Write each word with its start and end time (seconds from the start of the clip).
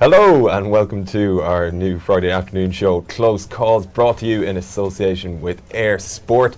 Hello 0.00 0.48
and 0.48 0.70
welcome 0.70 1.04
to 1.04 1.42
our 1.42 1.70
new 1.70 1.98
Friday 1.98 2.30
afternoon 2.30 2.72
show, 2.72 3.02
Close 3.02 3.44
Calls, 3.44 3.84
brought 3.84 4.16
to 4.20 4.26
you 4.26 4.44
in 4.44 4.56
association 4.56 5.42
with 5.42 5.62
Eir 5.74 6.00
Sport. 6.00 6.56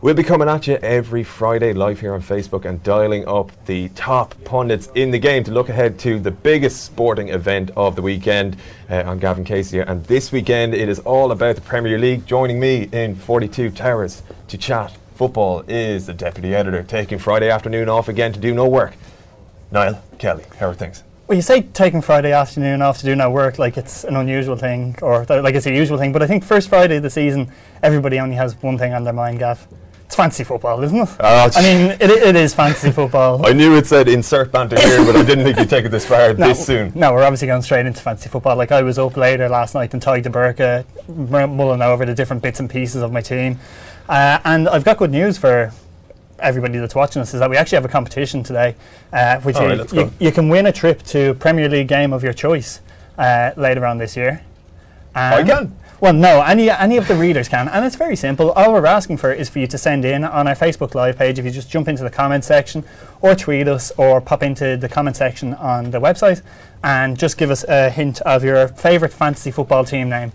We'll 0.00 0.16
be 0.16 0.24
coming 0.24 0.48
at 0.48 0.66
you 0.66 0.74
every 0.82 1.22
Friday 1.22 1.72
live 1.72 2.00
here 2.00 2.14
on 2.14 2.20
Facebook 2.20 2.64
and 2.64 2.82
dialing 2.82 3.28
up 3.28 3.52
the 3.66 3.90
top 3.90 4.34
pundits 4.42 4.88
in 4.96 5.12
the 5.12 5.20
game 5.20 5.44
to 5.44 5.52
look 5.52 5.68
ahead 5.68 6.00
to 6.00 6.18
the 6.18 6.32
biggest 6.32 6.84
sporting 6.84 7.28
event 7.28 7.70
of 7.76 7.94
the 7.94 8.02
weekend. 8.02 8.56
Uh, 8.90 9.04
I'm 9.06 9.20
Gavin 9.20 9.44
Casey, 9.44 9.76
here, 9.76 9.84
and 9.86 10.04
this 10.06 10.32
weekend 10.32 10.74
it 10.74 10.88
is 10.88 10.98
all 10.98 11.30
about 11.30 11.54
the 11.54 11.62
Premier 11.62 11.96
League. 11.96 12.26
Joining 12.26 12.58
me 12.58 12.88
in 12.90 13.14
42 13.14 13.70
Towers 13.70 14.24
to 14.48 14.58
chat 14.58 14.96
football 15.14 15.60
is 15.68 16.06
the 16.06 16.14
deputy 16.14 16.56
editor, 16.56 16.82
taking 16.82 17.20
Friday 17.20 17.50
afternoon 17.50 17.88
off 17.88 18.08
again 18.08 18.32
to 18.32 18.40
do 18.40 18.52
no 18.52 18.66
work. 18.68 18.94
Niall 19.70 20.02
Kelly, 20.18 20.42
how 20.58 20.70
are 20.70 20.74
things? 20.74 21.04
Well, 21.30 21.36
you 21.36 21.42
say 21.42 21.62
taking 21.62 22.02
Friday 22.02 22.32
afternoon 22.32 22.82
off 22.82 22.98
to 22.98 23.04
do 23.04 23.14
no 23.14 23.30
work 23.30 23.56
like 23.56 23.76
it's 23.76 24.02
an 24.02 24.16
unusual 24.16 24.56
thing 24.56 24.96
or 25.00 25.24
th- 25.24 25.44
like 25.44 25.54
it's 25.54 25.66
a 25.66 25.72
usual 25.72 25.96
thing, 25.96 26.10
but 26.10 26.24
I 26.24 26.26
think 26.26 26.42
first 26.42 26.68
Friday 26.68 26.96
of 26.96 27.04
the 27.04 27.10
season, 27.10 27.52
everybody 27.84 28.18
only 28.18 28.34
has 28.34 28.60
one 28.60 28.76
thing 28.76 28.92
on 28.94 29.04
their 29.04 29.12
mind, 29.12 29.38
Gav. 29.38 29.64
It's 30.06 30.16
fantasy 30.16 30.42
football, 30.42 30.82
isn't 30.82 30.98
it? 30.98 31.08
Oh, 31.20 31.50
I 31.54 31.62
mean, 31.62 31.92
it, 32.00 32.10
it 32.10 32.34
is 32.34 32.52
fantasy 32.52 32.90
football. 33.00 33.46
I 33.46 33.52
knew 33.52 33.76
it 33.76 33.86
said 33.86 34.08
insert 34.08 34.50
banter 34.50 34.76
here, 34.80 35.04
but 35.06 35.14
I 35.14 35.22
didn't 35.22 35.44
think 35.44 35.56
you'd 35.56 35.70
take 35.70 35.84
it 35.84 35.90
this 35.90 36.04
far 36.04 36.32
this 36.32 36.66
soon. 36.66 36.90
No, 36.96 37.12
we're 37.12 37.22
obviously 37.22 37.46
going 37.46 37.62
straight 37.62 37.86
into 37.86 38.02
fantasy 38.02 38.28
football. 38.28 38.56
Like 38.56 38.72
I 38.72 38.82
was 38.82 38.98
up 38.98 39.16
later 39.16 39.48
last 39.48 39.76
night 39.76 39.92
and 39.92 40.02
tied 40.02 40.24
to 40.24 40.30
Burka, 40.30 40.84
mulling 41.06 41.80
over 41.80 42.04
the 42.04 42.12
different 42.12 42.42
bits 42.42 42.58
and 42.58 42.68
pieces 42.68 43.02
of 43.02 43.12
my 43.12 43.20
team. 43.20 43.60
Uh, 44.08 44.40
and 44.44 44.68
I've 44.68 44.82
got 44.82 44.96
good 44.96 45.12
news 45.12 45.38
for 45.38 45.72
everybody 46.40 46.78
that's 46.78 46.94
watching 46.94 47.22
us 47.22 47.34
is 47.34 47.40
that 47.40 47.50
we 47.50 47.56
actually 47.56 47.76
have 47.76 47.84
a 47.84 47.88
competition 47.88 48.42
today, 48.42 48.74
uh, 49.12 49.40
which 49.40 49.56
All 49.56 49.74
you, 49.74 49.86
you, 49.92 50.12
you 50.18 50.32
can 50.32 50.48
win 50.48 50.66
a 50.66 50.72
trip 50.72 51.02
to 51.04 51.34
Premier 51.34 51.68
League 51.68 51.88
game 51.88 52.12
of 52.12 52.22
your 52.22 52.32
choice 52.32 52.80
uh, 53.18 53.52
later 53.56 53.86
on 53.86 53.98
this 53.98 54.16
year. 54.16 54.42
I 55.14 55.42
can. 55.42 55.76
Well, 56.00 56.14
no, 56.14 56.40
any 56.40 56.70
any 56.70 56.96
of 56.96 57.06
the 57.08 57.14
readers 57.14 57.46
can, 57.46 57.68
and 57.68 57.84
it's 57.84 57.96
very 57.96 58.16
simple. 58.16 58.52
All 58.52 58.72
we're 58.72 58.86
asking 58.86 59.18
for 59.18 59.34
is 59.34 59.50
for 59.50 59.58
you 59.58 59.66
to 59.66 59.76
send 59.76 60.06
in 60.06 60.24
on 60.24 60.48
our 60.48 60.54
Facebook 60.54 60.94
Live 60.94 61.18
page. 61.18 61.38
If 61.38 61.44
you 61.44 61.50
just 61.50 61.70
jump 61.70 61.88
into 61.88 62.02
the 62.02 62.08
comment 62.08 62.42
section, 62.42 62.84
or 63.20 63.34
tweet 63.34 63.68
us, 63.68 63.92
or 63.98 64.22
pop 64.22 64.42
into 64.42 64.78
the 64.78 64.88
comment 64.88 65.16
section 65.16 65.52
on 65.54 65.90
the 65.90 66.00
website, 66.00 66.40
and 66.82 67.18
just 67.18 67.36
give 67.36 67.50
us 67.50 67.64
a 67.64 67.90
hint 67.90 68.22
of 68.22 68.42
your 68.42 68.68
favourite 68.68 69.12
fantasy 69.12 69.50
football 69.50 69.84
team 69.84 70.08
name. 70.08 70.32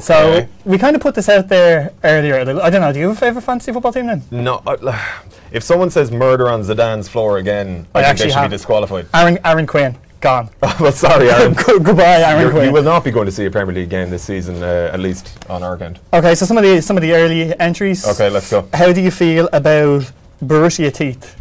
So 0.00 0.46
we 0.64 0.78
kind 0.78 0.96
of 0.96 1.02
put 1.02 1.14
this 1.14 1.28
out 1.28 1.48
there 1.48 1.92
earlier. 2.02 2.36
I 2.36 2.70
don't 2.70 2.80
know. 2.80 2.92
Do 2.92 2.98
you 2.98 3.08
have 3.08 3.16
a 3.16 3.20
favourite 3.20 3.44
fantasy 3.44 3.72
football 3.72 3.92
team 3.92 4.06
then? 4.06 4.22
No, 4.30 4.62
I, 4.66 5.20
if 5.52 5.62
someone 5.62 5.90
says 5.90 6.10
murder 6.10 6.48
on 6.48 6.62
Zidane's 6.62 7.08
floor 7.08 7.38
again, 7.38 7.86
I, 7.94 8.00
I 8.00 8.02
think 8.02 8.10
actually 8.10 8.24
they 8.26 8.30
should 8.30 8.38
have- 8.40 8.50
be 8.50 8.54
disqualified. 8.56 9.06
Aaron 9.14 9.38
Aaron 9.44 9.66
Quinn 9.66 9.96
gone. 10.20 10.48
well, 10.80 10.90
sorry, 10.90 11.30
Aaron. 11.30 11.52
Goodbye, 11.82 12.22
Aaron 12.22 12.50
Quinn. 12.50 12.64
you 12.66 12.72
will 12.72 12.82
not 12.82 13.04
be 13.04 13.10
going 13.10 13.26
to 13.26 13.32
see 13.32 13.44
a 13.44 13.50
Premier 13.50 13.74
League 13.74 13.90
game 13.90 14.08
this 14.08 14.22
season, 14.22 14.62
uh, 14.62 14.90
at 14.92 14.98
least 15.00 15.38
on 15.50 15.62
our 15.62 15.80
end. 15.82 16.00
Okay, 16.14 16.34
so 16.34 16.46
some 16.46 16.56
of 16.56 16.64
the 16.64 16.80
some 16.80 16.96
of 16.96 17.02
the 17.02 17.12
early 17.12 17.58
entries. 17.60 18.06
Okay, 18.06 18.30
let's 18.30 18.50
go. 18.50 18.66
How 18.72 18.92
do 18.92 19.02
you 19.02 19.10
feel 19.10 19.48
about 19.52 20.10
Borussia 20.42 20.92
teeth? 20.92 21.36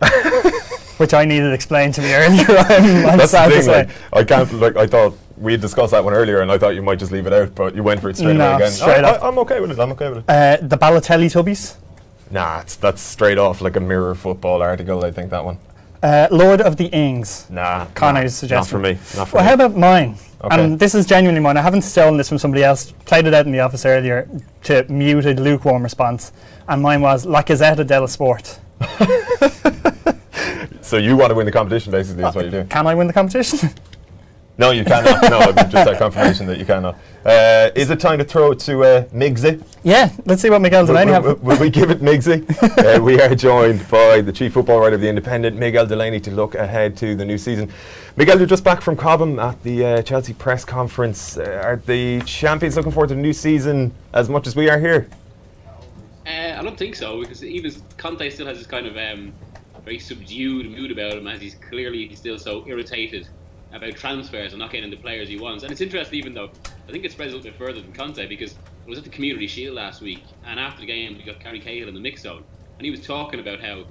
Which 0.98 1.14
I 1.14 1.24
needed 1.24 1.52
explained 1.52 1.94
to 1.94 2.02
me 2.02 2.12
earlier. 2.14 2.44
I'm, 2.48 3.06
I'm 3.06 3.18
That's 3.18 3.30
sad 3.32 3.52
the 3.52 3.60
thing. 3.60 3.68
Like, 3.68 3.90
I 4.12 4.24
can't. 4.24 4.52
Like, 4.54 4.76
I 4.76 4.86
thought 4.86 5.14
we 5.40 5.52
had 5.52 5.60
discussed 5.60 5.92
that 5.92 6.04
one 6.04 6.14
earlier, 6.14 6.40
and 6.40 6.50
I 6.50 6.58
thought 6.58 6.74
you 6.74 6.82
might 6.82 6.98
just 6.98 7.12
leave 7.12 7.26
it 7.26 7.32
out, 7.32 7.54
but 7.54 7.74
you 7.74 7.82
went 7.82 8.00
for 8.00 8.10
it 8.10 8.16
straight 8.16 8.34
No, 8.36 8.46
away 8.48 8.56
again. 8.56 8.70
straight 8.72 9.04
I, 9.04 9.16
I'm 9.18 9.38
okay 9.40 9.60
with 9.60 9.70
it. 9.72 9.78
I'm 9.78 9.92
okay 9.92 10.08
with 10.08 10.18
it. 10.18 10.24
Uh, 10.28 10.56
the 10.60 10.76
Balotelli 10.76 11.26
Tubbies, 11.30 11.76
Nah, 12.30 12.60
it's, 12.60 12.76
that's 12.76 13.00
straight 13.00 13.38
off 13.38 13.60
like 13.60 13.76
a 13.76 13.80
mirror 13.80 14.14
football 14.14 14.60
article. 14.62 15.04
I 15.04 15.10
think 15.10 15.30
that 15.30 15.44
one. 15.44 15.58
uh, 16.02 16.28
Lord 16.30 16.60
of 16.60 16.76
the 16.76 16.86
Ings. 16.86 17.46
Nah, 17.50 17.86
Connor's 17.94 18.32
nah, 18.34 18.38
suggestion. 18.40 18.82
Not 18.82 18.88
for 18.88 18.94
me. 18.94 18.98
Not 19.16 19.28
for 19.28 19.36
Well, 19.36 19.44
me. 19.44 19.48
how 19.48 19.54
about 19.54 19.76
mine? 19.76 20.16
Okay. 20.44 20.54
And 20.62 20.78
this 20.78 20.94
is 20.94 21.06
genuinely 21.06 21.40
mine. 21.40 21.56
I 21.56 21.62
haven't 21.62 21.82
stolen 21.82 22.16
this 22.16 22.28
from 22.28 22.38
somebody 22.38 22.62
else. 22.62 22.92
Played 23.06 23.26
it 23.26 23.34
out 23.34 23.46
in 23.46 23.52
the 23.52 23.60
office 23.60 23.84
earlier 23.86 24.28
to 24.64 24.84
muted, 24.88 25.40
lukewarm 25.40 25.82
response. 25.82 26.32
And 26.68 26.82
mine 26.82 27.00
was 27.00 27.24
La 27.26 27.42
Gazzetta 27.42 27.84
dello 27.86 28.06
Sport. 28.06 28.60
so 30.82 30.96
you 30.96 31.16
want 31.16 31.30
to 31.30 31.34
win 31.34 31.46
the 31.46 31.52
competition, 31.52 31.90
basically, 31.92 32.24
is 32.24 32.34
what 32.34 32.42
you're 32.42 32.50
doing. 32.50 32.68
Can 32.68 32.86
I 32.86 32.94
win 32.94 33.06
the 33.06 33.12
competition? 33.12 33.70
No, 34.58 34.72
you 34.72 34.84
cannot. 34.84 35.30
no, 35.30 35.38
I've 35.38 35.70
just 35.70 35.88
had 35.88 35.98
confirmation 35.98 36.46
that 36.48 36.58
you 36.58 36.64
cannot. 36.66 36.98
Uh, 37.24 37.70
is 37.76 37.90
it 37.90 38.00
time 38.00 38.18
to 38.18 38.24
throw 38.24 38.50
it 38.50 38.58
to 38.58 38.82
uh, 38.82 39.04
Migsy? 39.06 39.62
yeah, 39.84 40.10
let's 40.26 40.42
see 40.42 40.50
what 40.50 40.60
Miguel 40.60 40.80
Will, 40.80 40.88
Delaney 40.88 41.12
will- 41.12 41.22
have. 41.28 41.40
will 41.42 41.58
we 41.60 41.70
give 41.70 41.90
it 41.90 42.00
Migsy? 42.00 42.44
uh, 42.96 43.00
we 43.00 43.20
are 43.20 43.36
joined 43.36 43.88
by 43.88 44.20
the 44.20 44.32
chief 44.32 44.54
football 44.54 44.80
writer 44.80 44.96
of 44.96 45.00
the 45.00 45.08
Independent, 45.08 45.56
Miguel 45.56 45.86
Delaney, 45.86 46.18
to 46.20 46.32
look 46.32 46.56
ahead 46.56 46.96
to 46.96 47.14
the 47.14 47.24
new 47.24 47.38
season. 47.38 47.70
Miguel, 48.16 48.36
you're 48.38 48.48
just 48.48 48.64
back 48.64 48.80
from 48.82 48.96
Cobham 48.96 49.38
at 49.38 49.62
the 49.62 49.84
uh, 49.84 50.02
Chelsea 50.02 50.34
press 50.34 50.64
conference. 50.64 51.36
Uh, 51.36 51.60
are 51.62 51.76
the 51.86 52.20
champions 52.22 52.76
looking 52.76 52.90
forward 52.90 53.10
to 53.10 53.14
the 53.14 53.20
new 53.22 53.32
season 53.32 53.92
as 54.12 54.28
much 54.28 54.48
as 54.48 54.56
we 54.56 54.68
are 54.68 54.80
here? 54.80 55.08
Uh, 56.26 56.56
I 56.58 56.62
don't 56.62 56.76
think 56.76 56.96
so 56.96 57.20
because 57.20 57.44
even 57.44 57.72
Conte 57.96 58.28
still 58.30 58.46
has 58.46 58.58
this 58.58 58.66
kind 58.66 58.88
of 58.88 58.96
um, 58.96 59.32
very 59.84 60.00
subdued 60.00 60.68
mood 60.68 60.90
about 60.90 61.12
him 61.12 61.28
as 61.28 61.40
he's 61.40 61.54
clearly 61.54 62.12
still 62.16 62.40
so 62.40 62.66
irritated 62.66 63.28
about 63.72 63.94
transfers 63.96 64.52
and 64.52 64.60
not 64.60 64.72
getting 64.72 64.90
the 64.90 64.96
players 64.96 65.28
he 65.28 65.38
wants. 65.38 65.62
And 65.62 65.72
it's 65.72 65.80
interesting, 65.80 66.18
even 66.18 66.34
though 66.34 66.50
I 66.88 66.92
think 66.92 67.04
it 67.04 67.12
spreads 67.12 67.32
a 67.32 67.36
little 67.36 67.50
bit 67.50 67.58
further 67.58 67.80
than 67.80 67.92
Conte 67.92 68.26
because 68.26 68.54
I 68.86 68.88
was 68.88 68.98
at 68.98 69.04
the 69.04 69.10
Community 69.10 69.46
Shield 69.46 69.74
last 69.74 70.00
week 70.00 70.22
and 70.46 70.58
after 70.58 70.80
the 70.80 70.86
game 70.86 71.16
we 71.16 71.24
got 71.24 71.40
Gary 71.40 71.60
Cahill 71.60 71.88
in 71.88 71.94
the 71.94 72.00
mix 72.00 72.22
zone 72.22 72.44
and 72.78 72.84
he 72.84 72.90
was 72.90 73.00
talking 73.00 73.40
about 73.40 73.60
how 73.60 73.84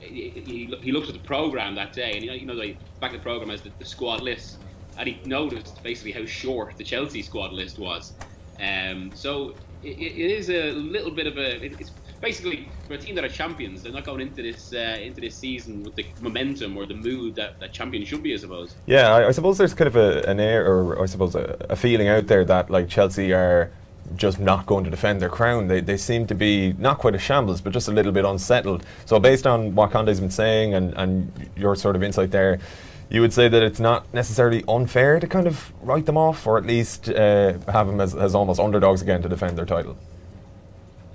he, 0.00 0.68
he, 0.80 0.92
looked 0.92 1.08
at 1.08 1.14
the 1.14 1.26
program 1.26 1.74
that 1.74 1.92
day 1.92 2.12
and 2.12 2.22
you 2.22 2.30
know, 2.30 2.36
you 2.36 2.46
know 2.46 2.54
the 2.54 2.76
back 3.00 3.12
of 3.12 3.18
the 3.18 3.22
program 3.22 3.50
as 3.50 3.62
the, 3.62 3.70
the 3.78 3.84
squad 3.84 4.20
list 4.20 4.58
and 4.98 5.08
he 5.08 5.20
noticed 5.24 5.82
basically 5.82 6.12
how 6.12 6.24
short 6.24 6.76
the 6.76 6.84
Chelsea 6.84 7.22
squad 7.22 7.52
list 7.52 7.78
was. 7.78 8.12
Um, 8.60 9.10
so 9.14 9.54
it, 9.82 9.98
it 9.98 10.30
is 10.30 10.48
a 10.50 10.72
little 10.72 11.10
bit 11.10 11.26
of 11.26 11.36
a. 11.36 11.64
It, 11.64 11.80
it's 11.80 11.90
basically 12.20 12.68
for 12.86 12.94
a 12.94 12.98
team 12.98 13.14
that 13.14 13.24
are 13.24 13.28
champions. 13.28 13.82
They're 13.82 13.92
not 13.92 14.04
going 14.04 14.20
into 14.20 14.42
this 14.42 14.72
uh, 14.72 14.98
into 15.00 15.20
this 15.20 15.34
season 15.34 15.82
with 15.82 15.94
the 15.94 16.06
momentum 16.20 16.76
or 16.76 16.86
the 16.86 16.94
mood 16.94 17.34
that, 17.36 17.60
that 17.60 17.72
champions 17.72 18.08
should 18.08 18.22
be, 18.22 18.34
I 18.34 18.36
suppose. 18.36 18.74
Yeah, 18.86 19.14
I, 19.14 19.28
I 19.28 19.30
suppose 19.30 19.58
there's 19.58 19.74
kind 19.74 19.88
of 19.88 19.96
a, 19.96 20.22
an 20.28 20.40
air, 20.40 20.66
or 20.66 21.02
I 21.02 21.06
suppose 21.06 21.34
a, 21.34 21.56
a 21.70 21.76
feeling 21.76 22.08
out 22.08 22.26
there 22.26 22.44
that 22.44 22.70
like 22.70 22.88
Chelsea 22.88 23.32
are 23.32 23.70
just 24.14 24.38
not 24.38 24.66
going 24.66 24.84
to 24.84 24.90
defend 24.90 25.20
their 25.20 25.28
crown. 25.28 25.66
They, 25.66 25.80
they 25.80 25.96
seem 25.96 26.26
to 26.28 26.34
be 26.34 26.74
not 26.78 26.98
quite 26.98 27.14
a 27.14 27.18
shambles, 27.18 27.60
but 27.60 27.72
just 27.72 27.88
a 27.88 27.92
little 27.92 28.12
bit 28.12 28.24
unsettled. 28.24 28.84
So 29.04 29.18
based 29.18 29.46
on 29.46 29.74
what 29.74 29.90
Conte's 29.90 30.20
been 30.20 30.30
saying 30.30 30.74
and, 30.74 30.94
and 30.94 31.50
your 31.56 31.74
sort 31.74 31.96
of 31.96 32.02
insight 32.02 32.30
there, 32.30 32.60
you 33.08 33.20
would 33.20 33.32
say 33.32 33.48
that 33.48 33.62
it's 33.62 33.80
not 33.80 34.12
necessarily 34.12 34.64
unfair 34.68 35.20
to 35.20 35.26
kind 35.26 35.46
of 35.46 35.72
write 35.82 36.06
them 36.06 36.16
off, 36.16 36.46
or 36.46 36.58
at 36.58 36.64
least 36.64 37.08
uh, 37.08 37.58
have 37.70 37.86
them 37.86 38.00
as, 38.00 38.14
as 38.14 38.34
almost 38.34 38.60
underdogs 38.60 39.02
again 39.02 39.22
to 39.22 39.28
defend 39.28 39.56
their 39.56 39.66
title. 39.66 39.96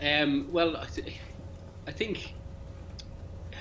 Um, 0.01 0.47
well, 0.51 0.77
I, 0.77 0.85
th- 0.85 1.17
I 1.87 1.91
think. 1.91 2.33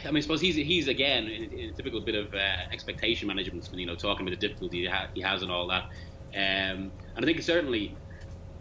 I 0.02 0.06
mean, 0.06 0.16
I 0.16 0.20
suppose 0.20 0.40
he's 0.40 0.56
he's 0.56 0.88
again 0.88 1.24
in, 1.26 1.52
in 1.52 1.70
a 1.70 1.72
typical 1.72 2.00
bit 2.00 2.14
of 2.14 2.32
uh, 2.34 2.38
expectation 2.72 3.28
management. 3.28 3.68
You 3.72 3.86
know, 3.86 3.94
talking 3.94 4.26
about 4.26 4.38
the 4.38 4.48
difficulty 4.48 4.82
he, 4.82 4.86
ha- 4.86 5.08
he 5.14 5.20
has 5.20 5.42
and 5.42 5.50
all 5.50 5.66
that. 5.68 5.84
Um, 6.32 6.90
and 7.16 7.18
I 7.18 7.24
think 7.24 7.42
certainly 7.42 7.94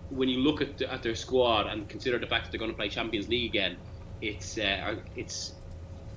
when 0.09 0.27
you 0.27 0.39
look 0.39 0.61
at, 0.61 0.77
the, 0.77 0.91
at 0.91 1.03
their 1.03 1.15
squad 1.15 1.67
and 1.67 1.87
consider 1.87 2.17
the 2.17 2.27
fact 2.27 2.45
that 2.45 2.51
they're 2.51 2.59
going 2.59 2.71
to 2.71 2.77
play 2.77 2.89
Champions 2.89 3.29
League 3.29 3.49
again, 3.49 3.77
it's 4.21 4.57
uh, 4.57 4.95
it's 5.15 5.53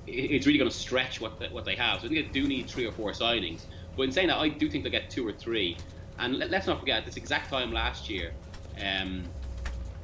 it's 0.05 0.45
really 0.45 0.57
going 0.57 0.69
to 0.69 0.75
stretch 0.75 1.21
what 1.21 1.39
the, 1.39 1.47
what 1.47 1.63
they 1.63 1.75
have. 1.75 2.01
So 2.01 2.07
I 2.07 2.09
think 2.09 2.33
they 2.33 2.41
do 2.41 2.47
need 2.47 2.69
three 2.69 2.85
or 2.85 2.91
four 2.91 3.11
signings. 3.11 3.61
But 3.95 4.03
in 4.03 4.11
saying 4.11 4.27
that, 4.27 4.37
I 4.37 4.49
do 4.49 4.69
think 4.69 4.83
they'll 4.83 4.91
get 4.91 5.09
two 5.09 5.25
or 5.25 5.31
three. 5.31 5.77
And 6.19 6.37
let, 6.37 6.53
us 6.53 6.67
not 6.67 6.79
forget, 6.79 6.97
at 6.99 7.05
this 7.05 7.17
exact 7.17 7.49
time 7.49 7.71
last 7.71 8.09
year, 8.09 8.33
um, 8.83 9.23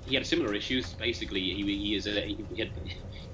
he 0.10 0.16
had 0.16 0.26
similar 0.26 0.54
issues. 0.54 0.94
Basically, 0.94 1.40
he, 1.40 1.64
he 1.64 1.96
is 1.96 2.08
a, 2.08 2.22
he 2.22 2.36
had 2.58 2.72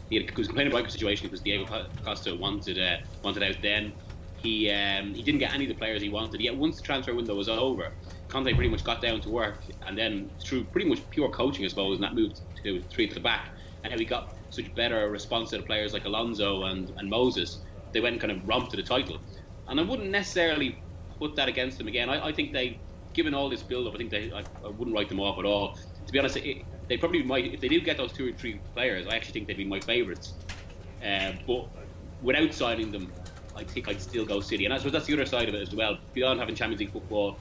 he, 0.10 0.18
had, 0.18 0.30
he 0.30 0.36
was 0.36 0.48
complaining 0.48 0.72
about 0.72 0.86
the 0.86 0.92
situation 0.92 1.28
because 1.28 1.42
Diego 1.42 1.66
Costa 2.04 2.36
wanted 2.36 2.80
uh, 2.80 2.98
wanted 3.24 3.44
out 3.44 3.56
then. 3.62 3.94
He 4.38 4.70
um, 4.70 5.14
he 5.14 5.24
didn't 5.24 5.40
get 5.40 5.54
any 5.54 5.66
of 5.66 5.70
the 5.70 5.76
players 5.76 6.02
he 6.02 6.10
wanted. 6.10 6.42
Yet 6.42 6.56
once 6.56 6.78
the 6.78 6.84
transfer 6.84 7.16
window 7.16 7.36
was 7.36 7.50
over, 7.50 7.92
Conte 8.28 8.54
pretty 8.54 8.70
much 8.70 8.84
got 8.84 9.02
down 9.02 9.22
to 9.22 9.30
work, 9.30 9.58
and 9.88 9.98
then 9.98 10.30
through 10.40 10.66
pretty 10.66 10.88
much 10.88 11.00
pure 11.10 11.30
coaching, 11.30 11.66
I 11.66 11.70
suppose, 11.70 11.96
and 11.96 12.04
that 12.04 12.14
moved 12.14 12.42
to 12.64 12.82
three 12.90 13.08
at 13.08 13.14
the 13.14 13.20
back, 13.20 13.50
and 13.84 13.92
how 13.92 13.98
he 13.98 14.06
got 14.06 14.36
such 14.50 14.74
better 14.76 15.10
response 15.10 15.50
to 15.52 15.58
the 15.58 15.64
players 15.64 15.94
like 15.94 16.06
Alonso 16.06 16.64
and, 16.64 16.92
and 16.98 17.10
Moses, 17.10 17.60
they 17.92 18.00
went 18.00 18.14
and 18.14 18.22
kind 18.22 18.32
of 18.32 18.48
romped 18.48 18.72
to 18.72 18.78
the 18.78 18.84
title. 18.84 19.20
And 19.68 19.80
I 19.80 19.84
wouldn't 19.84 20.10
necessarily 20.10 20.78
put 21.20 21.36
that 21.36 21.48
against 21.48 21.78
them 21.78 21.88
again. 21.88 22.10
I, 22.10 22.28
I 22.28 22.32
think 22.32 22.54
they, 22.54 22.80
given 23.14 23.34
all 23.34 23.50
this 23.50 23.64
build 23.64 23.88
up, 23.88 23.94
I 23.94 23.98
think 23.98 24.12
they, 24.12 24.32
I, 24.32 24.44
I 24.64 24.70
wouldn't 24.70 24.96
write 24.96 25.10
them 25.10 25.20
off 25.20 25.40
at 25.40 25.46
all. 25.46 25.78
To 26.08 26.12
be 26.12 26.20
honest, 26.20 26.38
it, 26.38 26.64
they 26.88 26.98
probably 26.98 27.24
might, 27.24 27.54
if 27.54 27.62
they 27.62 27.68
do 27.68 27.82
get 27.82 27.98
those 27.98 28.14
two 28.14 28.30
or 28.30 28.32
three 28.34 28.60
players, 28.74 29.08
I 29.08 29.16
actually 29.16 29.34
think 29.34 29.48
they'd 29.48 29.58
be 29.58 29.66
my 29.66 29.80
favourites. 29.80 30.34
Uh, 31.04 31.34
but 31.48 31.68
without 32.22 32.54
signing 32.54 32.92
them, 32.92 33.12
I 33.56 33.64
think 33.64 33.88
I'd 33.88 34.02
still 34.02 34.26
go 34.26 34.40
City. 34.40 34.66
And 34.66 34.74
I 34.74 34.78
suppose 34.78 34.94
that's 34.94 35.06
the 35.06 35.14
other 35.14 35.26
side 35.26 35.50
of 35.50 35.56
it 35.56 35.62
as 35.62 35.74
well. 35.74 35.98
Beyond 36.14 36.40
having 36.40 36.56
Champions 36.56 36.82
League 36.82 36.92
football, 36.92 37.38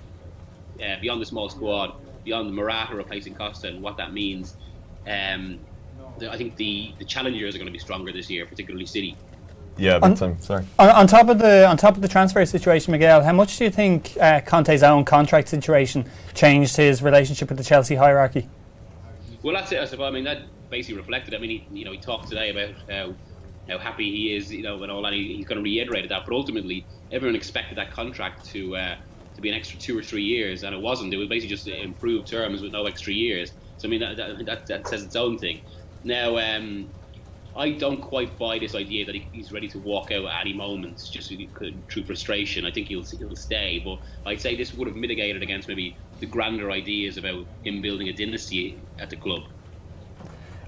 uh, 0.82 0.96
beyond 1.00 1.20
the 1.20 1.26
small 1.26 1.48
squad, 1.48 1.94
beyond 2.24 2.54
Morata 2.54 2.94
replacing 2.94 3.34
Costa 3.34 3.68
and 3.68 3.82
what 3.82 3.96
that 3.98 4.12
means, 4.12 4.56
um, 5.06 5.60
the, 6.18 6.30
I 6.30 6.36
think 6.36 6.56
the, 6.56 6.94
the 6.98 7.04
challengers 7.04 7.54
are 7.54 7.58
going 7.58 7.66
to 7.66 7.72
be 7.72 7.78
stronger 7.78 8.12
this 8.12 8.30
year, 8.30 8.46
particularly 8.46 8.86
City. 8.86 9.16
Yeah, 9.76 9.98
On- 10.02 10.10
big 10.10 10.18
time. 10.18 10.40
Sorry. 10.40 10.64
On, 10.78 10.88
on 10.90 11.06
top 11.06 11.28
of 11.28 11.38
the 11.38 11.66
on 11.66 11.76
top 11.76 11.96
of 11.96 12.02
the 12.02 12.08
transfer 12.08 12.44
situation, 12.44 12.92
Miguel, 12.92 13.22
how 13.22 13.32
much 13.32 13.58
do 13.58 13.64
you 13.64 13.70
think 13.70 14.16
uh, 14.20 14.40
Conte's 14.40 14.82
own 14.82 15.04
contract 15.04 15.48
situation 15.48 16.08
changed 16.34 16.76
his 16.76 17.02
relationship 17.02 17.48
with 17.48 17.58
the 17.58 17.64
Chelsea 17.64 17.96
hierarchy? 17.96 18.48
Well, 19.42 19.54
that's 19.54 19.72
it. 19.72 19.80
I 19.80 19.84
suppose. 19.84 20.06
I 20.06 20.10
mean, 20.10 20.24
that 20.24 20.42
basically 20.70 20.96
reflected. 20.96 21.34
I 21.34 21.38
mean, 21.38 21.50
he, 21.50 21.66
you 21.78 21.84
know, 21.84 21.92
he 21.92 21.98
talked 21.98 22.28
today 22.28 22.50
about 22.50 22.74
how 22.88 23.14
how 23.68 23.78
happy 23.78 24.10
he 24.10 24.36
is, 24.36 24.52
you 24.52 24.62
know, 24.62 24.82
and 24.82 24.92
all 24.92 25.02
that. 25.02 25.12
He, 25.12 25.36
he's 25.36 25.46
kind 25.46 25.58
of 25.58 25.64
reiterated 25.64 26.10
that. 26.10 26.24
But 26.24 26.34
ultimately, 26.34 26.86
everyone 27.10 27.34
expected 27.34 27.76
that 27.78 27.90
contract 27.90 28.44
to 28.46 28.76
uh, 28.76 28.96
to 29.34 29.40
be 29.40 29.48
an 29.48 29.56
extra 29.56 29.78
two 29.78 29.98
or 29.98 30.02
three 30.02 30.22
years, 30.22 30.62
and 30.62 30.74
it 30.74 30.80
wasn't. 30.80 31.12
It 31.12 31.16
was 31.16 31.28
basically 31.28 31.56
just 31.56 31.66
improved 31.66 32.26
terms 32.28 32.62
with 32.62 32.72
no 32.72 32.86
extra 32.86 33.12
years. 33.12 33.52
So 33.78 33.88
I 33.88 33.90
mean, 33.90 34.00
that 34.00 34.16
that, 34.16 34.46
that, 34.46 34.66
that 34.66 34.88
says 34.88 35.02
its 35.02 35.16
own 35.16 35.38
thing. 35.38 35.60
Now, 36.04 36.36
um, 36.38 36.88
I 37.56 37.70
don't 37.70 38.00
quite 38.00 38.36
buy 38.36 38.58
this 38.58 38.74
idea 38.74 39.06
that 39.06 39.14
he, 39.14 39.26
he's 39.32 39.52
ready 39.52 39.68
to 39.68 39.78
walk 39.78 40.10
out 40.10 40.24
at 40.24 40.40
any 40.40 40.52
moment 40.52 41.08
just 41.10 41.32
through 41.88 42.04
frustration. 42.04 42.64
I 42.64 42.72
think 42.72 42.88
he'll 42.88 43.04
he'll 43.04 43.36
stay, 43.36 43.80
but 43.84 43.98
I'd 44.28 44.40
say 44.40 44.56
this 44.56 44.74
would 44.74 44.88
have 44.88 44.96
mitigated 44.96 45.42
against 45.42 45.68
maybe 45.68 45.96
the 46.20 46.26
grander 46.26 46.70
ideas 46.70 47.16
about 47.16 47.46
him 47.62 47.80
building 47.80 48.08
a 48.08 48.12
dynasty 48.12 48.78
at 48.98 49.10
the 49.10 49.16
club. 49.16 49.44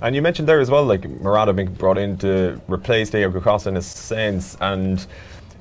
And 0.01 0.15
you 0.15 0.23
mentioned 0.23 0.47
there 0.47 0.61
as 0.61 0.71
well, 0.71 0.85
like 0.85 1.09
Morata 1.09 1.53
being 1.53 1.73
brought 1.73 1.99
in 1.99 2.19
to 2.19 2.61
replace 2.69 3.11
Diego 3.11 3.41
Costa 3.41 3.71
in 3.71 3.77
a 3.77 3.83
sense, 3.83 4.57
and 4.61 5.05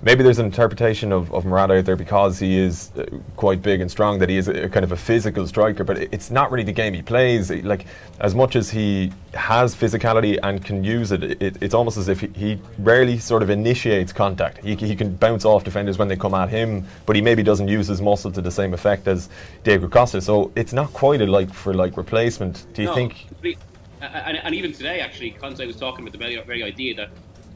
maybe 0.01 0.23
there's 0.23 0.39
an 0.39 0.45
interpretation 0.45 1.11
of, 1.11 1.33
of 1.33 1.45
Morata 1.45 1.77
out 1.77 1.85
there 1.85 1.95
because 1.95 2.39
he 2.39 2.57
is 2.57 2.91
uh, 2.97 3.05
quite 3.35 3.61
big 3.61 3.81
and 3.81 3.89
strong 3.89 4.19
that 4.19 4.29
he 4.29 4.37
is 4.37 4.47
a, 4.47 4.65
a 4.65 4.69
kind 4.69 4.83
of 4.83 4.91
a 4.91 4.97
physical 4.97 5.47
striker, 5.47 5.83
but 5.83 5.97
it's 5.97 6.31
not 6.31 6.51
really 6.51 6.63
the 6.63 6.71
game 6.71 6.93
he 6.93 7.01
plays. 7.01 7.51
Like 7.51 7.85
as 8.19 8.35
much 8.35 8.55
as 8.55 8.69
he 8.69 9.11
has 9.33 9.75
physicality 9.75 10.39
and 10.43 10.63
can 10.63 10.83
use 10.83 11.11
it, 11.11 11.41
it 11.41 11.57
it's 11.61 11.73
almost 11.73 11.97
as 11.97 12.07
if 12.07 12.21
he, 12.21 12.27
he 12.27 12.59
rarely 12.79 13.17
sort 13.17 13.43
of 13.43 13.49
initiates 13.49 14.13
contact. 14.13 14.59
He, 14.59 14.75
he 14.75 14.95
can 14.95 15.15
bounce 15.15 15.45
off 15.45 15.63
defenders 15.63 15.97
when 15.97 16.07
they 16.07 16.15
come 16.15 16.33
at 16.33 16.49
him, 16.49 16.85
but 17.05 17.15
he 17.15 17.21
maybe 17.21 17.43
doesn't 17.43 17.67
use 17.67 17.87
his 17.87 18.01
muscle 18.01 18.31
to 18.31 18.41
the 18.41 18.51
same 18.51 18.73
effect 18.73 19.07
as 19.07 19.29
Diego 19.63 19.87
Costa. 19.87 20.21
So 20.21 20.51
it's 20.55 20.73
not 20.73 20.93
quite 20.93 21.21
a 21.21 21.25
like 21.25 21.53
for 21.53 21.73
like 21.73 21.97
replacement. 21.97 22.65
Do 22.73 22.81
you 22.81 22.87
No, 22.89 22.95
think? 22.95 23.27
And, 24.01 24.37
and 24.37 24.53
even 24.53 24.71
today, 24.71 24.99
actually, 24.99 25.31
Conte 25.31 25.65
was 25.65 25.77
talking 25.77 26.01
about 26.01 26.11
the 26.11 26.17
very, 26.17 26.39
very 26.43 26.63
idea 26.63 26.93
that 26.95 27.09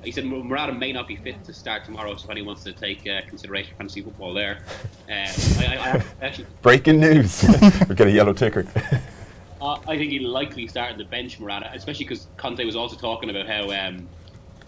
he 0.04 0.12
said 0.12 0.26
Morata 0.26 0.74
may 0.74 0.92
not 0.92 1.08
be 1.08 1.16
fit 1.16 1.44
to 1.44 1.54
start 1.54 1.84
tomorrow, 1.84 2.16
so 2.16 2.26
if 2.26 2.30
anyone 2.30 2.48
wants 2.48 2.64
to 2.64 2.74
take 2.74 3.08
uh, 3.08 3.22
consideration 3.28 3.76
fantasy 3.78 4.02
football 4.02 4.34
there. 4.34 4.60
Um, 5.08 5.28
I, 5.60 5.78
I, 5.80 5.92
I 5.92 6.04
actually, 6.26 6.48
Breaking 6.62 7.00
news. 7.00 7.44
we 7.90 7.96
get 7.96 8.08
a 8.08 8.12
yellow 8.12 8.34
ticker. 8.34 8.66
uh, 9.62 9.78
I 9.88 9.98
think 9.98 10.12
he'll 10.12 10.30
likely 10.30 10.68
start 10.68 10.94
on 10.94 10.98
the 10.98 11.06
bench, 11.06 11.40
Morata, 11.40 11.70
especially 11.74 12.06
because 12.06 12.28
Conte 12.38 12.64
was 12.64 12.76
also 12.76 12.96
talking 12.96 13.30
about 13.30 13.48
how 13.48 13.70
um, 13.72 14.08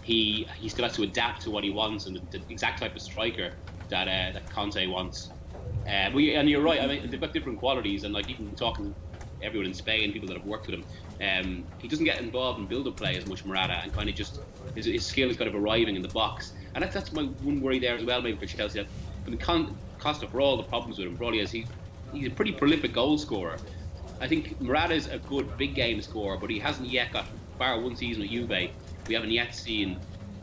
he 0.02 0.46
he 0.58 0.68
still 0.68 0.84
has 0.84 0.94
to 0.96 1.02
adapt 1.02 1.42
to 1.42 1.50
what 1.50 1.64
he 1.64 1.70
wants 1.70 2.06
and 2.06 2.16
the, 2.16 2.38
the 2.38 2.44
exact 2.50 2.80
type 2.80 2.94
of 2.94 3.00
striker 3.00 3.54
that 3.88 4.08
uh, 4.08 4.32
that 4.32 4.50
Conte 4.50 4.86
wants. 4.86 5.30
Uh, 5.86 6.10
but 6.10 6.22
and 6.22 6.48
you're 6.48 6.62
right. 6.62 6.80
I 6.80 6.86
mean, 6.86 7.10
they've 7.10 7.20
got 7.20 7.32
different 7.32 7.58
qualities, 7.58 8.04
and 8.04 8.12
like 8.12 8.28
even 8.28 8.54
talking 8.54 8.92
to 8.92 9.46
everyone 9.46 9.66
in 9.66 9.74
Spain, 9.74 10.12
people 10.12 10.28
that 10.28 10.36
have 10.36 10.46
worked 10.46 10.66
with 10.66 10.76
him, 10.76 10.84
um, 11.22 11.64
he 11.78 11.88
doesn't 11.88 12.04
get 12.04 12.20
involved 12.20 12.58
in 12.58 12.66
build-up 12.66 12.96
play 12.96 13.16
as 13.16 13.26
much, 13.26 13.44
Morata, 13.44 13.80
and 13.82 13.92
kind 13.92 14.08
of 14.08 14.14
just 14.14 14.40
his, 14.74 14.86
his 14.86 15.06
skill 15.06 15.30
is 15.30 15.36
kind 15.36 15.48
of 15.48 15.54
arriving 15.54 15.96
in 15.96 16.02
the 16.02 16.08
box, 16.08 16.52
and 16.74 16.82
that's, 16.82 16.94
that's 16.94 17.12
my 17.12 17.22
one 17.22 17.60
worry 17.60 17.78
there 17.78 17.96
as 17.96 18.04
well, 18.04 18.20
maybe 18.20 18.36
for 18.36 18.46
Chelsea. 18.46 18.80
That, 18.80 18.88
I 19.26 19.30
mean, 19.30 19.38
Con- 19.38 19.76
Costa, 19.98 20.26
for 20.26 20.40
all 20.40 20.56
the 20.56 20.64
problems 20.64 20.98
with 20.98 21.06
him, 21.06 21.16
for 21.16 21.32
is 21.34 21.50
he 21.50 21.66
he's 22.12 22.26
a 22.26 22.30
pretty 22.30 22.52
prolific 22.52 22.92
goal 22.92 23.16
scorer. 23.18 23.56
I 24.20 24.28
think 24.28 24.60
Morata 24.60 24.94
is 24.94 25.08
a 25.08 25.18
good 25.18 25.56
big 25.56 25.74
game 25.74 26.00
scorer, 26.02 26.36
but 26.36 26.50
he 26.50 26.58
hasn't 26.58 26.88
yet 26.88 27.12
got 27.12 27.26
bar 27.58 27.80
one 27.80 27.96
season 27.96 28.22
at 28.22 28.30
Juve. 28.30 28.70
We 29.08 29.14
haven't 29.14 29.30
yet 29.30 29.54
seen 29.54 29.98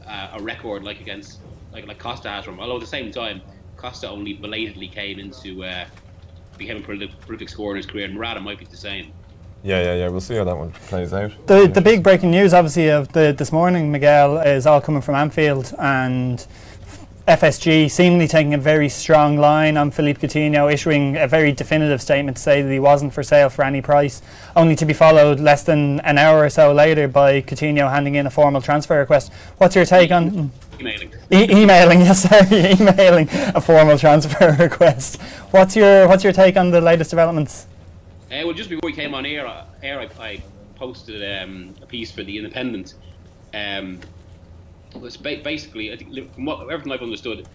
uh, 0.07 0.29
a 0.33 0.41
record 0.41 0.83
like 0.83 0.99
against 0.99 1.39
like 1.71 1.87
like 1.87 1.99
Costa 1.99 2.29
has 2.29 2.45
from. 2.45 2.59
Although 2.59 2.75
at 2.75 2.81
the 2.81 2.87
same 2.87 3.11
time, 3.11 3.41
Costa 3.77 4.09
only 4.09 4.33
belatedly 4.33 4.87
came 4.87 5.19
into 5.19 5.63
uh, 5.63 5.85
became 6.57 6.77
a 6.77 6.81
prolific, 6.81 7.19
prolific 7.21 7.49
scorer 7.49 7.71
in 7.71 7.77
his 7.77 7.85
career, 7.85 8.05
and 8.05 8.15
Morata 8.15 8.39
might 8.39 8.59
be 8.59 8.65
the 8.65 8.77
same. 8.77 9.13
Yeah, 9.63 9.81
yeah, 9.83 9.93
yeah. 9.95 10.07
We'll 10.09 10.21
see 10.21 10.35
how 10.35 10.43
that 10.45 10.57
one 10.57 10.71
plays 10.71 11.13
out. 11.13 11.31
The 11.47 11.67
the 11.67 11.81
big 11.81 12.03
breaking 12.03 12.31
news, 12.31 12.53
obviously, 12.53 12.89
of 12.89 13.11
the 13.13 13.33
this 13.37 13.51
morning, 13.51 13.91
Miguel, 13.91 14.37
is 14.39 14.65
all 14.65 14.81
coming 14.81 15.01
from 15.01 15.15
Anfield 15.15 15.73
and 15.79 16.45
FSG 17.27 17.91
seemingly 17.91 18.27
taking 18.27 18.55
a 18.55 18.57
very 18.57 18.89
strong 18.89 19.37
line 19.37 19.77
on 19.77 19.91
Philippe 19.91 20.19
Coutinho, 20.25 20.71
issuing 20.73 21.15
a 21.15 21.27
very 21.27 21.51
definitive 21.51 22.01
statement 22.01 22.37
to 22.37 22.41
say 22.43 22.63
that 22.63 22.71
he 22.71 22.79
wasn't 22.79 23.13
for 23.13 23.21
sale 23.21 23.49
for 23.49 23.63
any 23.63 23.81
price, 23.83 24.23
only 24.55 24.75
to 24.75 24.83
be 24.85 24.93
followed 24.93 25.39
less 25.39 25.61
than 25.61 25.99
an 25.99 26.17
hour 26.17 26.43
or 26.43 26.49
so 26.49 26.73
later 26.73 27.07
by 27.07 27.41
Coutinho 27.41 27.87
handing 27.91 28.15
in 28.15 28.25
a 28.25 28.31
formal 28.31 28.61
transfer 28.61 28.97
request. 28.97 29.31
What's 29.59 29.75
your 29.75 29.85
take 29.85 30.11
on 30.11 30.51
Emailing. 30.79 31.11
e- 31.31 31.51
emailing? 31.61 31.99
Yes, 32.09 32.23
sorry, 32.27 32.71
emailing 32.71 33.27
a 33.53 33.61
formal 33.61 33.99
transfer 33.99 34.55
request. 34.59 35.21
What's 35.51 35.75
your 35.75 36.07
what's 36.07 36.23
your 36.23 36.33
take 36.33 36.57
on 36.57 36.71
the 36.71 36.81
latest 36.81 37.11
developments? 37.11 37.67
Uh, 38.31 38.45
well, 38.45 38.53
just 38.53 38.69
before 38.69 38.87
we 38.87 38.93
came 38.93 39.15
on 39.15 39.25
air, 39.25 39.47
air 39.81 39.99
I, 39.99 40.23
I 40.23 40.43
posted 40.75 41.41
um, 41.41 41.73
a 41.81 41.87
piece 41.87 42.11
for 42.11 42.23
the 42.23 42.37
Independent. 42.37 42.93
Um, 43.55 43.99
it 44.93 45.01
was 45.01 45.17
ba- 45.17 45.41
basically, 45.43 45.91
I 45.91 45.97
think, 45.97 46.35
from 46.35 46.45
what, 46.45 46.69
everything 46.69 46.91
I've 46.91 47.01
understood, 47.01 47.47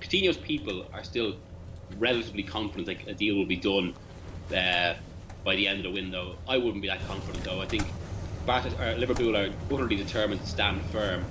Coutinho's 0.00 0.36
people 0.36 0.84
are 0.92 1.04
still 1.04 1.36
relatively 1.98 2.42
confident 2.42 2.86
that 2.86 3.08
a 3.08 3.14
deal 3.14 3.36
will 3.36 3.46
be 3.46 3.56
done 3.56 3.94
uh, 4.52 4.94
by 5.44 5.54
the 5.54 5.68
end 5.68 5.78
of 5.78 5.84
the 5.84 5.92
window. 5.92 6.34
I 6.48 6.58
wouldn't 6.58 6.82
be 6.82 6.88
that 6.88 7.06
confident, 7.06 7.44
though. 7.44 7.60
I 7.60 7.66
think 7.66 7.84
Barca, 8.46 8.70
uh, 8.80 8.98
Liverpool 8.98 9.36
are 9.36 9.48
utterly 9.70 9.94
determined 9.94 10.40
to 10.40 10.46
stand 10.48 10.82
firm. 10.86 11.24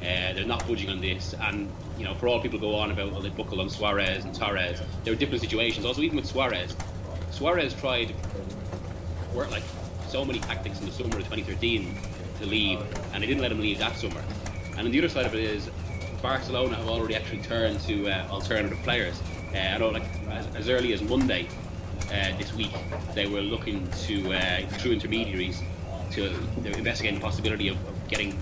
Uh, 0.00 0.32
they're 0.32 0.46
not 0.46 0.66
budging 0.66 0.88
on 0.88 1.02
this, 1.02 1.34
and 1.42 1.70
you 1.98 2.04
know, 2.04 2.14
for 2.14 2.28
all 2.28 2.40
people 2.40 2.58
go 2.58 2.74
on 2.74 2.90
about 2.90 3.12
well, 3.12 3.20
they 3.20 3.28
buckle 3.28 3.60
on 3.60 3.68
Suarez 3.68 4.24
and 4.24 4.34
Torres, 4.34 4.80
There 5.04 5.12
are 5.12 5.16
different 5.16 5.42
situations. 5.42 5.84
Also, 5.84 6.00
even 6.00 6.16
with 6.16 6.26
Suarez, 6.26 6.74
Suarez 7.30 7.74
tried 7.74 8.14
work 9.34 9.50
like 9.50 9.62
so 10.08 10.24
many 10.24 10.38
tactics 10.40 10.80
in 10.80 10.86
the 10.86 10.92
summer 10.92 11.18
of 11.18 11.24
2013 11.24 11.96
to 12.40 12.46
leave, 12.46 12.80
and 13.12 13.22
they 13.22 13.26
didn't 13.26 13.42
let 13.42 13.52
him 13.52 13.60
leave 13.60 13.78
that 13.78 13.96
summer. 13.96 14.22
And 14.76 14.86
on 14.86 14.90
the 14.90 14.98
other 14.98 15.08
side 15.08 15.26
of 15.26 15.34
it 15.34 15.40
is 15.40 15.70
Barcelona 16.22 16.76
have 16.76 16.88
already 16.88 17.14
actually 17.14 17.42
turned 17.42 17.80
to 17.80 18.08
uh, 18.08 18.26
alternative 18.30 18.78
players. 18.82 19.20
Uh, 19.54 19.58
I 19.58 19.78
know, 19.78 19.90
like 19.90 20.04
as, 20.28 20.46
as 20.56 20.68
early 20.68 20.92
as 20.92 21.02
Monday 21.02 21.48
uh, 22.06 22.36
this 22.38 22.52
week, 22.54 22.72
they 23.14 23.26
were 23.26 23.40
looking 23.40 23.88
to 24.06 24.32
uh, 24.32 24.66
through 24.78 24.92
intermediaries 24.92 25.60
to 26.12 26.30
they're 26.58 26.72
the 26.72 27.18
possibility 27.20 27.68
of, 27.68 27.76
of 27.86 28.08
getting 28.08 28.38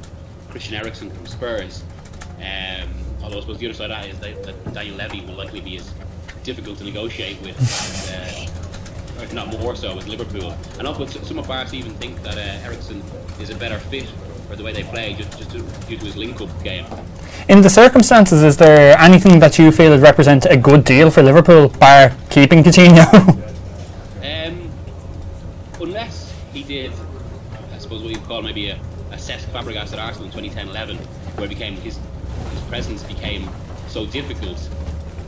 Christian 0.50 0.74
Eriksen 0.74 1.10
from 1.10 1.26
Spurs. 1.26 1.82
Um, 2.38 2.88
although 3.22 3.38
I 3.38 3.40
suppose 3.40 3.58
the 3.58 3.66
other 3.66 3.74
side 3.74 3.90
of 3.90 3.98
that 3.98 4.08
is 4.08 4.18
that, 4.20 4.42
that 4.44 4.74
Daniel 4.74 4.96
Levy 4.96 5.20
will 5.22 5.34
likely 5.34 5.60
be 5.60 5.76
as 5.76 5.92
difficult 6.44 6.78
to 6.78 6.84
negotiate 6.84 7.40
with. 7.42 7.56
Uh, 8.12 8.45
if 9.22 9.32
not 9.32 9.48
more 9.58 9.74
so, 9.74 9.94
with 9.94 10.06
Liverpool. 10.06 10.54
And 10.78 10.86
also, 10.86 11.06
some 11.06 11.38
of 11.38 11.50
us 11.50 11.74
even 11.74 11.94
think 11.94 12.22
that 12.22 12.36
uh, 12.36 12.66
Eriksen 12.66 13.02
is 13.40 13.50
a 13.50 13.54
better 13.54 13.78
fit 13.78 14.06
for 14.48 14.56
the 14.56 14.62
way 14.62 14.72
they 14.72 14.84
play, 14.84 15.14
just, 15.14 15.38
just 15.38 15.50
to, 15.50 15.58
due 15.86 15.96
to 15.98 16.04
his 16.04 16.16
link-up 16.16 16.50
game. 16.62 16.86
In 17.48 17.60
the 17.60 17.70
circumstances, 17.70 18.42
is 18.42 18.56
there 18.56 18.98
anything 18.98 19.38
that 19.40 19.58
you 19.58 19.70
feel 19.72 19.90
would 19.90 20.02
represent 20.02 20.46
a 20.46 20.56
good 20.56 20.84
deal 20.84 21.10
for 21.10 21.22
Liverpool, 21.22 21.68
bar 21.68 22.12
keeping 22.30 22.62
Coutinho? 22.62 23.42
Um, 24.26 24.72
unless 25.80 26.34
he 26.52 26.64
did, 26.64 26.90
I 27.72 27.78
suppose 27.78 28.02
what 28.02 28.10
you'd 28.10 28.24
call 28.24 28.42
maybe 28.42 28.70
a, 28.70 28.74
a 29.12 29.16
Cesc 29.16 29.44
Fabregas 29.52 29.92
at 29.92 30.00
Arsenal 30.00 30.36
in 30.36 30.50
2010-11, 30.50 30.96
where 31.36 31.46
it 31.46 31.48
became 31.48 31.76
his 31.76 32.00
his 32.50 32.60
presence 32.62 33.02
became 33.04 33.48
so 33.88 34.04
difficult 34.06 34.58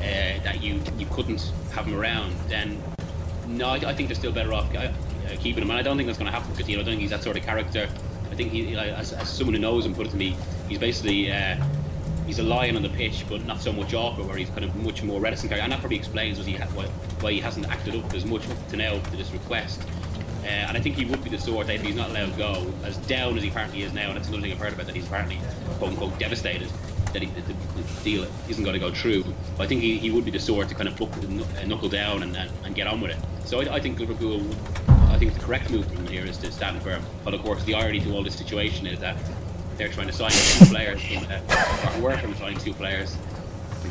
uh, 0.01 0.43
that 0.43 0.63
you 0.63 0.81
you 0.99 1.07
couldn't 1.07 1.53
have 1.73 1.87
him 1.87 1.95
around. 1.95 2.35
Then 2.49 2.83
no, 3.49 3.69
I, 3.69 3.77
I 3.77 3.95
think 3.95 4.09
they're 4.09 4.17
still 4.17 4.33
better 4.33 4.53
off 4.53 4.73
uh, 4.75 4.79
uh, 4.79 4.91
keeping 5.41 5.63
him. 5.63 5.71
And 5.71 5.79
I 5.79 5.83
don't 5.83 5.97
think 5.97 6.07
that's 6.07 6.19
going 6.19 6.31
to 6.31 6.39
happen 6.39 6.55
for 6.55 6.63
Coutinho. 6.63 6.75
I 6.75 6.83
don't 6.83 6.87
think 6.87 7.01
he's 7.01 7.11
that 7.11 7.23
sort 7.23 7.37
of 7.37 7.43
character. 7.43 7.89
I 8.31 8.35
think 8.35 8.53
he, 8.53 8.77
like, 8.77 8.91
as, 8.91 9.13
as 9.13 9.29
someone 9.29 9.55
who 9.55 9.61
knows 9.61 9.85
him, 9.87 9.95
put 9.95 10.07
it 10.07 10.11
to 10.11 10.17
me, 10.17 10.37
he's 10.69 10.79
basically. 10.79 11.33
Uh, 11.33 11.57
He's 12.27 12.41
a 12.41 12.43
lion 12.43 12.77
on 12.77 12.83
the 12.83 12.91
pitch, 12.91 13.25
but 13.27 13.47
not 13.47 13.59
so 13.59 13.73
much 13.73 13.95
off 13.95 14.19
it, 14.19 14.27
where 14.27 14.37
he's 14.37 14.51
kind 14.51 14.63
of 14.63 14.77
much 14.77 15.03
more 15.03 15.19
reticent. 15.19 15.49
character, 15.49 15.65
And 15.65 15.73
that 15.73 15.81
probably 15.81 15.97
explains 15.97 16.37
he 16.45 16.57
ha- 16.57 16.67
why, 16.75 16.85
why 17.23 17.33
he 17.33 17.41
hasn't 17.41 17.67
acted 17.71 17.97
up 17.97 18.13
as 18.13 18.27
much 18.27 18.47
up 18.51 18.69
to 18.69 18.77
now 18.77 18.99
to 18.99 19.17
this 19.17 19.33
request. 19.33 19.81
Uh, 20.43 20.49
and 20.49 20.77
I 20.77 20.81
think 20.81 20.97
he 20.97 21.07
would 21.07 21.25
be 21.25 21.31
the 21.31 21.39
sort 21.39 21.71
if 21.71 21.81
he's 21.81 21.95
not 21.95 22.11
allowed 22.11 22.33
to 22.33 22.37
go, 22.37 22.75
as 22.85 22.99
down 22.99 23.39
as 23.39 23.43
he 23.45 23.49
apparently 23.49 23.83
is 23.83 23.95
now, 23.95 24.09
and 24.09 24.17
that's 24.19 24.29
another 24.29 24.43
thing 24.43 24.53
I've 24.53 24.59
heard 24.59 24.75
about 24.75 24.85
that 24.85 24.95
he's 24.95 25.07
apparently 25.07 25.39
quote 25.79 25.93
unquote 25.93 26.19
devastated 26.19 26.69
that 27.13 27.23
he, 27.23 27.31
deal 28.05 28.27
isn't 28.49 28.65
going 28.65 28.75
to 28.75 28.81
go 28.81 28.93
through. 28.93 29.25
I 29.59 29.67
think 29.67 29.83
he, 29.83 29.99
he 29.99 30.11
would 30.11 30.25
be 30.25 30.31
the 30.31 30.39
sort 30.39 30.69
to 30.69 30.75
kind 30.75 30.89
of 30.89 30.97
book, 30.97 31.11
knuckle 31.67 31.89
down 31.89 32.23
and, 32.23 32.37
and, 32.37 32.51
and 32.65 32.75
get 32.75 32.87
on 32.87 33.01
with 33.01 33.13
it. 33.13 33.19
So 33.45 33.61
I, 33.61 33.77
I 33.77 33.81
think 33.81 33.99
Liverpool, 33.99 34.41
I 34.89 35.19
think 35.19 35.35
the 35.35 35.41
correct 35.41 35.71
move 35.71 35.87
from 35.87 36.07
here 36.07 36.25
is 36.25 36.39
to 36.39 36.53
stand 36.53 36.83
firm. 36.83 37.03
But 37.25 37.35
of 37.35 37.43
course, 37.43 37.65
the 37.65 37.75
irony 37.75 38.01
to 38.01 38.15
all 38.15 38.23
this 38.23 38.37
situation 38.37 38.87
is 38.87 38.99
that 39.01 39.17
they're 39.77 39.89
trying 39.89 40.09
to 40.09 40.13
sign 40.13 40.31
two 40.31 40.67
players, 40.67 41.03
in, 41.11 41.25
uh, 41.25 42.01
or 42.03 42.13
on 42.13 42.35
signing 42.37 42.59
two 42.59 42.75
players 42.75 43.17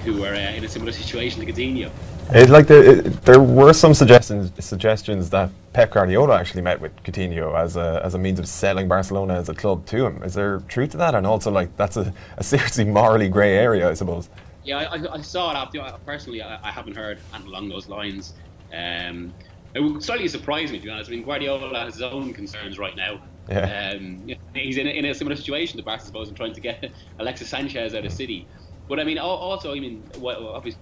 who 0.04 0.24
are 0.24 0.34
uh, 0.34 0.54
in 0.54 0.64
a 0.64 0.68
similar 0.68 0.92
situation 1.04 1.40
to 1.44 1.52
Coutinho. 1.52 1.90
It, 2.34 2.50
like 2.50 2.67
the, 2.67 2.89
it, 2.89 3.22
there 3.24 3.39
were 3.39 3.72
some 3.72 3.93
suggestions 3.93 4.51
suggestions 4.63 5.29
that 5.29 5.50
Pep 5.72 5.91
Guardiola 5.91 6.38
actually 6.38 6.62
met 6.62 6.81
with 6.81 6.93
Coutinho 7.03 7.57
as 7.57 7.77
a 7.77 8.01
as 8.03 8.15
a 8.15 8.17
means 8.17 8.38
of 8.38 8.48
selling 8.48 8.89
Barcelona 8.89 9.36
as 9.36 9.48
a 9.48 9.53
club 9.53 9.86
to 9.88 10.05
him. 10.05 10.22
Is 10.24 10.34
there 10.34 10.60
truth 10.67 10.91
to 10.91 10.98
that? 10.98 11.15
And 11.15 11.25
also, 11.25 11.51
like 11.51 11.75
that's 11.77 11.96
a, 11.96 12.13
a 12.38 12.43
seriously 12.43 12.84
morally 12.84 13.29
grey 13.29 13.55
area, 13.55 13.89
I 13.89 13.93
suppose. 13.93 14.29
Yeah, 14.65 14.79
I, 14.79 15.13
I 15.13 15.22
saw 15.22 15.51
it 15.51 15.55
after. 15.55 15.98
Personally, 16.05 16.41
I, 16.41 16.60
I 16.62 16.72
haven't 16.72 16.98
heard 16.98 17.19
anything 17.34 17.50
along 17.50 17.69
those 17.69 17.88
lines. 17.88 18.34
Um, 18.74 19.34
it 19.74 19.79
would 19.79 20.03
slightly 20.03 20.27
surprise 20.27 20.72
me, 20.72 20.79
to 20.79 20.84
be 20.84 20.89
honest. 20.89 21.10
I 21.10 21.13
mean, 21.13 21.24
Guardiola 21.24 21.79
has 21.79 21.93
his 21.93 22.03
own 22.03 22.34
concerns 22.34 22.77
right 22.77 22.96
now. 22.96 23.22
Yeah. 23.50 23.93
Um, 23.93 24.27
he's 24.53 24.77
in 24.77 24.88
a, 24.88 24.89
in 24.89 25.05
a 25.05 25.13
similar 25.13 25.38
situation 25.38 25.77
to 25.77 25.84
Barca, 25.84 26.03
I 26.03 26.05
suppose, 26.05 26.27
in 26.27 26.36
trying 26.36 26.53
to 26.53 26.60
get 26.60 26.91
Alexis 27.19 27.48
Sanchez 27.48 27.93
out 27.96 28.05
of 28.05 28.12
City. 28.12 28.46
But 28.89 29.00
I 29.00 29.03
mean, 29.03 29.17
also, 29.17 29.74
I 29.74 29.79
mean, 29.79 30.03
well, 30.19 30.50
obviously, 30.50 30.81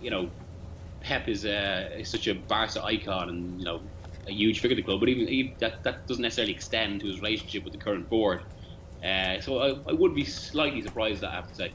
you 0.00 0.10
know, 0.10 0.30
Pep 1.00 1.28
is, 1.28 1.44
uh, 1.44 1.90
is 1.96 2.08
such 2.08 2.26
a 2.26 2.34
Barca 2.34 2.84
icon 2.84 3.28
and 3.30 3.58
you 3.58 3.64
know 3.64 3.80
a 4.26 4.32
huge 4.32 4.60
figure 4.60 4.74
of 4.74 4.76
the 4.76 4.82
club, 4.82 5.00
but 5.00 5.08
even, 5.08 5.28
even 5.28 5.52
that 5.58 5.82
that 5.82 6.06
doesn't 6.06 6.22
necessarily 6.22 6.52
extend 6.52 7.00
to 7.00 7.06
his 7.06 7.20
relationship 7.20 7.64
with 7.64 7.72
the 7.72 7.78
current 7.78 8.08
board. 8.08 8.42
Uh, 9.04 9.40
so 9.40 9.58
I, 9.58 9.90
I 9.90 9.92
would 9.92 10.14
be 10.14 10.24
slightly 10.24 10.82
surprised 10.82 11.22
that 11.22 11.30
I 11.30 11.36
have 11.36 11.48
to 11.48 11.54
say. 11.54 11.72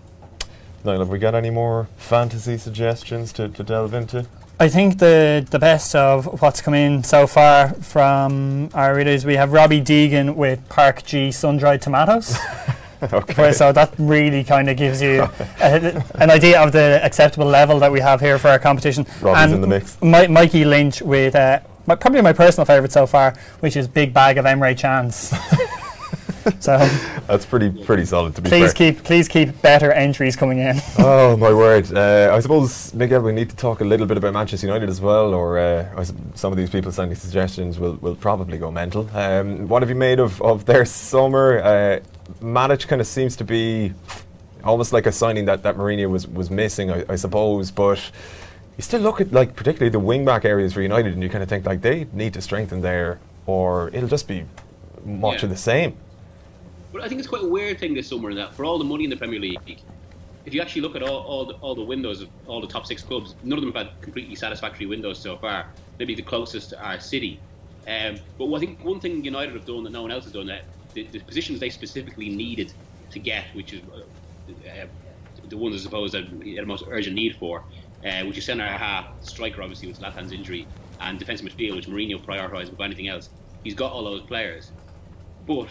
Niall, 0.84 1.00
have 1.00 1.10
we 1.10 1.18
got 1.18 1.34
any 1.34 1.50
more 1.50 1.88
fantasy 1.98 2.58
suggestions 2.58 3.34
to, 3.34 3.50
to 3.50 3.64
delve 3.64 3.96
into? 3.96 4.28
I 4.60 4.70
think 4.70 5.00
the 5.00 5.46
the 5.50 5.60
best 5.60 5.96
of 5.96 6.42
what's 6.42 6.62
come 6.62 6.76
in 6.76 7.04
so 7.04 7.28
far 7.28 7.70
from 7.70 8.70
our 8.74 8.96
readers, 8.96 9.26
we 9.26 9.36
have 9.36 9.52
Robbie 9.52 9.82
Deegan 9.82 10.36
with 10.36 10.68
Park 10.70 11.04
G 11.04 11.32
sun 11.32 11.58
dried 11.58 11.82
tomatoes. 11.82 12.38
okay. 13.14 13.52
So 13.54 13.72
that 13.72 13.94
really 13.98 14.44
kind 14.44 14.70
of 14.70 14.78
gives 14.78 15.02
you 15.02 15.24
a, 15.62 16.04
an 16.16 16.30
idea 16.32 16.62
of 16.62 16.72
the 16.72 17.00
acceptable 17.04 17.48
level 17.48 17.80
that 17.80 17.92
we 17.92 18.00
have 18.00 18.22
here 18.22 18.38
for 18.38 18.50
our 18.50 18.60
competition. 18.60 19.06
Robbie's 19.22 19.44
and 19.44 19.54
in 19.54 19.62
the 19.62 19.68
mix. 19.68 20.02
Mi- 20.02 20.28
Mikey 20.28 20.66
Lynch 20.66 21.02
with 21.02 21.36
uh, 21.36 21.60
my, 21.86 21.96
probably 21.96 22.22
my 22.22 22.34
personal 22.34 22.66
favourite 22.66 22.92
so 22.92 23.06
far, 23.06 23.36
which 23.60 23.76
is 23.76 23.88
Big 23.88 24.14
Bag 24.14 24.38
of 24.38 24.46
Emre 24.46 24.78
Chance. 24.78 25.34
so 26.60 26.78
That's 27.28 27.46
pretty 27.46 27.72
pretty 27.72 28.06
solid 28.06 28.36
to 28.36 28.42
be 28.42 28.50
please 28.50 28.74
fair. 28.74 28.94
keep 28.94 29.04
please 29.04 29.28
keep 29.28 29.62
better 29.62 29.92
entries 29.92 30.36
coming 30.36 30.60
in. 30.60 30.80
Oh 31.00 31.36
my 31.38 31.54
word! 31.54 31.92
Uh, 31.92 32.32
I 32.34 32.40
suppose 32.40 32.94
Miguel, 32.94 33.22
we 33.22 33.32
need 33.32 33.50
to 33.50 33.56
talk 33.56 33.82
a 33.82 33.84
little 33.84 34.06
bit 34.06 34.18
about 34.18 34.34
Manchester 34.34 34.68
United 34.68 34.90
as 34.90 35.02
well, 35.02 35.34
or 35.34 35.58
uh, 35.58 36.04
some 36.36 36.52
of 36.52 36.58
these 36.58 36.70
people 36.70 36.92
sending 36.92 37.16
suggestions 37.16 37.80
will, 37.80 37.94
will 37.96 38.16
probably 38.16 38.58
go 38.58 38.72
mental. 38.72 39.10
Um, 39.14 39.68
what 39.68 39.82
have 39.82 39.90
you 39.90 39.96
made 39.96 40.20
of, 40.20 40.42
of 40.42 40.66
their 40.66 40.86
summer? 40.86 41.60
Uh, 41.60 42.00
Matic 42.42 42.88
kind 42.88 43.02
of 43.02 43.08
seems 43.08 43.36
to 43.38 43.44
be 43.44 43.94
almost 44.64 44.94
like 44.94 45.06
a 45.06 45.12
signing 45.12 45.46
that, 45.46 45.64
that 45.64 45.76
Mourinho 45.78 46.10
was 46.10 46.28
was 46.28 46.50
missing, 46.50 46.92
I, 46.92 47.06
I 47.10 47.16
suppose. 47.16 47.72
But 47.72 48.00
you 48.78 48.82
still 48.82 49.02
look 49.02 49.22
at 49.22 49.32
like 49.32 49.56
particularly 49.56 49.90
the 49.90 50.00
wing 50.00 50.26
back 50.26 50.46
areas 50.46 50.74
for 50.74 50.82
United, 50.82 51.14
and 51.14 51.24
you 51.24 51.30
kind 51.30 51.44
of 51.44 51.50
think 51.50 51.66
like 51.66 51.82
they 51.82 52.08
need 52.14 52.34
to 52.34 52.42
strengthen 52.42 52.82
there, 52.82 53.20
or 53.46 53.90
it'll 53.90 54.10
just 54.10 54.28
be 54.28 54.46
much 55.06 55.40
Yeah. 55.40 55.46
of 55.46 55.50
the 55.52 55.58
same. 55.58 55.96
But 56.92 57.04
I 57.04 57.08
think 57.08 57.20
it's 57.20 57.28
quite 57.28 57.44
a 57.44 57.48
weird 57.48 57.80
thing 57.80 57.94
this 57.94 58.08
summer 58.08 58.34
that 58.34 58.54
for 58.56 58.66
all 58.66 58.78
the 58.78 58.86
money 58.86 59.04
in 59.04 59.10
the 59.10 59.18
Premier 59.18 59.40
League, 59.40 59.82
if 60.46 60.54
you 60.54 60.62
actually 60.62 60.82
look 60.82 60.96
at 60.96 61.04
all, 61.04 61.24
all, 61.24 61.46
the, 61.46 61.54
all 61.56 61.76
the 61.76 61.84
windows 61.84 62.22
of 62.22 62.30
all 62.48 62.62
the 62.62 62.68
top 62.68 62.86
six 62.86 63.04
clubs, 63.04 63.36
none 63.44 63.58
of 63.58 63.64
them 63.66 63.74
have 63.74 63.88
had 63.88 64.02
completely 64.02 64.36
satisfactory 64.36 64.86
windows 64.86 65.20
so 65.20 65.36
far. 65.38 65.68
Maybe 66.00 66.16
the 66.16 66.22
closest 66.22 66.74
are 66.74 67.00
City. 67.00 67.40
Um, 67.88 68.18
but 68.38 68.52
I 68.54 68.60
think 68.60 68.84
one 68.84 69.00
thing 69.00 69.24
United 69.24 69.54
have 69.56 69.66
done 69.66 69.84
that 69.84 69.92
no 69.92 70.02
one 70.02 70.12
else 70.12 70.24
has 70.24 70.34
done, 70.34 70.48
that 70.48 70.64
the, 70.96 71.04
the 71.08 71.20
positions 71.20 71.60
they 71.60 71.70
specifically 71.70 72.30
needed 72.30 72.74
to 73.12 73.20
get, 73.20 73.46
which 73.54 73.74
is 73.74 73.82
uh, 73.94 74.00
uh, 74.68 74.86
the 75.48 75.58
ones 75.58 75.76
I 75.76 75.80
suppose 75.80 76.14
that 76.14 76.40
they 76.40 76.52
had 76.52 76.64
the 76.64 76.68
most 76.68 76.86
urgent 76.90 77.16
need 77.16 77.36
for, 77.36 77.64
uh, 78.04 78.24
which 78.24 78.38
is 78.38 78.46
centre 78.46 78.66
half, 78.66 79.06
striker 79.22 79.62
obviously 79.62 79.88
with 79.90 80.00
Zlatan's 80.00 80.32
injury, 80.32 80.66
and 81.02 81.20
defensive 81.20 81.46
midfield, 81.48 81.76
which 81.76 81.88
Mourinho 81.88 82.24
prioritised 82.24 82.70
above 82.70 82.82
anything 82.82 83.10
else. 83.10 83.30
He's 83.64 83.76
got 83.76 83.92
all 83.92 84.04
those 84.04 84.22
players. 84.22 84.72
But 85.46 85.70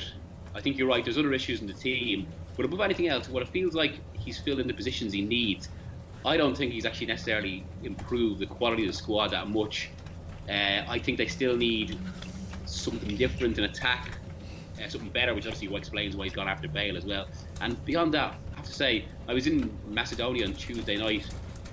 I 0.54 0.61
think 0.61 0.78
you're 0.78 0.87
right. 0.87 1.02
There's 1.02 1.19
other 1.19 1.33
issues 1.33 1.61
in 1.61 1.66
the 1.66 1.73
team, 1.73 2.26
but 2.57 2.64
above 2.64 2.81
anything 2.81 3.09
else, 3.09 3.28
what 3.28 3.43
it 3.43 3.49
feels 3.49 3.75
like 3.75 3.95
he's 4.12 4.38
filled 4.38 4.61
in 4.61 4.69
the 4.69 4.75
positions 4.75 5.12
he 5.12 5.23
needs. 5.23 5.69
I 6.25 6.37
don't 6.37 6.57
think 6.57 6.73
he's 6.73 6.87
actually 6.87 7.09
necessarily 7.09 7.64
improved 7.83 8.40
the 8.40 8.47
quality 8.47 8.83
of 8.83 8.88
the 8.88 8.97
squad 8.97 9.28
that 9.28 9.49
much. 9.49 9.90
Uh, 10.49 10.85
I 10.88 10.99
think 10.99 11.19
they 11.19 11.26
still 11.26 11.57
need 11.57 11.99
something 12.66 13.16
different 13.16 13.59
in 13.59 13.64
attack, 13.64 14.19
uh, 14.83 14.88
something 14.88 15.11
better, 15.11 15.35
which 15.35 15.47
obviously 15.47 15.75
explains 15.76 16.16
why 16.16 16.25
he's 16.25 16.33
gone 16.33 16.49
after 16.49 16.69
Bale 16.69 16.97
as 16.97 17.04
well. 17.04 17.26
And 17.61 17.83
beyond 17.85 18.14
that, 18.14 18.38
I 18.52 18.57
have 18.57 18.66
to 18.66 18.73
say, 18.73 19.09
I 19.28 19.35
was 19.35 19.47
in 19.47 19.78
Macedonia 19.85 20.47
on 20.47 20.54
Tuesday 20.54 20.97
night 20.97 21.25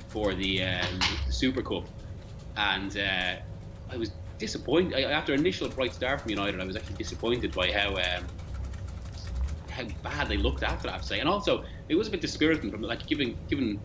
for 0.09 0.33
the, 0.33 0.63
um, 0.63 0.99
the 1.25 1.31
Super 1.33 1.61
Cup, 1.61 1.89
and 2.57 2.95
uh, 2.97 3.35
I 3.89 3.97
was 3.97 4.11
disappointed. 4.39 4.93
I, 4.95 5.11
after 5.11 5.33
initial 5.33 5.69
bright 5.69 5.93
start 5.93 6.21
from 6.21 6.31
United, 6.31 6.59
I 6.59 6.65
was 6.65 6.75
actually 6.75 6.95
disappointed 6.95 7.53
by 7.53 7.71
how 7.71 7.95
um, 7.95 8.27
how 9.69 9.83
bad 10.03 10.27
they 10.27 10.37
looked 10.37 10.63
after 10.63 10.87
that. 10.87 10.89
I 10.89 10.93
have 10.93 11.01
to 11.01 11.07
say, 11.07 11.19
and 11.19 11.29
also 11.29 11.63
it 11.87 11.95
was 11.95 12.07
a 12.07 12.11
bit 12.11 12.21
dispiriting 12.21 12.71
from 12.71 12.81
like 12.81 13.07
given 13.07 13.37
given 13.49 13.79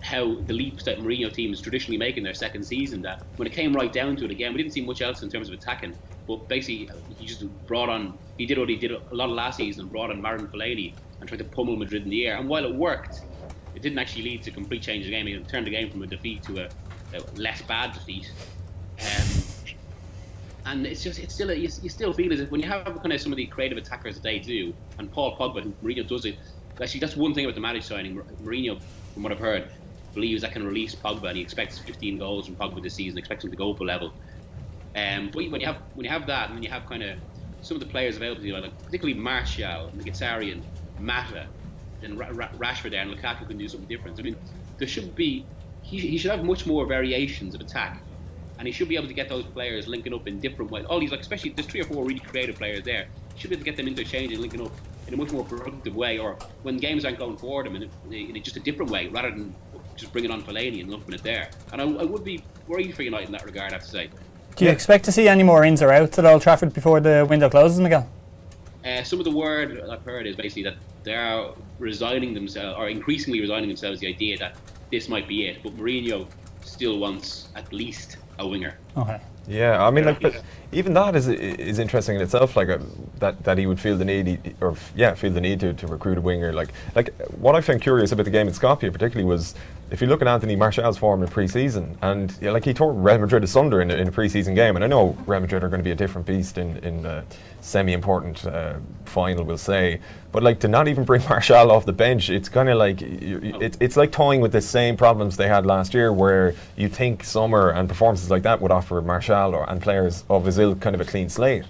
how 0.00 0.36
the 0.46 0.52
leaps 0.52 0.84
that 0.84 0.98
Mourinho 0.98 1.32
teams 1.32 1.60
traditionally 1.60 1.98
make 1.98 2.16
in 2.16 2.22
their 2.22 2.34
second 2.34 2.64
season. 2.64 3.02
That 3.02 3.18
when 3.36 3.48
it 3.48 3.54
came 3.54 3.72
right 3.72 3.92
down 3.92 4.16
to 4.16 4.24
it 4.26 4.30
again, 4.30 4.52
we 4.52 4.58
didn't 4.62 4.72
see 4.72 4.84
much 4.84 5.02
else 5.02 5.22
in 5.22 5.30
terms 5.30 5.48
of 5.48 5.54
attacking. 5.54 5.96
But 6.28 6.46
basically, 6.46 6.90
he 7.18 7.26
just 7.26 7.42
brought 7.66 7.88
on. 7.88 8.16
He 8.36 8.44
did 8.44 8.58
what 8.58 8.68
he 8.68 8.76
did 8.76 8.92
a 8.92 9.00
lot 9.10 9.30
of 9.30 9.34
last 9.34 9.56
season 9.56 9.88
brought 9.88 10.10
on 10.10 10.20
Marouane 10.20 10.50
Fellaini 10.50 10.92
and 11.18 11.28
tried 11.28 11.38
to 11.38 11.44
pummel 11.44 11.74
Madrid 11.76 12.02
in 12.04 12.10
the 12.10 12.26
air. 12.26 12.36
And 12.36 12.48
while 12.48 12.64
it 12.66 12.74
worked, 12.74 13.22
it 13.74 13.80
didn't 13.80 13.98
actually 13.98 14.22
lead 14.22 14.42
to 14.42 14.50
a 14.50 14.54
complete 14.54 14.82
change 14.82 15.06
of 15.06 15.10
the 15.10 15.16
game. 15.16 15.26
It 15.26 15.48
turned 15.48 15.66
the 15.66 15.70
game 15.70 15.90
from 15.90 16.02
a 16.02 16.06
defeat 16.06 16.42
to 16.44 16.64
a, 16.64 16.68
a 17.16 17.20
less 17.36 17.62
bad 17.62 17.94
defeat. 17.94 18.30
Um, 19.00 19.42
and 20.66 20.86
it's 20.86 21.02
just 21.02 21.18
it's 21.18 21.32
still 21.32 21.48
a, 21.50 21.54
you, 21.54 21.70
you 21.82 21.88
still 21.88 22.12
feel 22.12 22.30
as 22.32 22.40
if 22.40 22.50
when 22.50 22.60
you 22.60 22.68
have 22.68 22.84
kind 22.84 23.12
of 23.12 23.20
some 23.20 23.32
of 23.32 23.36
the 23.36 23.46
creative 23.46 23.78
attackers 23.78 24.16
that 24.16 24.22
they 24.22 24.38
do, 24.38 24.74
and 24.98 25.10
Paul 25.10 25.34
Pogba, 25.36 25.62
who 25.62 25.72
Mourinho 25.82 26.06
does 26.06 26.26
it. 26.26 26.36
Actually, 26.80 27.00
that's 27.00 27.16
one 27.16 27.34
thing 27.34 27.44
about 27.44 27.54
the 27.54 27.60
Matic 27.60 27.82
signing. 27.82 28.20
Mourinho, 28.44 28.80
from 29.14 29.22
what 29.22 29.32
I've 29.32 29.38
heard, 29.38 29.70
believes 30.14 30.42
that 30.42 30.52
can 30.52 30.66
release 30.66 30.94
Pogba, 30.94 31.28
and 31.28 31.36
he 31.36 31.42
expects 31.42 31.78
15 31.78 32.18
goals 32.18 32.46
from 32.46 32.56
Pogba 32.56 32.82
this 32.82 32.94
season. 32.94 33.18
Expects 33.18 33.44
him 33.44 33.50
to 33.50 33.56
go 33.56 33.72
up 33.72 33.80
a 33.80 33.84
level. 33.84 34.12
Um, 34.96 35.30
but 35.32 35.50
when 35.50 35.60
you 35.60 35.66
have 35.66 35.78
when 35.94 36.04
you 36.04 36.10
have 36.10 36.26
that, 36.26 36.46
and 36.46 36.54
when 36.54 36.62
you 36.62 36.70
have 36.70 36.86
kind 36.86 37.02
of 37.02 37.18
some 37.60 37.76
of 37.76 37.80
the 37.80 37.86
players 37.88 38.16
available 38.16 38.40
to 38.40 38.46
you, 38.46 38.56
like 38.56 38.76
particularly 38.84 39.18
Martial, 39.18 39.90
Mkhitaryan, 39.96 40.62
Mata, 40.98 41.46
and 42.02 42.18
Ra- 42.18 42.30
Ra- 42.32 42.50
Rashford 42.58 42.90
there, 42.90 43.02
and 43.02 43.10
Lukaku 43.10 43.46
can 43.46 43.58
do 43.58 43.68
something 43.68 43.88
different. 43.88 44.18
I 44.18 44.22
mean, 44.22 44.36
there 44.78 44.88
should 44.88 45.14
be 45.14 45.44
he, 45.82 45.98
he 45.98 46.18
should 46.18 46.30
have 46.30 46.44
much 46.44 46.66
more 46.66 46.86
variations 46.86 47.54
of 47.54 47.60
attack 47.60 48.02
and 48.58 48.66
he 48.66 48.72
should 48.72 48.88
be 48.88 48.96
able 48.96 49.06
to 49.06 49.14
get 49.14 49.28
those 49.28 49.44
players 49.44 49.86
linking 49.86 50.12
up 50.12 50.26
in 50.26 50.40
different 50.40 50.70
ways. 50.70 50.84
All 50.86 50.98
these, 50.98 51.12
like, 51.12 51.20
especially 51.20 51.50
there's 51.50 51.66
three 51.66 51.80
or 51.80 51.84
four 51.84 52.04
really 52.04 52.18
creative 52.18 52.56
players 52.56 52.82
there. 52.84 53.06
He 53.34 53.40
should 53.40 53.50
be 53.50 53.56
able 53.56 53.64
to 53.64 53.70
get 53.70 53.76
them 53.76 53.86
interchanging, 53.86 54.40
linking 54.40 54.62
up 54.62 54.72
in 55.06 55.14
a 55.14 55.16
much 55.16 55.30
more 55.30 55.44
productive 55.44 55.94
way, 55.94 56.18
or 56.18 56.36
when 56.62 56.76
games 56.76 57.04
aren't 57.04 57.18
going 57.18 57.36
for 57.36 57.62
them 57.62 57.76
in, 57.76 57.84
a, 57.84 58.14
in 58.14 58.42
just 58.42 58.56
a 58.56 58.60
different 58.60 58.90
way, 58.90 59.06
rather 59.06 59.30
than 59.30 59.54
just 59.96 60.12
bringing 60.12 60.30
on 60.30 60.42
Fellaini 60.42 60.80
and 60.80 60.90
lumping 60.90 61.14
it 61.14 61.22
there. 61.22 61.50
And 61.72 61.80
I, 61.80 61.84
I 61.84 62.04
would 62.04 62.24
be 62.24 62.42
worried 62.66 62.94
for 62.94 63.02
United 63.02 63.26
in 63.26 63.32
that 63.32 63.44
regard, 63.44 63.70
I 63.70 63.76
have 63.76 63.84
to 63.84 63.88
say. 63.88 64.10
Do 64.58 64.64
you 64.64 64.70
expect 64.72 65.04
to 65.04 65.12
see 65.12 65.28
any 65.28 65.44
more 65.44 65.64
ins 65.64 65.82
or 65.82 65.92
outs 65.92 66.18
at 66.18 66.26
Old 66.26 66.42
Trafford 66.42 66.72
before 66.72 66.98
the 66.98 67.24
window 67.30 67.48
closes, 67.48 67.78
Miguel? 67.78 68.08
Uh, 68.84 69.04
some 69.04 69.20
of 69.20 69.24
the 69.24 69.30
word 69.30 69.80
I've 69.88 70.02
heard 70.02 70.26
is 70.26 70.34
basically 70.34 70.64
that 70.64 70.74
they 71.04 71.14
are 71.14 71.54
resigning 71.78 72.34
themselves, 72.34 72.76
or 72.76 72.88
increasingly 72.88 73.40
resigning 73.40 73.68
themselves, 73.68 74.00
the 74.00 74.08
idea 74.08 74.36
that 74.38 74.56
this 74.90 75.08
might 75.08 75.28
be 75.28 75.46
it. 75.46 75.62
But 75.62 75.76
Mourinho 75.76 76.26
still 76.62 76.98
wants 76.98 77.48
at 77.54 77.72
least 77.72 78.16
a 78.40 78.46
winger. 78.48 78.76
Okay. 78.96 79.20
Yeah, 79.46 79.86
I 79.86 79.90
mean, 79.90 80.04
like, 80.04 80.20
but 80.20 80.42
even 80.72 80.92
that 80.94 81.14
is 81.16 81.28
is 81.28 81.78
interesting 81.78 82.16
in 82.16 82.22
itself. 82.22 82.54
Like, 82.56 82.68
uh, 82.68 82.78
that 83.20 83.44
that 83.44 83.58
he 83.58 83.66
would 83.66 83.78
feel 83.80 83.96
the 83.96 84.04
need, 84.04 84.26
he- 84.26 84.38
or 84.60 84.72
f- 84.72 84.92
yeah, 84.94 85.14
feel 85.14 85.30
the 85.30 85.40
need 85.40 85.60
to, 85.60 85.72
to 85.72 85.86
recruit 85.86 86.18
a 86.18 86.20
winger. 86.20 86.52
Like, 86.52 86.70
like 86.96 87.14
what 87.38 87.54
I 87.54 87.60
found 87.60 87.80
curious 87.80 88.12
about 88.12 88.24
the 88.24 88.30
game 88.30 88.48
in 88.48 88.52
Skopje, 88.54 88.92
particularly, 88.92 89.24
was 89.24 89.54
if 89.90 90.00
you 90.02 90.06
look 90.06 90.20
at 90.20 90.28
Anthony 90.28 90.54
Martial's 90.56 90.98
form 90.98 91.22
in 91.22 91.28
pre-season, 91.28 91.96
and 92.02 92.34
yeah, 92.40 92.50
like 92.50 92.64
he 92.64 92.74
tore 92.74 92.92
Real 92.92 93.18
Madrid 93.18 93.42
asunder 93.44 93.80
in, 93.80 93.90
in 93.90 94.08
a 94.08 94.12
pre-season 94.12 94.54
game. 94.54 94.76
And 94.76 94.84
I 94.84 94.88
know 94.88 95.16
Real 95.26 95.40
Madrid 95.40 95.64
are 95.64 95.68
going 95.68 95.80
to 95.80 95.84
be 95.84 95.90
a 95.92 95.94
different 95.96 96.26
beast 96.26 96.58
in 96.58 96.76
in 96.78 97.06
a 97.06 97.24
semi-important 97.60 98.44
uh, 98.46 98.74
final, 99.04 99.44
we'll 99.44 99.56
say. 99.58 100.00
But 100.30 100.42
like 100.42 100.60
to 100.60 100.68
not 100.68 100.88
even 100.88 101.04
bring 101.04 101.22
Martial 101.28 101.70
off 101.70 101.86
the 101.86 101.92
bench, 101.92 102.28
it's 102.30 102.48
kind 102.48 102.68
of 102.68 102.76
like 102.78 103.00
you, 103.00 103.40
you- 103.42 103.58
it, 103.60 103.76
it's 103.80 103.96
like 103.96 104.12
toying 104.12 104.40
with 104.40 104.52
the 104.52 104.60
same 104.60 104.96
problems 104.96 105.36
they 105.36 105.48
had 105.48 105.64
last 105.66 105.94
year, 105.94 106.12
where 106.12 106.54
you 106.76 106.88
think 106.88 107.24
summer 107.24 107.70
and 107.70 107.88
performances 107.88 108.30
like 108.30 108.42
that 108.42 108.60
would 108.60 108.70
offer 108.70 109.00
Martial 109.00 109.54
or, 109.54 109.68
and 109.70 109.80
players 109.80 110.24
of 110.28 110.44
his 110.44 110.58
ilk 110.58 110.80
kind 110.80 110.94
of 110.94 111.00
a 111.00 111.04
clean 111.04 111.28
slate. 111.28 111.64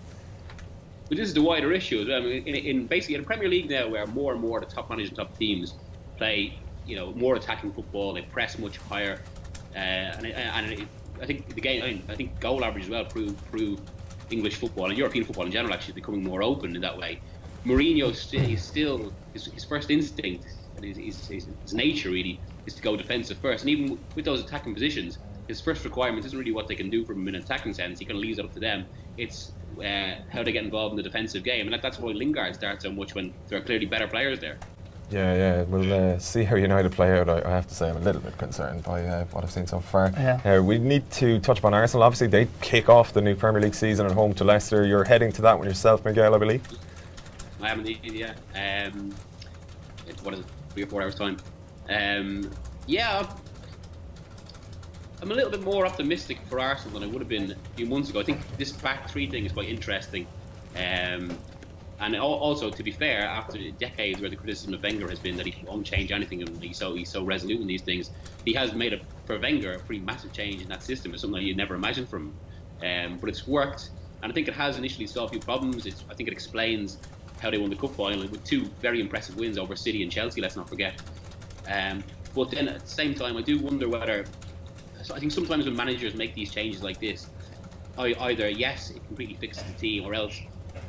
But 1.08 1.16
this 1.16 1.28
is 1.28 1.34
the 1.34 1.42
wider 1.42 1.72
issue. 1.72 2.00
I 2.12 2.20
mean, 2.20 2.46
in, 2.46 2.54
in 2.54 2.87
basically 2.87 3.14
in 3.14 3.22
the 3.22 3.26
Premier 3.26 3.48
League 3.48 3.70
now, 3.70 3.88
where 3.88 4.06
more 4.08 4.32
and 4.32 4.40
more 4.42 4.60
the 4.60 4.66
top 4.66 4.90
managed 4.90 5.10
and 5.10 5.16
top 5.18 5.38
teams 5.38 5.75
play, 6.18 6.58
you 6.88 6.97
know, 6.97 7.12
more 7.12 7.37
attacking 7.37 7.73
football. 7.73 8.14
They 8.14 8.23
press 8.23 8.59
much 8.59 8.78
higher, 8.78 9.23
uh, 9.75 9.78
and, 9.78 10.26
and 10.26 10.73
it, 10.73 10.88
I 11.21 11.26
think 11.26 11.54
the 11.54 11.61
game. 11.61 12.02
I, 12.09 12.14
think 12.16 12.40
goal 12.40 12.64
average 12.64 12.85
as 12.85 12.90
well 12.90 13.04
prove 13.04 13.37
prove 13.50 13.80
English 14.30 14.57
football 14.57 14.87
and 14.87 14.97
European 14.97 15.25
football 15.25 15.47
in 15.47 15.52
general 15.52 15.75
actually 15.75 15.95
becoming 15.95 16.25
more 16.25 16.42
open 16.42 16.75
in 16.75 16.83
that 16.83 16.97
way. 16.97 17.21
Mourinho 17.64 18.14
st- 18.14 18.47
he's 18.47 18.62
still 18.62 19.12
his, 19.33 19.47
his 19.47 19.64
first 19.64 19.90
instinct 19.90 20.47
and 20.76 20.85
his, 20.85 20.97
his, 20.97 21.26
his, 21.26 21.75
nature 21.75 22.11
really 22.11 22.40
is 22.66 22.75
to 22.75 22.83
go 22.83 22.97
defensive 22.97 23.37
first. 23.38 23.64
And 23.64 23.71
even 23.71 23.99
with 24.14 24.25
those 24.25 24.40
attacking 24.40 24.75
positions, 24.75 25.18
his 25.49 25.61
first 25.61 25.85
requirement 25.85 26.25
isn't 26.25 26.38
really 26.38 26.52
what 26.52 26.68
they 26.68 26.75
can 26.75 26.88
do 26.88 27.04
from 27.04 27.26
an 27.26 27.35
attacking 27.35 27.75
sense. 27.75 27.99
He 27.99 28.04
kind 28.04 28.16
of 28.16 28.23
leaves 28.23 28.38
it 28.38 28.45
up 28.45 28.52
to 28.54 28.61
them. 28.61 28.87
It's 29.16 29.52
uh, 29.78 30.14
how 30.30 30.42
they 30.42 30.52
get 30.52 30.64
involved 30.64 30.92
in 30.92 30.97
the 30.97 31.02
defensive 31.02 31.42
game, 31.42 31.66
and 31.66 31.73
that, 31.73 31.83
that's 31.83 31.99
why 31.99 32.12
Lingard 32.12 32.54
starts 32.54 32.85
so 32.85 32.92
much 32.92 33.14
when 33.14 33.35
there 33.49 33.59
are 33.59 33.62
clearly 33.62 33.87
better 33.87 34.07
players 34.07 34.38
there. 34.38 34.59
Yeah, 35.10 35.34
yeah. 35.34 35.62
We'll 35.62 35.92
uh, 35.92 36.18
see 36.18 36.44
how 36.44 36.56
United 36.56 36.92
play 36.92 37.18
out. 37.18 37.28
I, 37.28 37.42
I, 37.42 37.50
have 37.50 37.66
to 37.68 37.74
say, 37.74 37.88
I'm 37.88 37.96
a 37.96 38.00
little 38.00 38.20
bit 38.20 38.36
concerned 38.36 38.82
by 38.82 39.04
uh, 39.06 39.24
what 39.26 39.42
I've 39.42 39.50
seen 39.50 39.66
so 39.66 39.80
far. 39.80 40.12
Yeah. 40.16 40.58
Uh, 40.58 40.62
we 40.62 40.78
need 40.78 41.10
to 41.12 41.38
touch 41.40 41.60
upon 41.60 41.72
Arsenal. 41.72 42.02
Obviously, 42.02 42.26
they 42.26 42.46
kick 42.60 42.88
off 42.88 43.12
the 43.12 43.22
new 43.22 43.34
Premier 43.34 43.62
League 43.62 43.74
season 43.74 44.04
at 44.06 44.12
home 44.12 44.34
to 44.34 44.44
Leicester. 44.44 44.86
You're 44.86 45.04
heading 45.04 45.32
to 45.32 45.42
that 45.42 45.58
one 45.58 45.66
yourself, 45.66 46.04
Miguel, 46.04 46.34
I 46.34 46.38
believe. 46.38 46.62
I 47.60 47.70
am 47.70 47.80
indeed, 47.80 48.00
yeah. 48.04 48.34
Um, 48.54 49.14
it's 50.06 50.22
what 50.22 50.34
is 50.34 50.40
it, 50.40 50.46
three 50.70 50.82
or 50.82 50.86
four 50.86 51.02
hours' 51.02 51.14
time? 51.14 51.38
Um, 51.88 52.50
yeah, 52.86 53.26
I'm 55.20 55.30
a 55.32 55.34
little 55.34 55.50
bit 55.50 55.62
more 55.62 55.86
optimistic 55.86 56.38
for 56.48 56.60
Arsenal 56.60 57.00
than 57.00 57.08
I 57.08 57.12
would 57.12 57.20
have 57.20 57.28
been 57.28 57.52
a 57.52 57.76
few 57.76 57.86
months 57.86 58.10
ago. 58.10 58.20
I 58.20 58.24
think 58.24 58.40
this 58.56 58.72
back 58.72 59.10
three 59.10 59.28
thing 59.28 59.44
is 59.44 59.52
quite 59.52 59.68
interesting. 59.68 60.26
Um, 60.76 61.36
and 62.00 62.16
also, 62.16 62.70
to 62.70 62.82
be 62.82 62.92
fair, 62.92 63.22
after 63.22 63.58
decades 63.72 64.20
where 64.20 64.30
the 64.30 64.36
criticism 64.36 64.72
of 64.72 64.82
Wenger 64.82 65.08
has 65.08 65.18
been 65.18 65.36
that 65.36 65.46
he 65.46 65.64
won't 65.66 65.84
change 65.84 66.12
anything 66.12 66.42
and 66.42 66.62
he's 66.62 66.76
so 66.76 66.94
he's 66.94 67.10
so 67.10 67.24
resolute 67.24 67.60
in 67.60 67.66
these 67.66 67.82
things, 67.82 68.10
he 68.44 68.52
has 68.52 68.72
made 68.72 68.92
a 68.92 69.00
for 69.26 69.38
Wenger 69.38 69.72
a 69.72 69.78
pretty 69.80 70.00
massive 70.00 70.32
change 70.32 70.62
in 70.62 70.68
that 70.68 70.82
system. 70.82 71.12
It's 71.12 71.22
something 71.22 71.40
that 71.40 71.46
you'd 71.46 71.56
never 71.56 71.74
imagined 71.74 72.08
from 72.08 72.32
him. 72.80 73.12
Um, 73.12 73.18
but 73.18 73.28
it's 73.28 73.48
worked, 73.48 73.90
and 74.22 74.30
I 74.30 74.34
think 74.34 74.46
it 74.46 74.54
has 74.54 74.78
initially 74.78 75.08
solved 75.08 75.34
a 75.34 75.38
few 75.38 75.44
problems. 75.44 75.86
It's, 75.86 76.04
I 76.08 76.14
think 76.14 76.28
it 76.28 76.32
explains 76.32 76.98
how 77.40 77.50
they 77.50 77.58
won 77.58 77.70
the 77.70 77.76
cup 77.76 77.94
final 77.94 78.20
with 78.20 78.44
two 78.44 78.66
very 78.80 79.00
impressive 79.00 79.36
wins 79.36 79.58
over 79.58 79.74
City 79.74 80.04
and 80.04 80.12
Chelsea. 80.12 80.40
Let's 80.40 80.56
not 80.56 80.68
forget. 80.68 81.02
Um, 81.68 82.04
but 82.32 82.52
then 82.52 82.68
at 82.68 82.80
the 82.80 82.86
same 82.86 83.14
time, 83.14 83.36
I 83.36 83.42
do 83.42 83.58
wonder 83.58 83.88
whether. 83.88 84.24
So 85.02 85.16
I 85.16 85.18
think 85.18 85.32
sometimes 85.32 85.64
when 85.64 85.74
managers 85.74 86.14
make 86.14 86.34
these 86.34 86.52
changes 86.52 86.80
like 86.80 87.00
this, 87.00 87.28
either 87.98 88.48
yes, 88.48 88.90
it 88.90 89.04
completely 89.08 89.34
fixes 89.34 89.64
the 89.64 89.72
team, 89.72 90.04
or 90.04 90.14
else 90.14 90.40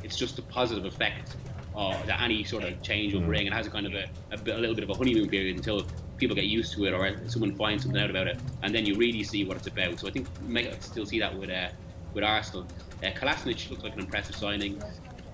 it's 0.02 0.16
just 0.16 0.38
a 0.38 0.42
positive 0.42 0.84
effect 0.84 1.36
uh, 1.76 2.00
that 2.06 2.20
any 2.20 2.44
sort 2.44 2.64
of 2.64 2.82
change 2.82 3.14
will 3.14 3.20
mm. 3.20 3.26
bring. 3.26 3.46
It 3.46 3.52
has 3.52 3.66
a 3.66 3.70
kind 3.70 3.86
of 3.86 3.94
a, 3.94 4.06
a, 4.32 4.38
bit, 4.38 4.56
a, 4.56 4.58
little 4.58 4.74
bit 4.74 4.84
of 4.84 4.90
a 4.90 4.94
honeymoon 4.94 5.28
period 5.28 5.56
until 5.56 5.86
people 6.16 6.36
get 6.36 6.46
used 6.46 6.74
to 6.74 6.84
it 6.84 6.92
or 6.92 7.28
someone 7.28 7.54
finds 7.54 7.84
something 7.84 8.00
out 8.00 8.10
about 8.10 8.26
it, 8.26 8.38
and 8.62 8.74
then 8.74 8.84
you 8.84 8.96
really 8.96 9.22
see 9.22 9.44
what 9.44 9.56
it's 9.56 9.66
about. 9.66 9.98
So 9.98 10.08
I 10.08 10.10
think 10.10 10.26
may 10.42 10.70
still 10.80 11.06
see 11.06 11.18
that 11.20 11.36
with 11.38 11.50
uh, 11.50 11.68
with 12.14 12.24
Arsenal. 12.24 12.66
Uh, 13.02 13.06
Kolasinac 13.10 13.70
looks 13.70 13.82
like 13.82 13.94
an 13.94 14.00
impressive 14.00 14.36
signing. 14.36 14.82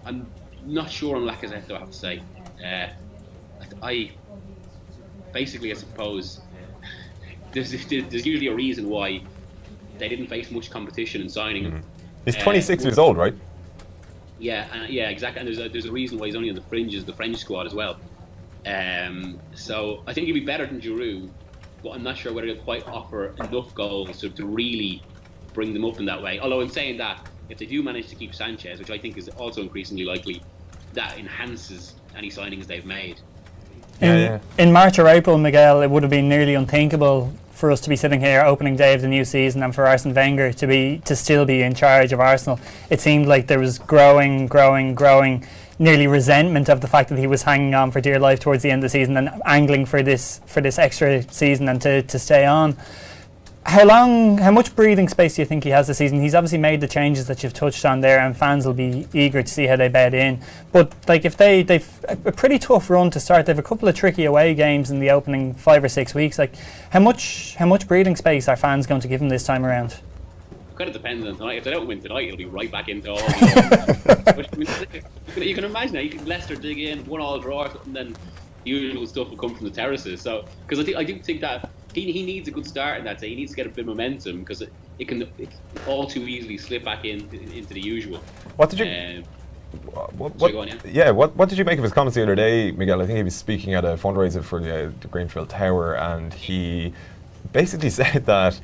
I'm 0.05 0.27
not 0.65 0.91
sure 0.91 1.17
on 1.17 1.23
Lacazette, 1.23 1.67
though, 1.67 1.77
I 1.77 1.81
have 1.81 1.91
to 1.91 1.97
say. 1.97 2.23
Uh, 2.65 2.89
I 3.83 4.13
basically, 5.33 5.71
I 5.73 5.75
suppose, 5.75 6.41
there's, 7.53 7.71
there's 7.71 8.27
usually 8.27 8.49
a 8.49 8.55
reason 8.55 8.89
why 8.89 9.23
they 9.99 10.09
didn't 10.09 10.27
face 10.27 10.51
much 10.51 10.71
competition 10.71 11.23
in 11.23 11.29
signing 11.29 11.65
him. 11.65 11.73
Mm-hmm. 11.73 12.25
He's 12.25 12.37
26 12.37 12.83
uh, 12.83 12.89
years 12.89 12.99
old, 12.99 13.17
right? 13.17 13.35
Yeah, 14.39 14.69
uh, 14.73 14.87
yeah, 14.89 15.09
exactly. 15.09 15.41
And 15.41 15.49
there's 15.49 15.59
a, 15.59 15.69
there's 15.69 15.87
a 15.87 15.93
reason 15.93 16.19
why 16.19 16.27
he's 16.27 16.37
only 16.37 16.51
on 16.51 16.55
the 16.55 16.63
fringes 16.63 17.01
of 17.01 17.07
the 17.07 17.13
French 17.13 17.39
squad 17.39 17.67
as 17.67 17.75
well. 17.75 17.99
Um, 18.67 19.39
so 19.55 20.03
I 20.07 20.13
think 20.13 20.27
he'd 20.27 20.33
be 20.33 20.41
better 20.41 20.67
than 20.67 20.81
Giroud, 20.81 21.31
but 21.83 21.91
I'm 21.91 22.03
not 22.03 22.19
sure 22.19 22.33
whether 22.33 22.49
he'll 22.49 22.63
quite 22.63 22.87
offer 22.87 23.35
enough 23.41 23.75
goals 23.75 24.19
to, 24.21 24.31
to 24.31 24.45
really 24.45 25.03
bring 25.55 25.73
them 25.73 25.85
up 25.85 25.99
in 26.01 26.07
that 26.07 26.23
way. 26.23 26.39
Although 26.41 26.61
in 26.61 26.71
saying 26.71 26.99
that, 26.99 27.27
if 27.49 27.59
they 27.59 27.67
do 27.67 27.83
manage 27.83 28.09
to 28.09 28.17
keep 28.17 28.35
Sanchez, 28.35 28.79
which 28.79 28.91
I 28.91 28.99
think 28.99 29.17
is 29.17 29.29
also 29.29 29.63
increasingly 29.63 30.05
likely, 30.05 30.43
that 30.95 31.17
enhances 31.17 31.95
any 32.17 32.29
signings 32.29 32.67
they've 32.67 32.85
made. 32.85 33.21
In, 34.01 34.09
yeah, 34.09 34.17
yeah. 34.17 34.39
in 34.59 34.73
March 34.73 34.99
or 34.99 35.07
April, 35.07 35.39
Miguel, 35.39 35.83
it 35.83 35.91
would 35.91 36.03
have 36.03 36.11
been 36.11 36.29
nearly 36.29 36.55
unthinkable 36.55 37.33
for 37.57 37.71
us 37.71 37.81
to 37.81 37.89
be 37.89 37.97
sitting 37.97 38.21
here 38.21 38.43
opening 38.43 38.77
day 38.77 38.93
of 38.93 39.01
the 39.01 39.09
new 39.09 39.25
season 39.25 39.63
and 39.63 39.75
for 39.75 39.87
Arsene 39.87 40.13
Wenger 40.13 40.53
to 40.53 40.67
be 40.67 41.01
to 41.07 41.17
still 41.17 41.47
be 41.47 41.63
in 41.63 41.75
charge 41.75 42.13
of 42.13 42.21
Arsenal. 42.21 42.61
It 42.91 43.01
seemed 43.01 43.27
like 43.27 43.47
there 43.47 43.59
was 43.59 43.79
growing, 43.79 44.47
growing, 44.47 44.95
growing 44.95 45.47
nearly 45.79 46.07
resentment 46.07 46.69
of 46.69 46.83
the 46.83 46.87
fact 46.87 47.09
that 47.09 47.19
he 47.19 47.27
was 47.27 47.43
hanging 47.43 47.75
on 47.75 47.91
for 47.91 48.01
dear 48.03 48.19
life 48.19 48.41
towards 48.41 48.63
the 48.63 48.71
end 48.71 48.81
of 48.81 48.83
the 48.83 48.89
season 48.91 49.17
and 49.17 49.31
angling 49.47 49.87
for 49.87 50.03
this 50.03 50.41
for 50.45 50.61
this 50.61 50.79
extra 50.79 51.23
season 51.33 51.69
and 51.71 51.81
to, 51.81 52.03
to 52.03 52.19
stay 52.19 52.45
on. 52.45 52.77
How 53.67 53.85
long, 53.85 54.39
how 54.39 54.53
much 54.53 54.77
breathing 54.77 55.09
space 55.09 55.35
do 55.35 55.43
you 55.43 55.47
think 55.47 55.65
he 55.65 55.71
has 55.71 55.89
this 55.89 55.99
season? 55.99 56.21
He's 56.21 56.37
obviously 56.37 56.59
made 56.59 56.81
the 56.81 56.87
changes 56.87 57.27
that 57.27 57.43
you've 57.43 57.53
touched 57.53 57.85
on 57.85 58.01
there, 58.01 58.21
and 58.21 58.37
fans 58.37 58.65
will 58.65 58.75
be 58.75 59.09
eager 59.13 59.43
to 59.43 59.53
see 59.53 59.67
how 59.67 59.75
they 59.75 59.89
bed 59.89 60.15
in. 60.15 60.41
But 60.71 60.93
like, 61.09 61.25
if 61.25 61.37
they 61.37 61.65
they've 61.65 62.05
a 62.09 62.31
pretty 62.31 62.61
tough 62.61 62.89
run 62.89 63.11
to 63.11 63.19
start, 63.19 63.47
they've 63.47 63.59
a 63.59 63.65
couple 63.65 63.89
of 63.89 63.97
tricky 63.97 64.25
away 64.25 64.55
games 64.55 64.93
in 64.93 65.01
the 65.01 65.11
opening 65.11 65.53
five 65.53 65.83
or 65.83 65.89
six 65.89 66.15
weeks. 66.15 66.39
Like, 66.39 66.55
how 66.91 67.01
much 67.01 67.57
how 67.57 67.67
much 67.67 67.89
breathing 67.89 68.15
space 68.15 68.47
are 68.47 68.57
fans 68.57 68.87
going 68.87 69.01
to 69.01 69.09
give 69.09 69.21
him 69.21 69.29
this 69.29 69.43
time 69.43 69.67
around? 69.67 69.97
kind 70.77 70.89
of 70.89 70.95
depends 70.95 71.27
on 71.27 71.37
tonight. 71.37 71.59
If 71.59 71.65
they 71.65 71.71
don't 71.71 71.87
win 71.87 72.01
tonight, 72.01 72.27
it'll 72.27 72.37
be 72.37 72.45
right 72.45 72.71
back 72.71 72.89
into 72.89 73.11
all. 73.11 73.17
you 75.43 75.55
can 75.55 75.65
imagine 75.65 75.95
that. 75.95 76.05
You 76.05 76.11
can 76.11 76.27
Leicester 76.27 76.55
dig 76.55 76.79
in, 76.79 77.05
one 77.07 77.21
all 77.21 77.39
draw, 77.39 77.69
and 77.85 77.97
then 77.97 78.15
the 78.65 78.71
usual 78.71 79.07
stuff 79.07 79.31
will 79.31 79.39
come 79.39 79.55
from 79.55 79.65
the 79.65 79.73
terraces. 79.73 80.21
So, 80.21 80.45
because 80.63 80.79
I 80.79 80.85
think 80.85 80.97
I 80.99 81.05
do 81.05 81.19
think 81.19 81.41
that 81.41 81.71
he, 81.97 82.13
he 82.13 82.25
needs 82.25 82.47
a 82.47 82.51
good 82.51 82.67
start 82.67 82.99
in 82.99 83.05
that 83.05 83.19
day. 83.19 83.31
He 83.31 83.37
needs 83.37 83.53
to 83.53 83.57
get 83.57 83.67
a 83.67 83.71
bit 83.71 83.81
of 83.81 83.87
momentum 83.87 84.41
because 84.41 84.63
it, 84.63 84.73
it 84.99 85.09
can 85.09 85.23
it 85.23 85.49
all 85.87 86.07
too 86.07 86.23
easily 86.29 86.59
slip 86.59 86.85
back 86.85 87.05
in, 87.05 87.29
into 87.33 87.75
the 87.75 87.81
usual. 87.81 88.19
What 88.57 88.71
did 88.71 88.81
you? 88.81 88.87
Um, 88.87 89.25
what, 90.17 90.37
what, 90.37 90.55
on, 90.55 90.69
yeah? 90.69 90.75
yeah, 90.85 91.11
what, 91.11 91.35
what 91.37 91.49
did 91.49 91.59
you 91.59 91.65
make 91.65 91.79
of 91.79 91.83
his 91.83 91.93
comments 91.93 92.15
the 92.15 92.23
other 92.23 92.35
day, 92.35 92.71
Miguel? 92.71 93.03
I 93.03 93.07
think 93.07 93.17
he 93.17 93.23
was 93.23 93.35
speaking 93.35 93.75
at 93.75 93.85
a 93.85 93.97
fundraiser 93.97 94.43
for 94.43 94.61
the, 94.61 94.87
uh, 94.87 94.91
the 95.01 95.09
Grenfell 95.09 95.47
Tower, 95.47 95.97
and 95.97 96.33
he 96.33 96.93
basically 97.53 97.91
said 98.01 98.27
that 98.27 98.61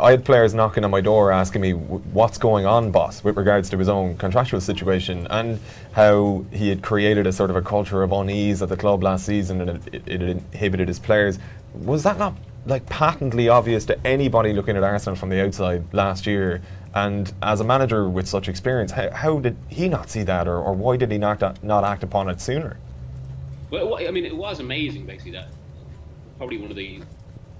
I 0.00 0.10
had 0.12 0.24
players 0.24 0.54
knocking 0.54 0.84
on 0.84 0.90
my 0.90 1.00
door 1.00 1.30
asking 1.32 1.62
me 1.62 1.72
what's 1.72 2.38
going 2.38 2.66
on, 2.66 2.90
boss, 2.90 3.22
with 3.22 3.36
regards 3.36 3.70
to 3.70 3.78
his 3.78 3.88
own 3.88 4.16
contractual 4.16 4.60
situation 4.60 5.26
and 5.30 5.60
how 5.92 6.44
he 6.50 6.68
had 6.68 6.82
created 6.82 7.26
a 7.26 7.32
sort 7.32 7.50
of 7.50 7.56
a 7.56 7.62
culture 7.62 8.02
of 8.02 8.12
unease 8.12 8.62
at 8.62 8.68
the 8.68 8.76
club 8.76 9.02
last 9.02 9.26
season 9.26 9.60
and 9.60 9.70
it, 9.70 9.94
it, 9.94 10.08
it 10.08 10.22
inhibited 10.22 10.88
his 10.88 10.98
players. 10.98 11.38
Was 11.74 12.02
that 12.02 12.18
not 12.18 12.34
like 12.68 12.86
patently 12.86 13.48
obvious 13.48 13.84
to 13.86 14.06
anybody 14.06 14.52
looking 14.52 14.76
at 14.76 14.84
Arsenal 14.84 15.16
from 15.16 15.30
the 15.30 15.42
outside 15.44 15.82
last 15.92 16.26
year. 16.26 16.62
And 16.94 17.32
as 17.42 17.60
a 17.60 17.64
manager 17.64 18.08
with 18.08 18.28
such 18.28 18.48
experience, 18.48 18.92
how, 18.92 19.10
how 19.10 19.38
did 19.38 19.56
he 19.68 19.88
not 19.88 20.10
see 20.10 20.22
that, 20.24 20.46
or, 20.46 20.58
or 20.58 20.74
why 20.74 20.96
did 20.96 21.10
he 21.10 21.18
not 21.18 21.62
not 21.62 21.84
act 21.84 22.02
upon 22.02 22.28
it 22.28 22.40
sooner? 22.40 22.78
Well, 23.70 23.96
I 23.96 24.10
mean, 24.10 24.24
it 24.24 24.36
was 24.36 24.60
amazing, 24.60 25.06
basically. 25.06 25.32
That 25.32 25.48
probably 26.38 26.58
one 26.58 26.70
of 26.70 26.76
the 26.76 27.00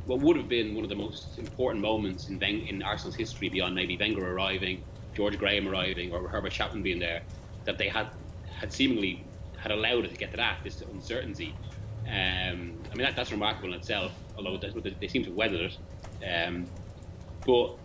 what 0.07 0.21
would 0.21 0.37
have 0.37 0.49
been 0.49 0.75
one 0.75 0.85
of 0.85 0.89
the 0.89 0.97
most 0.97 1.39
important 1.39 1.83
moments 1.83 2.29
in 2.29 2.43
in 2.43 2.83
Arsenal's 2.83 3.17
history, 3.17 3.49
beyond 3.49 3.75
maybe 3.75 3.97
Wenger 3.97 4.33
arriving, 4.33 4.83
George 5.15 5.39
Graham 5.39 5.69
arriving, 5.69 6.13
or 6.13 6.27
Herbert 6.29 6.53
Chapman 6.53 6.83
being 6.83 6.99
there, 6.99 7.23
that 7.65 7.79
they 7.79 7.89
had 7.89 8.09
had 8.51 8.73
seemingly 8.73 9.25
had 9.59 9.73
allowed 9.73 10.05
it 10.05 10.11
to 10.11 10.17
get 10.17 10.31
to 10.31 10.37
that 10.39 10.59
this 10.65 10.81
uncertainty. 10.81 11.55
Um, 12.07 12.78
I 12.91 12.95
mean, 12.95 13.05
that, 13.05 13.17
that's 13.17 13.33
remarkable 13.33 13.69
in 13.69 13.75
itself 13.75 14.13
although 14.39 14.57
they, 15.01 15.09
seem 15.09 15.25
to 15.25 15.31
weather 15.31 15.69
it. 15.69 15.77
Um, 16.25 16.67
but 17.45 17.77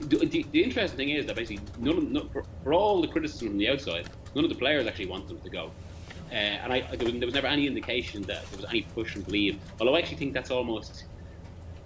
the, 0.00 0.18
the, 0.26 0.46
the, 0.52 0.62
interesting 0.62 0.96
thing 0.96 1.10
is 1.10 1.26
that 1.26 1.36
basically, 1.36 1.64
none, 1.78 1.96
of, 1.96 2.10
none, 2.10 2.28
for, 2.28 2.44
for, 2.62 2.74
all 2.74 3.00
the 3.00 3.08
criticism 3.08 3.48
from 3.48 3.58
the 3.58 3.68
outside, 3.68 4.08
none 4.34 4.44
of 4.44 4.50
the 4.50 4.56
players 4.56 4.86
actually 4.86 5.06
want 5.06 5.28
them 5.28 5.40
to 5.40 5.50
go. 5.50 5.70
Uh, 6.30 6.34
and 6.34 6.72
I, 6.72 6.80
there, 6.96 7.06
was, 7.06 7.14
there 7.14 7.26
was 7.26 7.34
never 7.34 7.46
any 7.46 7.66
indication 7.66 8.22
that 8.22 8.44
there 8.50 8.60
was 8.60 8.66
any 8.68 8.82
push 8.82 9.14
and 9.16 9.26
leave. 9.28 9.58
Although 9.80 9.94
I 9.94 10.00
actually 10.00 10.16
think 10.18 10.34
that's 10.34 10.50
almost 10.50 11.04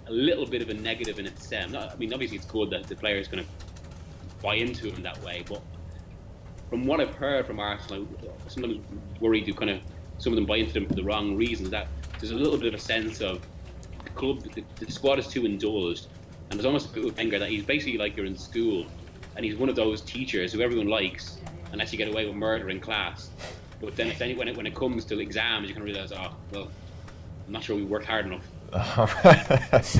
a 0.07 0.11
little 0.11 0.45
bit 0.45 0.61
of 0.61 0.69
a 0.69 0.73
negative 0.73 1.19
in 1.19 1.25
itself. 1.25 1.71
Not, 1.71 1.91
I 1.91 1.95
mean, 1.95 2.13
obviously 2.13 2.37
it's 2.37 2.47
good 2.47 2.69
that 2.71 2.87
the 2.87 2.95
players 2.95 3.27
going 3.27 3.43
to 3.43 3.49
buy 4.41 4.55
into 4.55 4.87
it 4.87 4.95
in 4.95 5.03
that 5.03 5.21
way, 5.23 5.43
but 5.47 5.61
from 6.69 6.85
what 6.85 6.99
I've 7.01 7.13
heard 7.15 7.45
from 7.45 7.59
Arsenal, 7.59 8.07
I 8.23 8.49
sometimes 8.49 8.79
worried 9.19 9.45
to 9.45 9.53
kind 9.53 9.71
of 9.71 9.81
some 10.17 10.33
of 10.33 10.37
them 10.37 10.45
buy 10.45 10.57
into 10.57 10.73
them 10.73 10.85
for 10.87 10.93
the 10.93 11.03
wrong 11.03 11.35
reasons. 11.35 11.69
That 11.69 11.87
there's 12.19 12.31
a 12.31 12.35
little 12.35 12.57
bit 12.57 12.73
of 12.73 12.79
a 12.79 12.83
sense 12.83 13.21
of 13.21 13.41
the 14.03 14.09
club, 14.11 14.41
the, 14.41 14.63
the, 14.77 14.91
squad 14.91 15.19
is 15.19 15.27
too 15.27 15.45
indulged, 15.45 16.07
and 16.49 16.59
there's 16.59 16.65
almost 16.65 16.89
a 16.89 16.93
bit 16.93 17.05
with 17.05 17.17
Wenger 17.17 17.39
that 17.39 17.49
he's 17.49 17.63
basically 17.63 17.97
like 17.97 18.15
you're 18.15 18.25
in 18.25 18.37
school, 18.37 18.85
and 19.35 19.45
he's 19.45 19.55
one 19.55 19.69
of 19.69 19.75
those 19.75 20.01
teachers 20.01 20.51
who 20.53 20.61
everyone 20.61 20.87
likes, 20.87 21.37
unless 21.71 21.91
you 21.91 21.97
get 21.97 22.07
away 22.07 22.25
with 22.25 22.35
murder 22.35 22.69
in 22.69 22.79
class. 22.79 23.29
But 23.81 23.95
then, 23.95 24.07
if 24.07 24.21
any, 24.21 24.35
when 24.35 24.47
it 24.49 24.57
when 24.57 24.67
it 24.67 24.75
comes 24.75 25.05
to 25.05 25.19
exams, 25.19 25.69
you 25.69 25.73
can 25.73 25.83
realize, 25.83 26.11
oh, 26.11 26.35
well, 26.51 26.69
I'm 27.47 27.53
not 27.53 27.63
sure 27.63 27.75
we 27.75 27.83
worked 27.83 28.05
hard 28.05 28.25
enough. 28.25 28.45
it's 29.73 29.95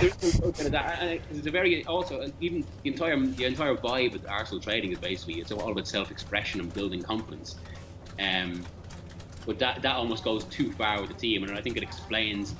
a 1.48 1.50
very 1.50 1.84
also 1.86 2.32
even 2.40 2.64
the 2.84 2.90
entire 2.92 3.20
the 3.20 3.46
entire 3.46 3.74
vibe 3.76 4.14
of 4.14 4.28
Arsenal 4.28 4.62
trading 4.62 4.92
is 4.92 5.00
basically 5.00 5.42
it's 5.42 5.52
all 5.52 5.72
about 5.72 5.88
self-expression 5.88 6.60
and 6.60 6.72
building 6.74 7.02
confidence. 7.02 7.56
Um, 8.20 8.64
but 9.50 9.58
that 9.58 9.82
that 9.82 9.96
almost 9.96 10.24
goes 10.24 10.44
too 10.44 10.72
far 10.74 11.02
with 11.02 11.10
the 11.10 11.16
team, 11.16 11.44
and 11.44 11.58
I 11.58 11.62
think 11.62 11.76
it 11.76 11.82
explains 11.82 12.54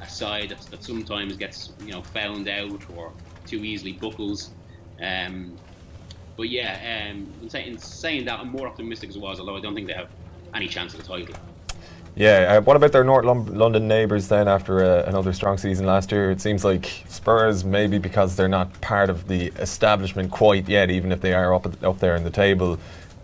a 0.00 0.08
side 0.08 0.48
that, 0.48 0.60
that 0.70 0.82
sometimes 0.82 1.36
gets 1.36 1.74
you 1.84 1.92
know 1.92 2.00
found 2.00 2.48
out 2.48 2.80
or 2.96 3.12
too 3.46 3.62
easily 3.62 3.92
buckles. 3.92 4.48
Um, 5.02 5.54
but 6.38 6.48
yeah, 6.48 7.10
um, 7.10 7.30
in, 7.42 7.50
say, 7.50 7.66
in, 7.66 7.76
saying 7.76 8.24
that, 8.24 8.40
I'm 8.40 8.48
more 8.48 8.66
optimistic 8.66 9.10
as 9.10 9.18
well, 9.18 9.38
although 9.38 9.54
I 9.54 9.60
don't 9.60 9.74
think 9.74 9.86
they 9.86 9.92
have 9.92 10.08
any 10.54 10.66
chance 10.66 10.94
of 10.94 11.02
the 11.02 11.06
title. 11.06 11.34
Yeah, 12.16 12.56
uh, 12.56 12.60
what 12.62 12.74
about 12.74 12.92
their 12.92 13.04
North 13.04 13.26
Lon- 13.26 13.54
London 13.54 13.86
neighbours 13.86 14.26
then 14.28 14.48
after 14.48 14.82
uh, 14.82 15.04
another 15.06 15.34
strong 15.34 15.58
season 15.58 15.84
last 15.84 16.10
year? 16.10 16.30
It 16.30 16.40
seems 16.40 16.64
like 16.64 17.04
Spurs, 17.06 17.66
maybe 17.66 17.98
because 17.98 18.34
they're 18.34 18.48
not 18.48 18.80
part 18.80 19.10
of 19.10 19.28
the 19.28 19.48
establishment 19.58 20.30
quite 20.30 20.70
yet, 20.70 20.90
even 20.90 21.12
if 21.12 21.20
they 21.20 21.34
are 21.34 21.52
up, 21.54 21.84
up 21.84 21.98
there 21.98 22.16
in 22.16 22.24
the 22.24 22.30
table, 22.30 22.78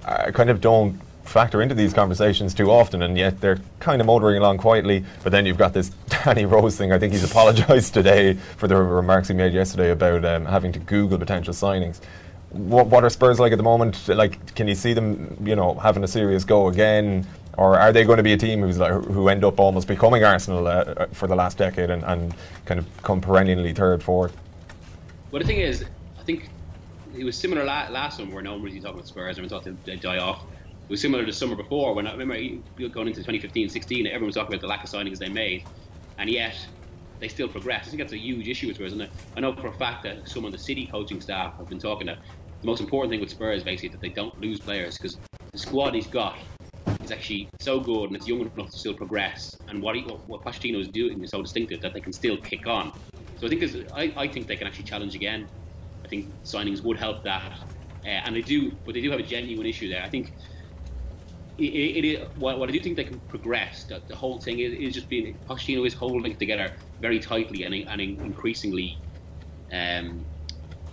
uh, 0.05 0.31
kind 0.33 0.51
of 0.51 0.61
don't 0.61 1.01
factor 1.27 1.63
into 1.63 1.75
these 1.75 1.93
conversations 1.93 2.55
too 2.55 2.71
often, 2.71 3.03
and 3.03 3.17
yet 3.17 3.41
they're 3.41 3.61
kind 3.81 4.01
of 4.01 4.07
motoring 4.07 4.39
along 4.39 4.59
quietly. 4.59 5.05
But 5.23 5.33
then 5.33 5.47
you've 5.47 5.59
got 5.59 5.73
this 5.73 5.89
Danny 6.09 6.47
Rose 6.47 6.77
thing. 6.77 6.93
I 6.93 6.99
think 6.99 7.13
he's 7.13 7.25
apologised 7.25 7.95
today 7.95 8.35
for 8.57 8.69
the 8.69 8.77
remarks 8.77 9.29
he 9.29 9.35
made 9.35 9.53
yesterday 9.53 9.91
about 9.91 10.25
um, 10.25 10.47
having 10.47 10.73
to 10.73 10.79
Google 10.79 11.19
potential 11.19 11.53
signings. 11.53 12.01
What, 12.51 12.87
what 12.87 13.05
are 13.05 13.11
Spurs 13.11 13.39
like 13.39 13.53
at 13.53 13.59
the 13.59 13.65
moment? 13.65 14.09
Like, 14.09 14.55
can 14.55 14.69
you 14.69 14.75
see 14.75 14.95
them, 14.95 15.37
you 15.45 15.57
know, 15.57 15.75
having 15.75 16.05
a 16.05 16.09
serious 16.09 16.45
go 16.45 16.69
again? 16.69 17.27
or 17.57 17.79
are 17.79 17.93
they 17.93 18.05
going 18.05 18.19
to 18.19 18.23
be 18.23 18.33
a 18.33 18.37
team 18.37 18.61
who's 18.61 18.79
like, 18.79 18.93
who 18.93 19.29
end 19.29 19.45
up 19.45 19.59
almost 19.59 19.89
becoming 19.89 20.23
Arsenal 20.23 20.67
uh, 20.67 20.71
uh, 20.71 21.07
for 21.13 21.27
the 21.27 21.35
last 21.35 21.57
decade 21.57 21.91
and, 21.91 22.05
and 22.05 22.35
kind 22.67 22.79
of 22.79 23.03
come 23.03 23.21
perennially 23.21 23.73
third, 23.73 24.03
fourth? 24.03 24.37
Well, 25.31 25.41
the 25.41 25.49
thing 25.49 25.61
is, 25.61 25.85
I 26.19 26.23
think 26.23 26.51
it 27.17 27.25
was 27.25 27.37
similar 27.37 27.65
la- 27.65 27.89
last 27.89 28.19
summer 28.19 28.35
where 28.35 28.43
no 28.43 28.53
one 28.53 28.63
was 28.63 28.75
talking 28.75 28.91
about 28.91 29.07
Spurs. 29.07 29.39
Everyone 29.39 29.49
thought 29.49 29.85
they'd 29.85 30.01
die 30.01 30.19
off. 30.19 30.45
It 30.89 30.93
was 30.93 31.01
similar 31.01 31.25
to 31.25 31.33
the 31.33 31.37
summer 31.37 31.57
before 31.57 31.95
when 31.95 32.07
I 32.07 32.13
remember 32.13 32.37
going 32.95 33.09
into 33.09 33.21
2015-16, 33.23 34.07
everyone 34.07 34.27
was 34.27 34.37
talking 34.37 34.55
about 34.55 34.61
the 34.61 34.69
lack 34.69 34.85
of 34.85 34.91
signings 34.91 35.19
they 35.19 35.29
made, 35.29 35.61
and 36.19 36.31
yet 36.31 36.55
they 37.21 37.27
still 37.27 37.49
progress. 37.49 37.89
I 37.89 37.91
think 37.91 38.03
that's 38.03 38.13
a 38.13 38.19
huge 38.19 38.47
issue 38.47 38.69
with 38.69 38.77
Spurs, 38.77 38.93
and 38.93 39.09
I 39.37 39.41
know 39.41 39.53
for 39.57 39.67
a 39.67 39.73
fact 39.73 40.05
that 40.05 40.29
some 40.29 40.45
of 40.45 40.53
the 40.53 40.59
City 40.59 40.89
coaching 40.93 41.21
staff 41.21 41.55
have 41.59 41.69
been 41.69 41.81
talking 41.81 42.07
that 42.07 42.19
the 42.63 42.69
most 42.69 42.81
important 42.81 43.11
thing 43.11 43.21
with 43.21 43.31
Spurs 43.31 43.65
basically 43.65 43.89
that 43.91 44.01
they 44.01 44.11
don't 44.11 44.33
lose 44.39 44.61
players 44.61 44.97
because 44.97 45.19
the 45.53 45.59
squad 45.59 45.95
he's 45.95 46.07
got 46.07 46.37
is 47.03 47.11
actually 47.11 47.49
so 47.59 47.81
good 47.81 48.05
and 48.05 48.17
it's 48.17 48.29
young 48.29 48.41
enough 48.41 48.71
to 48.71 48.79
still 48.79 48.95
progress. 48.95 49.59
And 49.69 49.83
what 49.83 49.97
he, 49.97 50.03
what, 50.03 50.45
Pochettino 50.45 50.81
is 50.81 50.89
doing 50.89 51.23
is 51.23 51.31
so 51.31 51.43
distinctive 51.43 51.81
that 51.83 51.95
they 51.95 52.01
can 52.01 52.13
still 52.13 52.37
kick 52.39 52.67
on. 52.67 52.93
So 53.39 53.47
I 53.47 53.51
think 53.51 53.65
I, 53.93 54.13
I 54.17 54.29
think 54.29 54.47
they 54.47 54.57
can 54.57 54.69
actually 54.69 54.85
challenge 54.85 55.17
again. 55.17 55.49
I 56.05 56.09
think 56.09 56.27
signings 56.45 56.85
would 56.85 56.97
help 56.97 57.25
that, 57.25 57.43
uh, 58.05 58.09
and 58.09 58.37
they 58.37 58.43
do, 58.43 58.71
but 58.85 58.95
they 58.95 59.01
do 59.01 59.11
have 59.11 59.19
a 59.19 59.25
genuine 59.25 59.67
issue 59.67 59.91
there. 59.91 60.03
I 60.03 60.09
think 60.09 60.29
it, 61.59 61.63
it, 61.63 62.05
it 62.05 62.29
what, 62.37 62.59
what, 62.59 62.69
I 62.69 62.73
do 62.73 62.81
think 62.81 62.97
they 62.97 63.05
can 63.05 63.21
progress. 63.21 63.85
That 63.85 64.09
the 64.09 64.17
whole 64.17 64.39
thing 64.39 64.61
is, 64.61 64.73
is 64.73 64.95
just 64.95 65.09
being 65.09 65.37
Pochettino 65.49 65.87
is 65.87 65.95
holding 65.95 66.33
it 66.33 66.39
together 66.39 66.73
very 67.01 67.19
tightly 67.21 67.65
and, 67.65 67.75
and 67.75 68.01
increasingly. 68.01 68.99
Um, 69.73 70.25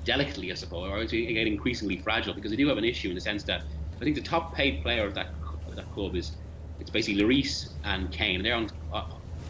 delicately, 0.05 0.51
I 0.51 0.55
suppose, 0.55 0.91
or 0.91 1.05
getting 1.05 1.53
increasingly 1.53 1.97
fragile 1.97 2.33
because 2.33 2.51
they 2.51 2.57
do 2.57 2.67
have 2.67 2.77
an 2.77 2.83
issue 2.83 3.09
in 3.09 3.15
the 3.15 3.21
sense 3.21 3.43
that 3.43 3.63
I 3.95 4.03
think 4.03 4.15
the 4.15 4.21
top 4.21 4.53
paid 4.53 4.81
player 4.81 5.05
of 5.05 5.13
that 5.15 5.29
that 5.75 5.91
club 5.91 6.15
is 6.15 6.33
it's 6.79 6.89
basically 6.89 7.21
Lloris 7.21 7.69
and 7.83 8.11
Kane. 8.11 8.43
They're 8.43 8.55
on 8.55 8.69
uh, 8.91 9.03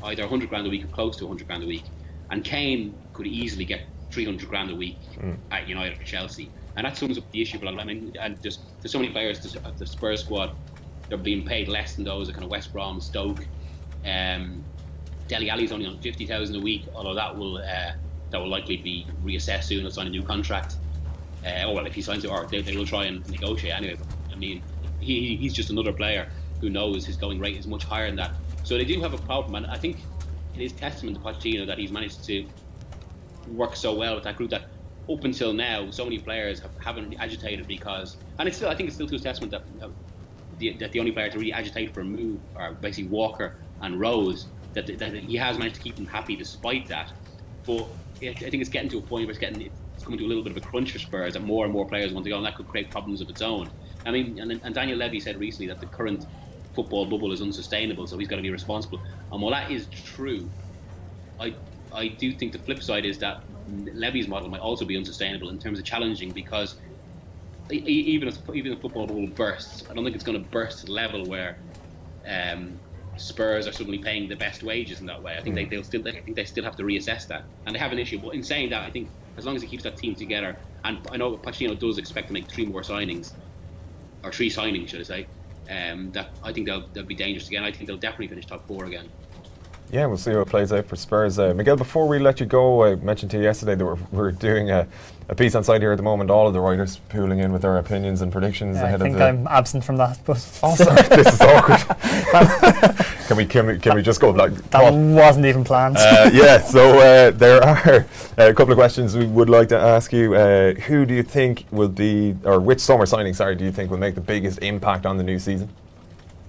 either 0.04 0.24
100 0.24 0.50
grand 0.50 0.68
a 0.68 0.70
week 0.70 0.84
or 0.84 0.88
close 0.88 1.18
to 1.18 1.26
100 1.26 1.48
grand 1.48 1.64
a 1.64 1.68
week. 1.68 1.84
And 2.30 2.44
Kane 2.44 2.94
could 3.14 3.28
easily 3.28 3.66
get 3.66 3.82
300 4.12 4.48
grand 4.48 4.72
a 4.72 4.76
week 4.76 4.98
mm. 5.18 5.38
at 5.52 5.68
United 5.68 6.00
or 6.00 6.04
Chelsea. 6.04 6.50
And 6.76 6.86
that 6.86 6.98
sums 6.98 7.18
up 7.18 7.30
the 7.32 7.42
issue. 7.42 7.60
But 7.60 7.70
I 7.80 7.84
mean, 7.84 8.16
and 8.20 8.42
just 8.42 8.62
there's 8.82 8.92
so 8.92 9.00
many 9.00 9.12
players 9.12 9.56
at 9.56 9.78
the 9.78 9.86
Spurs 9.86 10.22
squad 10.22 10.56
they're 11.14 11.24
being 11.24 11.46
paid 11.46 11.68
less 11.68 11.94
than 11.94 12.04
those 12.04 12.28
at 12.28 12.34
kind 12.34 12.44
of 12.44 12.50
West 12.50 12.74
Brom, 12.74 13.00
Stoke. 13.00 13.46
Um, 14.04 14.64
Dele 15.28 15.48
Alli's 15.48 15.72
only 15.72 15.86
on 15.86 16.00
50,000 16.00 16.56
a 16.56 16.60
week, 16.60 16.86
although 16.96 17.14
that 17.14 17.38
will 17.38 17.60
uh, 17.60 17.92
that 18.32 18.40
will 18.40 18.50
likely 18.50 18.78
be 18.78 19.06
reassessed 19.24 19.66
soon. 19.66 19.82
He'll 19.82 19.92
sign 19.92 20.08
a 20.08 20.10
new 20.10 20.24
contract. 20.24 20.78
Uh, 21.46 21.66
oh 21.66 21.74
well, 21.74 21.86
if 21.86 21.94
he 21.94 22.02
signs 22.02 22.26
it, 22.26 22.32
or 22.32 22.48
they, 22.48 22.64
they 22.64 22.76
will 22.76 22.86
try 22.86 23.06
and 23.06 23.30
negotiate 23.30 23.76
anyway. 23.76 23.96
But, 23.96 24.08
I 24.34 24.36
mean, 24.36 24.64
he, 25.00 25.36
he's 25.36 25.54
just 25.54 25.70
another 25.70 25.94
player 25.94 26.28
who 26.62 26.72
knows 26.72 27.06
his 27.06 27.16
going 27.16 27.40
rate 27.40 27.58
is 27.58 27.68
much 27.68 27.84
higher 27.84 28.08
than 28.08 28.16
that. 28.16 28.32
So 28.64 28.76
they 28.76 28.86
do 28.86 29.00
have 29.02 29.14
a 29.14 29.20
problem, 29.20 29.54
and 29.54 29.68
I 29.68 29.78
think 29.78 29.98
it 30.56 30.62
is 30.62 30.72
testament 30.72 31.18
to 31.18 31.24
Pochettino 31.24 31.68
that 31.68 31.78
he's 31.78 31.92
managed 31.92 32.24
to 32.24 32.44
work 33.50 33.76
so 33.76 33.94
well 33.94 34.16
with 34.16 34.24
that 34.24 34.36
group 34.36 34.50
that 34.50 34.64
up 35.12 35.24
until 35.26 35.54
now, 35.54 35.92
so 35.92 36.06
many 36.06 36.18
players 36.18 36.60
have, 36.62 36.72
haven't 36.80 37.14
agitated 37.20 37.68
because, 37.68 38.18
and 38.40 38.48
it's 38.48 38.58
still, 38.58 38.70
I 38.70 38.76
think 38.76 38.88
it's 38.88 38.96
still 38.96 39.08
to 39.08 39.14
his 39.14 39.22
testament 39.22 39.52
that, 39.52 39.92
the, 40.58 40.78
that 40.80 40.92
the 40.92 41.00
only 41.00 41.12
player 41.12 41.30
to 41.30 41.38
really 41.38 41.54
agitate 41.54 41.94
for 41.94 42.02
a 42.02 42.06
move 42.06 42.40
are 42.56 42.74
basically 42.74 43.10
Walker 43.10 43.56
and 43.82 44.00
Rose, 44.00 44.48
that, 44.74 44.88
that 45.00 45.14
he 45.14 45.36
has 45.36 45.58
managed 45.58 45.76
to 45.76 45.82
keep 45.82 45.96
them 45.96 46.08
happy 46.08 46.36
despite 46.36 46.88
that. 46.88 47.12
But 47.66 47.88
I 48.22 48.34
think 48.34 48.56
it's 48.56 48.70
getting 48.70 48.90
to 48.90 49.00
a 49.00 49.02
point 49.02 49.26
where 49.26 49.32
it's 49.32 49.40
getting, 49.40 49.62
it's 49.62 50.04
coming 50.04 50.20
to 50.20 50.26
a 50.26 50.28
little 50.28 50.44
bit 50.44 50.52
of 50.52 50.58
a 50.58 50.62
crunch 50.62 50.92
for 50.92 51.00
Spurs 51.00 51.34
that 51.34 51.44
more 51.44 51.66
and 51.66 51.74
more 51.74 51.88
players 51.88 52.12
want 52.14 52.24
to 52.26 52.30
go, 52.30 52.38
and 52.38 52.46
that 52.46 52.56
could 52.56 52.68
create 52.68 52.90
problems 52.90 53.22
of 53.22 53.30
its 53.30 53.42
own. 53.42 53.70
I 54.06 54.12
mean, 54.12 54.40
and, 54.40 54.60
and 54.64 54.76
Daniel 54.76 54.98
Levy 54.98 55.20
said 55.20 55.40
recently 55.40 55.68
that 55.68 55.80
the 55.80 55.86
current 55.86 56.26
football 56.74 57.06
bubble 57.06 57.32
is 57.32 57.42
unsustainable, 57.42 58.08
so 58.08 58.18
he's 58.18 58.28
got 58.28 58.38
to 58.38 58.42
be 58.42 58.52
responsible. 58.52 59.00
And 59.32 59.42
while 59.42 59.52
that 59.52 59.72
is 59.72 59.88
true, 59.88 60.50
I 61.40 61.56
I 61.92 62.08
do 62.08 62.34
think 62.34 62.54
the 62.54 62.60
flip 62.60 62.82
side 62.82 63.06
is 63.06 63.20
that 63.20 63.44
Levy's 63.68 64.28
model 64.28 64.50
might 64.50 64.62
also 64.62 64.84
be 64.84 64.98
unsustainable 64.98 65.50
in 65.50 65.60
terms 65.60 65.78
of 65.78 65.86
challenging 65.86 66.32
because 66.32 66.76
even 67.72 68.28
if 68.28 68.38
even 68.54 68.74
if 68.74 68.82
football 68.82 69.08
bubble 69.08 69.28
bursts, 69.28 69.84
I 69.90 69.94
don't 69.94 70.04
think 70.04 70.16
it's 70.16 70.24
going 70.24 70.42
to 70.42 70.50
burst 70.50 70.80
to 70.80 70.86
the 70.88 70.92
level 70.92 71.26
where 71.26 71.58
um, 72.28 72.80
Spurs 73.18 73.68
are 73.68 73.72
suddenly 73.72 74.00
paying 74.00 74.28
the 74.28 74.36
best 74.36 74.64
wages 74.64 75.00
in 75.00 75.06
that 75.08 75.22
way. 75.22 75.36
I 75.38 75.42
think 75.42 75.56
they, 75.56 75.64
hmm. 75.64 75.70
they'll 75.70 75.84
still 75.84 76.08
I 76.08 76.12
think 76.12 76.36
they 76.36 76.46
still 76.46 76.64
have 76.64 76.76
to 76.78 76.84
reassess 76.84 77.28
that, 77.28 77.44
and 77.66 77.76
they 77.76 77.80
have 77.80 77.92
an 77.92 78.00
issue. 78.00 78.20
But 78.20 78.36
in 78.36 78.44
saying 78.44 78.70
that, 78.72 78.84
I 78.84 78.90
think 78.90 79.10
as 79.38 79.46
long 79.46 79.56
as 79.56 79.62
he 79.62 79.68
keeps 79.68 79.84
that 79.84 79.98
team 79.98 80.16
together, 80.16 80.58
and 80.84 81.00
I 81.12 81.18
know 81.18 81.38
Pochettino 81.38 81.78
does 81.78 81.98
expect 81.98 82.28
to 82.28 82.34
make 82.34 82.50
three 82.50 82.66
more 82.66 82.82
signings, 82.82 83.34
or 84.24 84.32
three 84.32 84.50
signings, 84.50 84.90
should 84.90 85.02
I 85.02 85.04
say? 85.04 85.28
Um, 85.70 86.12
that 86.12 86.32
I 86.44 86.52
think 86.52 86.68
they'll 86.68 86.88
they'll 86.94 87.06
be 87.06 87.16
dangerous 87.16 87.48
again. 87.48 87.64
I 87.64 87.72
think 87.72 87.88
they'll 87.88 87.98
definitely 87.98 88.28
finish 88.28 88.46
top 88.46 88.68
four 88.68 88.86
again. 88.86 89.10
Yeah, 89.94 90.08
we'll 90.08 90.18
see 90.18 90.32
how 90.32 90.42
it 90.42 90.48
plays 90.48 90.74
out 90.74 90.88
for 90.88 90.96
Spurs. 90.96 91.38
Uh, 91.38 91.54
Miguel, 91.54 91.76
before 91.76 92.08
we 92.08 92.18
let 92.18 92.40
you 92.40 92.48
go, 92.48 92.84
I 92.84 92.96
mentioned 92.96 93.30
to 93.30 93.38
you 93.38 93.44
yesterday 93.44 93.76
that 93.76 93.86
we're, 93.86 94.00
we're 94.12 94.32
doing 94.32 94.72
a, 94.72 94.88
a 95.30 95.36
piece 95.36 95.54
on 95.54 95.64
site 95.64 95.82
here 95.82 95.92
at 95.92 95.98
the 95.98 96.04
moment. 96.04 96.32
All 96.32 96.48
of 96.48 96.54
the 96.54 96.60
writers 96.60 97.00
pooling 97.10 97.38
in 97.38 97.54
with 97.54 97.62
their 97.62 97.78
opinions 97.78 98.24
and 98.24 98.32
predictions 98.32 98.78
yeah, 98.78 98.86
ahead 98.86 99.04
of 99.04 99.14
the. 99.14 99.24
I 99.24 99.32
think 99.32 99.40
I'm 99.40 99.48
absent 99.48 99.84
from 99.84 99.98
that, 99.98 100.18
but. 100.26 100.38
Also, 100.64 100.86
this 100.96 101.32
is 101.32 101.42
awkward. 101.42 101.78
can 103.28 103.38
we 103.38 103.46
can 103.46 103.68
we 103.68 103.78
can 103.78 103.96
we 103.96 104.02
just 104.02 104.20
go 104.20 104.32
like 104.32 104.56
that 104.72 104.92
wasn't 104.92 105.46
even 105.46 105.64
planned. 105.64 105.98
Uh, 105.98 106.32
yeah, 106.34 106.60
so 106.60 106.98
uh, 106.98 107.30
there 107.30 107.64
are 107.64 108.08
a 108.38 108.54
couple 108.56 108.72
of 108.72 108.78
questions 108.78 109.16
we 109.16 109.28
would 109.28 109.50
like 109.50 109.70
to 109.70 109.78
ask 109.78 110.12
you. 110.12 110.34
Uh, 110.34 110.74
who 110.74 111.06
do 111.06 111.14
you 111.14 111.22
think 111.22 111.66
will 111.70 111.88
be, 111.88 112.36
or 112.46 112.60
which 112.60 112.80
summer 112.80 113.06
signing, 113.06 113.36
sorry, 113.36 113.54
do 113.54 113.64
you 113.64 113.72
think 113.72 113.92
will 113.92 114.00
make 114.00 114.16
the 114.16 114.22
biggest 114.22 114.58
impact 114.64 115.06
on 115.06 115.18
the 115.18 115.24
new 115.24 115.38
season? 115.38 115.70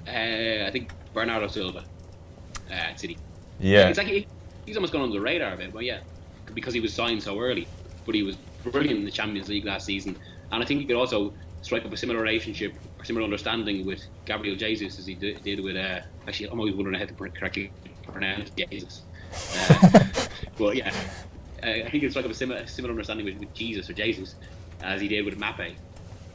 Uh, 0.07 0.64
I 0.66 0.70
think 0.72 0.92
Bernardo 1.12 1.48
Silva 1.48 1.85
at 2.70 2.98
City. 2.98 3.18
Yeah. 3.64 3.88
It's 3.88 3.96
like 3.96 4.09
he, 4.09 4.27
he's 4.66 4.77
almost 4.77 4.92
gone 4.92 5.00
under 5.00 5.14
the 5.14 5.24
radar 5.24 5.55
a 5.55 5.57
bit, 5.57 5.72
but 5.72 5.85
yeah, 5.85 6.00
because 6.53 6.74
he 6.74 6.81
was 6.81 6.92
signed 6.92 7.22
so 7.22 7.40
early. 7.40 7.66
But 8.05 8.14
he 8.14 8.22
was 8.22 8.37
brilliant 8.62 8.98
in 8.98 9.05
the 9.07 9.11
Champions 9.11 9.48
League 9.48 9.64
last 9.64 9.87
season, 9.87 10.16
and 10.53 10.62
I 10.62 10.66
think 10.66 10.81
he 10.81 10.87
could 10.87 10.96
also 10.96 11.33
strike 11.62 11.87
up 11.87 11.92
a 11.92 11.96
similar 11.96 12.20
relationship, 12.20 12.74
or 12.98 13.07
similar 13.07 13.24
understanding 13.24 13.87
with 13.87 14.03
Gabriel 14.27 14.55
Jesus 14.55 14.98
as 14.98 15.07
he 15.07 15.14
did, 15.14 15.42
did 15.42 15.61
with. 15.61 15.77
Uh, 15.77 16.00
actually, 16.29 16.50
I'm 16.50 16.61
always 16.61 16.74
wondering 16.74 16.98
how 16.98 17.07
to 17.07 17.14
correctly 17.14 17.72
pronounce 18.03 18.50
Jesus. 18.50 19.00
Uh, 19.57 20.05
but 20.59 20.77
yeah, 20.77 20.92
uh, 21.62 21.66
I 21.66 21.90
think 21.90 22.05
it's 22.05 22.16
like 22.16 22.27
up 22.27 22.31
a 22.31 22.35
similar, 22.35 22.66
similar 22.66 22.92
understanding 22.92 23.24
with, 23.24 23.38
with 23.38 23.55
Jesus 23.55 23.88
or 23.88 23.94
Jesus 23.94 24.35
as 24.83 25.00
he 25.00 25.09
did 25.09 25.24
with 25.24 25.38
Mbappe. 25.38 25.72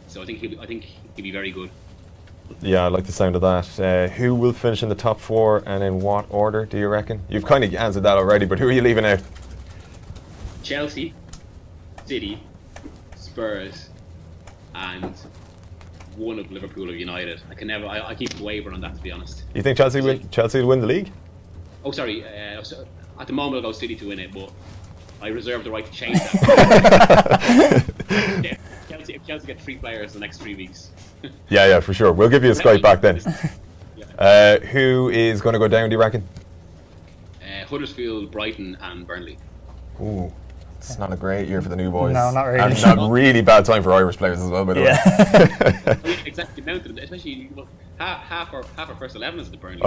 So 0.08 0.24
I 0.24 0.26
think 0.26 0.39
he 0.39 0.58
I 0.60 0.65
think 0.65 0.88
he'd 1.15 1.22
be 1.22 1.32
very 1.32 1.52
good. 1.52 1.70
Yeah, 2.62 2.85
I 2.85 2.88
like 2.88 3.05
the 3.05 3.12
sound 3.12 3.35
of 3.35 3.41
that. 3.41 3.79
Uh, 3.79 4.07
who 4.13 4.35
will 4.35 4.53
finish 4.53 4.83
in 4.83 4.89
the 4.89 4.95
top 4.95 5.19
four 5.19 5.63
and 5.65 5.83
in 5.83 5.99
what 6.01 6.25
order, 6.29 6.65
do 6.65 6.77
you 6.77 6.88
reckon? 6.88 7.21
You've 7.29 7.45
kind 7.45 7.63
of 7.63 7.73
answered 7.73 8.03
that 8.03 8.17
already, 8.17 8.45
but 8.45 8.59
who 8.59 8.67
are 8.67 8.71
you 8.71 8.81
leaving 8.81 9.05
out? 9.05 9.21
Chelsea, 10.63 11.13
City, 12.05 12.41
Spurs, 13.15 13.89
and 14.75 15.13
one 16.15 16.38
of 16.38 16.51
Liverpool 16.51 16.89
or 16.89 16.93
United. 16.93 17.41
I 17.49 17.53
can 17.55 17.67
never, 17.67 17.85
I, 17.85 18.09
I 18.09 18.15
keep 18.15 18.38
wavering 18.39 18.75
on 18.75 18.81
that 18.81 18.95
to 18.95 19.01
be 19.01 19.12
honest. 19.12 19.43
You 19.53 19.62
think 19.62 19.77
Chelsea, 19.77 20.01
win, 20.01 20.29
Chelsea 20.29 20.59
will 20.59 20.67
win 20.67 20.81
the 20.81 20.88
league? 20.88 21.12
Oh, 21.83 21.91
sorry. 21.91 22.23
Uh, 22.23 22.62
at 23.19 23.27
the 23.27 23.33
moment, 23.33 23.63
I'll 23.63 23.71
go 23.71 23.77
City 23.77 23.95
to 23.95 24.07
win 24.09 24.19
it, 24.19 24.33
but 24.33 24.51
I 25.21 25.27
reserve 25.27 25.63
the 25.63 25.71
right 25.71 25.85
to 25.85 25.91
change 25.91 26.17
that. 26.33 27.83
yeah, 28.43 28.57
Chelsea, 29.30 29.44
if 29.44 29.48
Chelsea 29.48 29.48
get 29.48 29.62
three 29.62 29.78
players 29.78 30.15
in 30.15 30.20
the 30.20 30.26
next 30.26 30.39
three 30.39 30.56
weeks. 30.56 30.89
yeah, 31.50 31.68
yeah, 31.68 31.80
for 31.80 31.94
sure. 31.94 32.12
We'll 32.12 32.30
give 32.30 32.44
you 32.44 32.52
a 32.52 32.56
Skype 32.56 32.82
back 32.82 33.02
then. 33.02 33.22
Uh, 34.18 34.60
who 34.60 35.08
is 35.08 35.39
going 35.39 35.54
to 35.54 35.60
go 35.60 35.68
down, 35.70 35.89
do 35.89 35.94
you 35.94 36.00
reckon? 36.00 36.22
Uh, 37.42 37.65
Huddersfield, 37.65 38.30
Brighton, 38.32 38.78
and 38.82 39.08
Burnley. 39.08 39.38
Ooh. 40.02 40.30
It's 40.78 41.00
not 41.00 41.13
a 41.13 41.15
great 41.15 41.48
year 41.48 41.62
for 41.62 41.70
the 41.70 41.78
new 41.78 41.89
boys. 41.89 42.13
No, 42.13 42.30
not 42.32 42.44
really. 42.44 42.60
And 42.60 43.00
a 43.00 43.10
really 43.10 43.42
bad 43.42 43.63
time 43.63 43.82
for 43.82 43.94
Irish 43.94 44.18
players 44.18 44.42
as 44.42 44.50
well, 44.50 44.65
by 44.65 44.74
the 44.74 44.82
yeah. 44.82 46.02
way. 46.04 46.18
exactly, 46.26 46.63
especially 47.02 47.50
well, 47.56 47.70
half, 47.98 48.20
half, 48.24 48.54
our, 48.54 48.65
half 48.76 48.89
our 48.89 48.96
first 48.96 49.15
11 49.15 49.39
is 49.39 49.50
the 49.50 49.56
Burnley. 49.56 49.82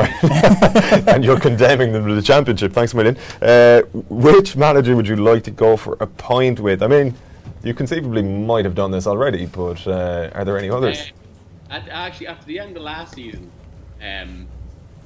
and 1.12 1.22
you're 1.22 1.40
condemning 1.40 1.92
them 1.92 2.06
to 2.06 2.14
the 2.14 2.22
championship. 2.22 2.72
Thanks 2.72 2.94
a 2.94 2.96
million. 2.96 3.18
Uh, 3.42 3.82
which 4.08 4.56
manager 4.56 4.96
would 4.96 5.06
you 5.08 5.16
like 5.16 5.44
to 5.44 5.50
go 5.50 5.76
for 5.76 5.98
a 6.00 6.06
point 6.06 6.58
with? 6.58 6.82
I 6.82 6.86
mean, 6.86 7.14
you 7.64 7.74
conceivably 7.74 8.22
might 8.22 8.64
have 8.64 8.74
done 8.74 8.90
this 8.90 9.06
already, 9.06 9.46
but 9.46 9.86
uh, 9.86 10.30
are 10.34 10.44
there 10.44 10.58
any 10.58 10.70
others? 10.70 11.12
Uh, 11.70 11.74
at, 11.74 11.88
actually, 11.88 12.26
after 12.26 12.46
the 12.46 12.58
end 12.58 12.76
of 12.76 12.82
last 12.82 13.14
season, 13.14 13.50
um, 14.02 14.46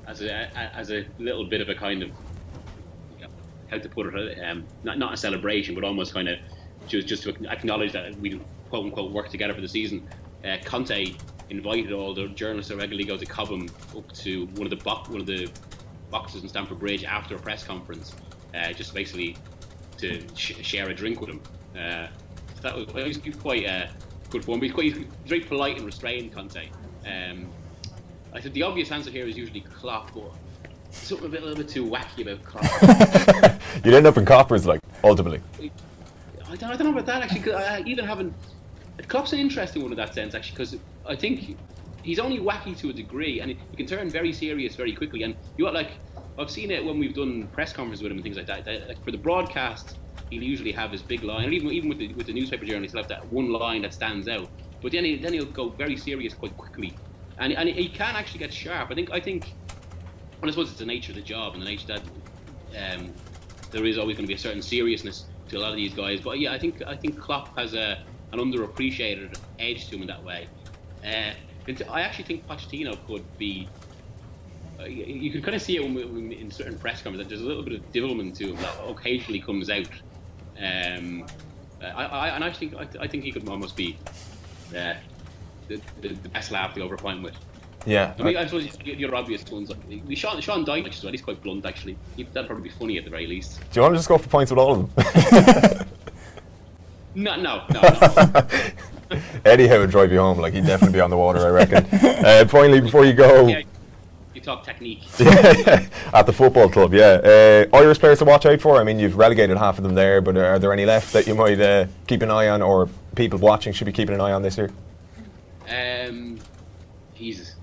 as 0.06 0.22
a 0.22 0.56
as 0.76 0.90
a 0.90 1.06
little 1.18 1.44
bit 1.44 1.60
of 1.60 1.68
a 1.68 1.74
kind 1.74 2.02
of 2.02 2.10
how 3.70 3.78
to 3.78 3.88
put 3.88 4.14
it, 4.14 4.38
um, 4.44 4.64
not 4.84 4.98
not 4.98 5.12
a 5.12 5.16
celebration, 5.16 5.74
but 5.74 5.84
almost 5.84 6.14
kind 6.14 6.28
of 6.28 6.38
just 6.86 7.06
just 7.06 7.22
to 7.24 7.30
acknowledge 7.50 7.92
that 7.92 8.14
we 8.18 8.40
quote 8.70 8.84
unquote 8.84 9.12
work 9.12 9.28
together 9.28 9.54
for 9.54 9.60
the 9.60 9.68
season. 9.68 10.06
Uh, 10.44 10.56
Conte 10.64 11.14
invited 11.50 11.92
all 11.92 12.14
the 12.14 12.28
journalists 12.28 12.70
that 12.70 12.76
regularly 12.76 13.04
go 13.04 13.16
to 13.16 13.26
Cobham 13.26 13.68
up 13.96 14.10
to 14.12 14.46
one 14.54 14.66
of 14.66 14.70
the 14.70 14.76
bo- 14.76 15.04
one 15.08 15.20
of 15.20 15.26
the 15.26 15.48
boxes 16.10 16.42
in 16.42 16.48
Stamford 16.48 16.78
Bridge 16.78 17.04
after 17.04 17.36
a 17.36 17.38
press 17.38 17.64
conference, 17.64 18.14
uh, 18.54 18.72
just 18.72 18.94
basically 18.94 19.36
to 19.98 20.22
sh- 20.36 20.56
share 20.62 20.88
a 20.88 20.94
drink 20.94 21.20
with 21.20 21.30
him. 21.30 21.40
Uh, 21.76 22.06
that 22.66 22.76
was, 22.76 22.88
it 22.88 23.26
was 23.26 23.36
quite 23.36 23.64
a 23.64 23.88
good 24.30 24.44
form. 24.44 24.60
He's, 24.60 24.72
quite, 24.72 24.94
he's 24.94 25.06
very 25.24 25.40
polite 25.40 25.76
and 25.76 25.86
restrained, 25.86 26.32
Conte. 26.34 26.68
Um, 27.06 27.46
I 28.32 28.40
said 28.40 28.52
the 28.54 28.62
obvious 28.64 28.90
answer 28.90 29.10
here 29.10 29.26
is 29.26 29.36
usually 29.36 29.60
Klopp, 29.60 30.12
but 30.12 30.32
something 30.90 31.26
a, 31.26 31.30
bit, 31.30 31.42
a 31.42 31.46
little 31.46 31.62
bit 31.62 31.68
too 31.72 31.86
wacky 31.86 32.22
about 32.22 32.44
Klopp. 32.44 33.60
You'd 33.84 33.94
end 33.94 34.06
up 34.06 34.18
in 34.18 34.24
coppers, 34.24 34.66
like 34.66 34.80
ultimately. 35.04 35.40
I 36.48 36.56
don't, 36.56 36.64
I 36.70 36.76
don't 36.76 36.84
know 36.84 36.92
about 36.92 37.06
that 37.06 37.22
actually. 37.22 37.40
'cause 37.40 37.54
I, 37.54 37.82
even 37.86 38.04
having 38.04 38.34
Klopp's 39.08 39.32
an 39.32 39.38
interesting 39.38 39.82
one 39.82 39.92
in 39.92 39.96
that 39.98 40.14
sense 40.14 40.34
actually, 40.34 40.56
because 40.56 40.76
I 41.06 41.14
think 41.14 41.56
he's 42.02 42.18
only 42.18 42.38
wacky 42.38 42.76
to 42.78 42.90
a 42.90 42.92
degree, 42.92 43.40
and 43.40 43.50
he 43.50 43.76
can 43.76 43.86
turn 43.86 44.10
very 44.10 44.32
serious 44.32 44.74
very 44.74 44.92
quickly. 44.92 45.22
And 45.22 45.36
you 45.56 45.64
know, 45.66 45.70
like 45.70 45.92
I've 46.38 46.50
seen 46.50 46.70
it 46.70 46.84
when 46.84 46.98
we've 46.98 47.14
done 47.14 47.46
press 47.48 47.72
conferences 47.72 48.02
with 48.02 48.10
him 48.10 48.18
and 48.18 48.24
things 48.24 48.36
like 48.36 48.46
that. 48.46 48.64
that 48.64 48.88
like 48.88 49.04
for 49.04 49.12
the 49.12 49.18
broadcast, 49.18 49.96
he'll 50.30 50.42
usually 50.42 50.72
have 50.72 50.90
his 50.90 51.02
big 51.02 51.22
line, 51.22 51.44
and 51.44 51.54
even 51.54 51.70
even 51.70 51.88
with 51.88 51.98
the 51.98 52.12
with 52.14 52.26
the 52.26 52.32
newspaper 52.32 52.64
journalists, 52.64 52.94
he'll 52.94 53.02
have 53.02 53.08
that 53.08 53.32
one 53.32 53.50
line 53.50 53.82
that 53.82 53.94
stands 53.94 54.28
out. 54.28 54.48
But 54.82 54.92
then 54.92 55.04
he, 55.04 55.16
then 55.16 55.32
he'll 55.32 55.46
go 55.46 55.70
very 55.70 55.96
serious 55.96 56.34
quite 56.34 56.56
quickly, 56.56 56.94
and 57.38 57.52
and 57.52 57.68
he 57.68 57.88
can 57.88 58.16
actually 58.16 58.40
get 58.40 58.52
sharp. 58.52 58.90
I 58.90 58.94
think 58.94 59.10
I 59.10 59.20
think, 59.20 59.54
and 60.40 60.48
I 60.48 60.50
suppose 60.50 60.70
it's 60.70 60.78
the 60.78 60.86
nature 60.86 61.12
of 61.12 61.16
the 61.16 61.22
job 61.22 61.54
and 61.54 61.62
the 61.62 61.66
nature 61.66 61.86
that 61.86 62.02
um, 62.94 63.12
there 63.70 63.84
is 63.84 63.98
always 63.98 64.16
going 64.16 64.26
to 64.26 64.28
be 64.28 64.34
a 64.34 64.38
certain 64.38 64.62
seriousness 64.62 65.26
to 65.48 65.56
a 65.56 65.60
lot 65.60 65.70
of 65.70 65.76
these 65.76 65.94
guys. 65.94 66.20
But 66.20 66.38
yeah, 66.38 66.52
I 66.52 66.58
think 66.58 66.82
I 66.86 66.96
think 66.96 67.18
Klopp 67.18 67.56
has 67.56 67.74
a 67.74 68.02
an 68.32 68.38
underappreciated 68.38 69.38
edge 69.58 69.88
to 69.88 69.96
him 69.96 70.02
in 70.02 70.08
that 70.08 70.22
way. 70.22 70.48
Uh, 71.04 71.32
I 71.90 72.02
actually 72.02 72.24
think 72.24 72.46
Pochettino 72.46 72.96
could 73.06 73.24
be. 73.38 73.68
Uh, 74.78 74.84
you, 74.84 75.30
can 75.30 75.40
kind 75.40 75.54
of 75.54 75.62
see 75.62 75.78
it 75.78 75.82
in 75.82 76.50
certain 76.50 76.78
press 76.78 77.00
conferences. 77.02 77.28
There's 77.28 77.40
a 77.40 77.46
little 77.46 77.62
bit 77.62 77.80
of 77.80 77.92
devilment 77.92 78.36
to 78.36 78.48
him 78.48 78.56
that 78.56 78.76
occasionally 78.86 79.40
comes 79.40 79.70
out. 79.70 79.88
Um, 80.58 81.26
I, 81.82 82.04
I, 82.04 82.28
and 82.28 82.44
I 82.44 82.52
think 82.52 82.74
I, 82.74 82.86
I 83.00 83.06
think 83.06 83.24
he 83.24 83.32
could 83.32 83.48
almost 83.48 83.76
be 83.76 83.96
uh, 84.70 84.94
the, 85.68 85.80
the, 86.00 86.08
the 86.08 86.28
best 86.30 86.50
lad 86.50 86.74
to 86.74 86.80
go 86.80 86.86
over 86.86 86.94
a 86.94 86.98
pint 86.98 87.22
with. 87.22 87.34
Yeah. 87.84 88.14
I 88.18 88.22
mean, 88.22 88.36
I 88.36 88.46
suppose 88.46 88.76
your 88.84 89.14
obvious 89.14 89.48
ones 89.48 89.70
like 89.70 90.16
Sean 90.16 90.40
Sean 90.40 90.64
Dyche 90.64 90.88
as 90.88 91.02
well. 91.04 91.12
He's 91.12 91.22
quite 91.22 91.40
blunt 91.42 91.64
actually. 91.64 91.96
He, 92.16 92.24
that'd 92.24 92.48
probably 92.48 92.68
be 92.68 92.74
funny 92.74 92.98
at 92.98 93.04
the 93.04 93.10
very 93.10 93.26
least. 93.26 93.60
Do 93.70 93.78
you 93.78 93.82
want 93.82 93.94
to 93.94 93.98
just 93.98 94.08
go 94.08 94.18
for 94.18 94.28
points 94.28 94.50
with 94.50 94.58
all 94.58 94.72
of 94.72 94.94
them? 94.94 95.86
No, 97.16 97.34
no, 97.34 97.64
no. 97.72 97.80
no. 97.80 98.46
Eddie 99.46 99.66
Howe 99.68 99.80
would 99.80 99.90
drive 99.90 100.12
you 100.12 100.18
home. 100.18 100.38
Like 100.38 100.52
he'd 100.52 100.66
definitely 100.66 100.98
be 100.98 101.00
on 101.00 101.08
the 101.08 101.16
water, 101.16 101.46
I 101.46 101.50
reckon. 101.50 101.86
Uh, 102.26 102.44
finally, 102.46 102.80
before 102.80 103.04
you 103.04 103.12
go, 103.12 103.46
yeah, 103.46 103.62
talk 104.46 104.64
technique. 104.64 105.02
at 105.20 106.24
the 106.24 106.32
football 106.32 106.68
club, 106.70 106.94
yeah. 106.94 107.66
Uh, 107.72 107.76
Irish 107.76 107.98
players 107.98 108.18
to 108.20 108.24
watch 108.24 108.46
out 108.46 108.60
for. 108.60 108.80
I 108.80 108.84
mean, 108.84 108.98
you've 108.98 109.18
relegated 109.18 109.58
half 109.58 109.76
of 109.76 109.84
them 109.84 109.94
there, 109.94 110.20
but 110.20 110.36
are 110.36 110.58
there 110.58 110.72
any 110.72 110.86
left 110.86 111.12
that 111.12 111.26
you 111.26 111.34
might 111.34 111.60
uh, 111.60 111.86
keep 112.06 112.22
an 112.22 112.30
eye 112.30 112.48
on, 112.48 112.62
or 112.62 112.88
people 113.14 113.38
watching 113.38 113.72
should 113.72 113.84
be 113.84 113.92
keeping 113.92 114.14
an 114.14 114.20
eye 114.20 114.32
on 114.32 114.42
this 114.42 114.56
year? 114.56 114.70
Um, 115.68 116.38
Jesus. 117.14 117.56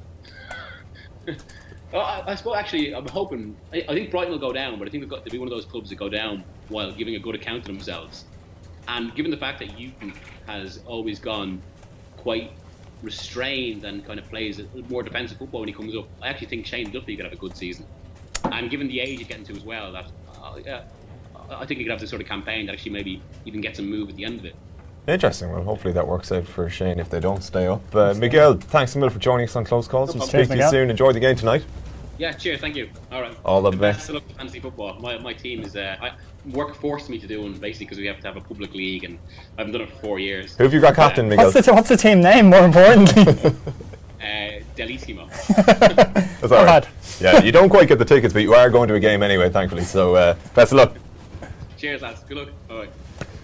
well, 1.91 2.02
I, 2.02 2.24
I 2.28 2.36
suppose 2.36 2.58
actually, 2.58 2.93
I'm 2.93 3.08
hoping. 3.08 3.56
I, 3.72 3.86
I 3.88 3.93
think 3.93 4.12
Brighton 4.12 4.32
will 4.32 4.39
go 4.39 4.54
down, 4.54 4.78
but 4.78 4.88
I 4.88 4.91
think 4.91 5.02
they've 5.02 5.10
got 5.10 5.26
to 5.26 5.32
be 5.32 5.39
one 5.39 5.48
of 5.48 5.54
those 5.54 5.65
clubs 5.65 5.89
that 5.89 5.96
go 5.96 6.10
down 6.10 6.43
while 6.67 6.91
giving 6.91 7.15
a 7.15 7.19
good 7.19 7.36
account 7.36 7.60
of 7.60 7.65
themselves. 7.65 8.26
And 8.89 9.15
given 9.15 9.32
the 9.32 9.38
fact 9.38 9.60
that 9.60 9.69
Hughton 9.69 10.13
has 10.46 10.82
always 10.86 11.17
gone 11.17 11.62
quite 12.17 12.52
restrained 13.04 13.84
and 13.84 14.04
kind 14.06 14.18
of 14.18 14.28
plays 14.30 14.60
more 14.89 15.04
defensive 15.04 15.38
football 15.38 15.60
when 15.60 15.70
he 15.70 15.76
comes 15.76 15.96
up, 15.96 16.08
I 16.22 16.30
actually 16.30 16.48
think 16.48 16.66
Shane 16.66 16.89
Duffy 16.89 17.16
could 17.16 17.26
have 17.26 17.34
a 17.34 17.38
good 17.38 17.56
season. 17.56 17.86
And 18.46 18.70
given 18.72 18.88
the 18.88 19.00
age 19.00 19.20
he's 19.20 19.28
getting 19.28 19.46
to 19.46 19.54
as 19.54 19.63
well, 19.63 19.92
that 19.92 20.06
uh, 20.42 20.58
yeah, 20.66 20.84
I 21.50 21.66
think 21.66 21.78
he 21.80 21.84
could 21.86 21.92
have 21.92 22.00
this 22.00 22.10
sort 22.10 22.22
of 22.22 22.28
campaign 22.28 22.66
that 22.66 22.74
actually 22.74 22.92
maybe 22.92 23.22
even 23.46 23.62
gets 23.62 23.80
a 23.80 23.82
move 23.82 24.10
at 24.10 24.16
the 24.16 24.26
end 24.26 24.39
of 24.39 24.46
it. 24.46 24.56
Interesting. 25.08 25.52
Well, 25.52 25.63
hopefully 25.63 25.94
that 25.94 26.08
works 26.08 26.32
out 26.32 26.48
for 26.48 26.70
Shane 26.70 26.98
if 27.00 27.10
they 27.10 27.20
don't 27.20 27.44
stay 27.44 27.68
up. 27.68 27.82
Uh, 27.94 28.13
Miguel, 28.13 28.54
thanks 28.56 28.96
a 28.96 28.98
million 28.98 29.13
for 29.13 29.20
joining 29.20 29.46
us 29.48 29.56
on 29.58 29.66
Close 29.66 29.88
Calls. 29.88 30.16
No 30.16 30.20
We'll 30.20 30.28
problem. 30.30 30.46
speak 30.46 30.50
to 30.50 30.56
you 30.56 30.62
Cheers, 30.62 30.72
soon. 30.72 30.89
Enjoy 30.89 31.12
the 31.12 31.20
game 31.20 31.36
tonight. 31.36 31.66
Yeah, 32.18 32.32
cheers, 32.32 32.62
thank 32.62 32.76
you. 32.78 32.89
All 33.12 33.22
right. 33.22 33.36
All 33.44 33.62
the 33.62 33.72
And 33.72 33.82
best. 33.82 34.08
of 34.08 34.16
luck 34.16 34.28
to 34.30 34.36
fantasy 34.36 34.60
football. 34.62 34.98
My, 35.00 35.18
my 35.18 35.34
team 35.34 35.62
is 35.63 35.76
uh, 35.76 35.98
I, 36.00 36.12
work 36.51 36.75
forced 36.75 37.10
me 37.10 37.17
to 37.19 37.27
do 37.27 37.41
one 37.41 37.53
basically 37.53 37.86
because 37.86 37.97
we 37.97 38.06
have 38.08 38.19
to 38.19 38.27
have 38.27 38.38
a 38.38 38.41
public 38.41 38.73
league 38.73 39.03
and 39.03 39.17
I 39.58 39.62
haven't 39.62 39.73
done 39.73 39.82
it 39.82 39.89
for 39.91 39.95
four 39.97 40.19
years. 40.19 40.56
Who 40.58 40.63
have 40.63 40.73
you 40.73 40.82
got 40.82 40.95
captain, 40.95 41.29
Miguel? 41.29 41.45
What's 41.51 41.65
the, 41.65 41.73
what's 41.73 41.89
the 41.89 41.97
team 41.97 42.21
name, 42.21 42.47
more 42.49 42.65
importantly? 42.65 43.51
Uh, 44.23 44.62
Delissimo. 44.77 45.27
That's 46.39 46.43
all 46.43 46.49
Not 46.49 46.65
right. 46.65 46.84
bad. 46.84 46.88
Yeah, 47.19 47.43
you 47.43 47.51
don't 47.51 47.67
quite 47.67 47.89
get 47.89 47.99
the 47.99 48.06
tickets, 48.06 48.34
but 48.34 48.41
you 48.41 48.53
are 48.53 48.69
going 48.69 48.88
to 48.88 48.93
a 48.95 48.99
game 49.01 49.21
anyway, 49.21 49.49
thankfully. 49.49 49.84
So 49.84 50.15
uh, 50.15 50.36
best 50.56 50.71
of 50.71 50.77
luck. 50.77 50.95
cheers, 51.77 52.01
lads. 52.01 52.21
Good 52.23 52.38
luck. 52.38 52.49
Bye. 52.69 52.88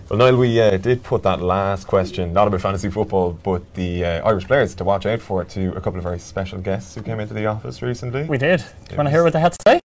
Well, 0.10 0.18
Niall, 0.20 0.38
we 0.38 0.60
uh, 0.62 0.78
did 0.78 1.04
put 1.04 1.22
that 1.24 1.42
last 1.42 1.86
question, 1.86 2.32
not 2.32 2.48
about 2.48 2.62
fantasy 2.62 2.90
football, 2.90 3.34
but 3.44 3.74
the 3.74 4.06
uh, 4.06 4.28
Irish 4.30 4.46
players 4.48 4.74
to 4.76 4.86
watch 4.86 5.06
out 5.06 5.20
for 5.20 5.44
to 5.44 5.76
a 5.76 5.82
couple 5.82 5.98
of 5.98 6.04
very 6.04 6.18
special 6.18 6.60
guests 6.60 6.96
who 6.96 7.02
came 7.02 7.20
into 7.20 7.34
the 7.34 7.46
office 7.46 7.82
recently. 7.82 8.24
we 8.24 8.38
did. 8.38 8.60
Do 8.60 8.92
you 8.92 8.98
want 8.98 9.08
to 9.08 9.12
hear 9.12 9.24
what 9.26 9.34
they 9.34 9.42
had 9.42 9.52
to 9.52 9.58
say? 9.68 9.82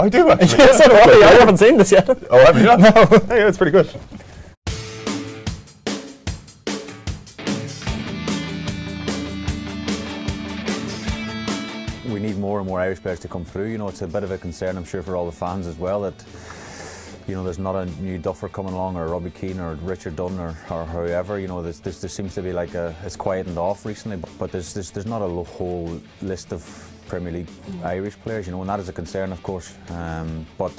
I, 0.00 0.08
do 0.08 0.30
actually. 0.30 0.58
yes, 0.58 0.78
so 0.78 0.88
do 0.88 0.94
I. 0.94 1.26
I 1.26 1.32
haven't 1.40 1.56
seen 1.56 1.76
this 1.76 1.90
yet. 1.90 2.08
Oh, 2.30 2.44
have 2.44 2.56
you 2.56 2.64
not? 2.64 2.78
No. 2.78 2.88
Hey, 3.28 3.42
it's 3.42 3.58
pretty 3.58 3.72
good. 3.72 3.90
we 12.08 12.20
need 12.20 12.38
more 12.38 12.58
and 12.58 12.66
more 12.66 12.80
Irish 12.80 13.00
players 13.00 13.20
to 13.20 13.28
come 13.28 13.44
through. 13.44 13.68
You 13.68 13.78
know, 13.78 13.88
it's 13.88 14.02
a 14.02 14.06
bit 14.08 14.24
of 14.24 14.30
a 14.30 14.38
concern, 14.38 14.76
I'm 14.76 14.84
sure, 14.84 15.02
for 15.02 15.14
all 15.14 15.26
the 15.26 15.32
fans 15.32 15.66
as 15.66 15.76
well 15.76 16.00
that 16.02 16.24
you 17.26 17.34
know 17.34 17.44
there's 17.44 17.58
not 17.58 17.74
a 17.76 17.86
new 18.00 18.18
Duffer 18.18 18.48
coming 18.48 18.72
along 18.72 18.96
or 18.96 19.06
Robbie 19.08 19.30
Keane 19.30 19.60
or 19.60 19.74
Richard 19.76 20.16
Dunne 20.16 20.38
or, 20.38 20.56
or 20.70 20.84
whoever. 20.86 21.38
You 21.38 21.48
know, 21.48 21.62
there's, 21.62 21.80
there's, 21.80 22.00
there 22.00 22.08
seems 22.08 22.34
to 22.36 22.42
be 22.42 22.52
like 22.52 22.74
a 22.74 22.94
it's 23.04 23.16
quietened 23.16 23.58
off 23.58 23.84
recently, 23.84 24.16
but, 24.16 24.30
but 24.38 24.52
there's, 24.52 24.74
there's 24.74 24.90
there's 24.90 25.06
not 25.06 25.22
a 25.22 25.28
whole 25.28 26.00
list 26.22 26.52
of 26.52 26.62
Premier 27.08 27.32
League 27.32 27.48
Irish 27.82 28.16
players. 28.20 28.46
You 28.46 28.52
know, 28.52 28.60
and 28.60 28.70
that 28.70 28.80
is 28.80 28.88
a 28.88 28.92
concern, 28.92 29.32
of 29.32 29.42
course. 29.42 29.74
Um, 29.90 30.46
but 30.56 30.72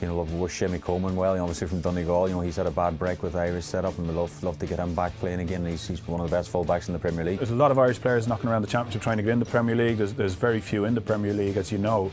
you 0.00 0.06
know, 0.06 0.22
we 0.22 0.38
wish 0.38 0.54
Shimmy 0.54 0.78
Coleman 0.78 1.16
well. 1.16 1.32
You 1.32 1.38
know, 1.38 1.44
obviously 1.44 1.66
from 1.66 1.80
Donegal, 1.80 2.28
you 2.28 2.34
know, 2.34 2.40
he's 2.40 2.56
had 2.56 2.66
a 2.66 2.70
bad 2.70 2.98
break 2.98 3.22
with 3.22 3.34
Irish 3.34 3.64
setup, 3.64 3.98
and 3.98 4.06
we 4.06 4.14
love 4.14 4.42
love 4.44 4.58
to 4.60 4.66
get 4.66 4.78
him 4.78 4.94
back 4.94 5.18
playing 5.18 5.40
again. 5.40 5.66
He's, 5.66 5.88
he's 5.88 6.06
one 6.06 6.20
of 6.20 6.30
the 6.30 6.36
best 6.36 6.52
fullbacks 6.52 6.88
in 6.88 6.92
the 6.92 7.00
Premier 7.00 7.24
League. 7.24 7.38
There's 7.38 7.50
a 7.50 7.56
lot 7.56 7.70
of 7.70 7.78
Irish 7.78 8.00
players 8.00 8.28
knocking 8.28 8.48
around 8.48 8.62
the 8.62 8.68
championship 8.68 9.02
trying 9.02 9.16
to 9.16 9.22
get 9.22 9.32
in 9.32 9.40
the 9.40 9.46
Premier 9.46 9.74
League. 9.74 9.98
There's, 9.98 10.12
there's 10.14 10.34
very 10.34 10.60
few 10.60 10.84
in 10.84 10.94
the 10.94 11.00
Premier 11.00 11.32
League, 11.32 11.56
as 11.56 11.72
you 11.72 11.78
know. 11.78 12.12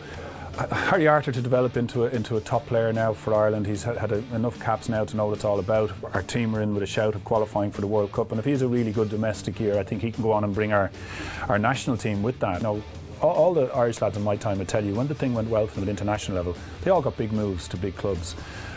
Harry 0.72 1.06
Arter 1.06 1.34
to 1.34 1.42
develop 1.42 1.76
into 1.76 2.06
a, 2.06 2.10
into 2.10 2.38
a 2.38 2.42
top 2.42 2.66
player 2.66 2.94
now 2.94 3.14
for 3.14 3.34
Ireland. 3.34 3.68
He's 3.68 3.84
had, 3.84 3.98
had 3.98 4.14
a, 4.14 4.24
enough 4.34 4.60
caps 4.62 4.88
now 4.88 5.04
to 5.04 5.18
know 5.18 5.28
what 5.28 5.34
it's 5.36 5.44
all 5.44 5.60
about. 5.60 5.92
Our 6.14 6.24
team 6.24 6.56
are 6.56 6.62
in 6.62 6.74
with 6.74 6.82
a 6.82 6.88
shout 6.88 7.14
of 7.14 7.26
qualifying 7.26 7.72
for 7.72 7.82
the 7.82 7.88
World 7.88 8.14
Cup, 8.14 8.32
and 8.32 8.40
if 8.40 8.46
he's 8.46 8.62
a 8.62 8.68
really 8.68 8.94
good 8.94 9.10
domestic 9.10 9.60
year, 9.60 9.78
I 9.78 9.84
think 9.84 10.02
he 10.02 10.12
can 10.12 10.24
go 10.24 10.32
on 10.32 10.46
and 10.46 10.56
bring 10.56 10.72
our 10.72 10.92
our 11.50 11.60
national 11.60 11.98
team 11.98 12.24
with 12.24 12.40
that. 12.40 12.62
Now, 12.62 12.70
all, 12.70 12.84
all 13.22 13.54
the 13.54 13.66
Irish 13.74 14.02
lads 14.02 14.18
in 14.18 14.24
my 14.24 14.36
time 14.36 14.58
would 14.60 14.68
tell 14.68 14.84
you 14.84 14.96
when 14.96 15.08
the 15.08 15.16
thing 15.16 15.34
went 15.34 15.50
well 15.50 15.68
from 15.68 15.84
at 15.84 15.90
international 15.90 16.38
level, 16.38 16.56
they 16.82 16.92
all 16.92 17.02
got 17.02 17.18
big 17.18 17.32
moves 17.32 17.68
to 17.70 17.78
big 17.78 17.96
clubs. 17.96 18.36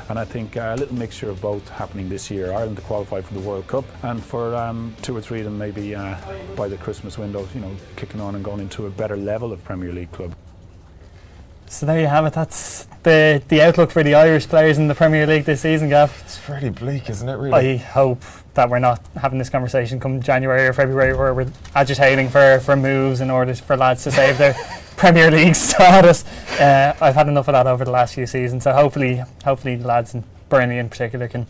And 0.09 0.18
I 0.18 0.24
think 0.24 0.57
uh, 0.57 0.72
a 0.74 0.77
little 0.77 0.94
mixture 0.94 1.29
of 1.29 1.40
both 1.40 1.68
happening 1.68 2.09
this 2.09 2.31
year. 2.31 2.53
Ireland 2.53 2.77
to 2.77 2.83
qualify 2.83 3.20
for 3.20 3.35
the 3.35 3.40
World 3.40 3.66
Cup, 3.66 3.85
and 4.03 4.22
for 4.22 4.57
um, 4.57 4.96
two 5.03 5.14
or 5.14 5.20
three 5.20 5.40
of 5.40 5.44
them 5.44 5.59
maybe 5.59 5.94
uh, 5.94 6.16
by 6.57 6.66
the 6.66 6.79
Christmas 6.79 7.18
window, 7.18 7.46
you 7.55 7.61
know, 7.61 7.77
kicking 7.96 8.20
on 8.20 8.35
and 8.35 8.42
going 8.42 8.61
into 8.61 8.87
a 8.87 8.90
better 8.90 9.16
level 9.16 9.53
of 9.53 9.62
Premier 9.64 9.92
League 9.92 10.12
club. 10.12 10.35
So 11.70 11.87
there 11.87 12.00
you 12.00 12.07
have 12.07 12.24
it. 12.24 12.33
That's 12.33 12.87
the 13.02 13.42
the 13.48 13.62
outlook 13.62 13.90
for 13.90 14.02
the 14.02 14.14
Irish 14.14 14.48
players 14.48 14.78
in 14.78 14.88
the 14.88 14.94
Premier 14.94 15.26
League 15.26 15.44
this 15.44 15.61
season, 15.61 15.88
Gav. 15.88 16.22
It's 16.24 16.37
fairly 16.37 16.70
bleak, 16.70 17.11
isn't 17.11 17.28
it, 17.28 17.35
really? 17.35 17.74
I 17.74 17.76
hope 17.76 18.22
that 18.54 18.70
we're 18.70 18.78
not 18.78 19.00
having 19.20 19.38
this 19.38 19.50
conversation 19.50 20.00
come 20.00 20.20
January 20.20 20.66
or 20.66 20.72
February 20.72 21.14
where 21.14 21.33
we're 21.35 21.52
agitating 21.74 22.28
for, 22.28 22.59
for 22.61 22.74
moves 22.74 23.20
in 23.20 23.31
order 23.31 23.54
for 23.54 23.76
lads 23.76 24.02
to 24.04 24.11
save 24.11 24.38
their 24.38 24.54
Premier 24.96 25.31
League 25.31 25.54
status. 25.54 26.24
Uh, 26.59 26.94
I've 27.00 27.14
had 27.14 27.28
enough 27.28 27.48
of 27.48 27.52
that 27.52 27.66
over 27.66 27.85
the 27.85 27.92
last 27.92 28.14
few 28.14 28.26
seasons, 28.26 28.64
so 28.64 28.72
hopefully, 28.72 29.22
hopefully, 29.44 29.76
the 29.76 29.87
lads 29.87 30.14
in 30.14 30.24
Burnley 30.48 30.78
in 30.78 30.88
particular 30.88 31.28
can 31.28 31.46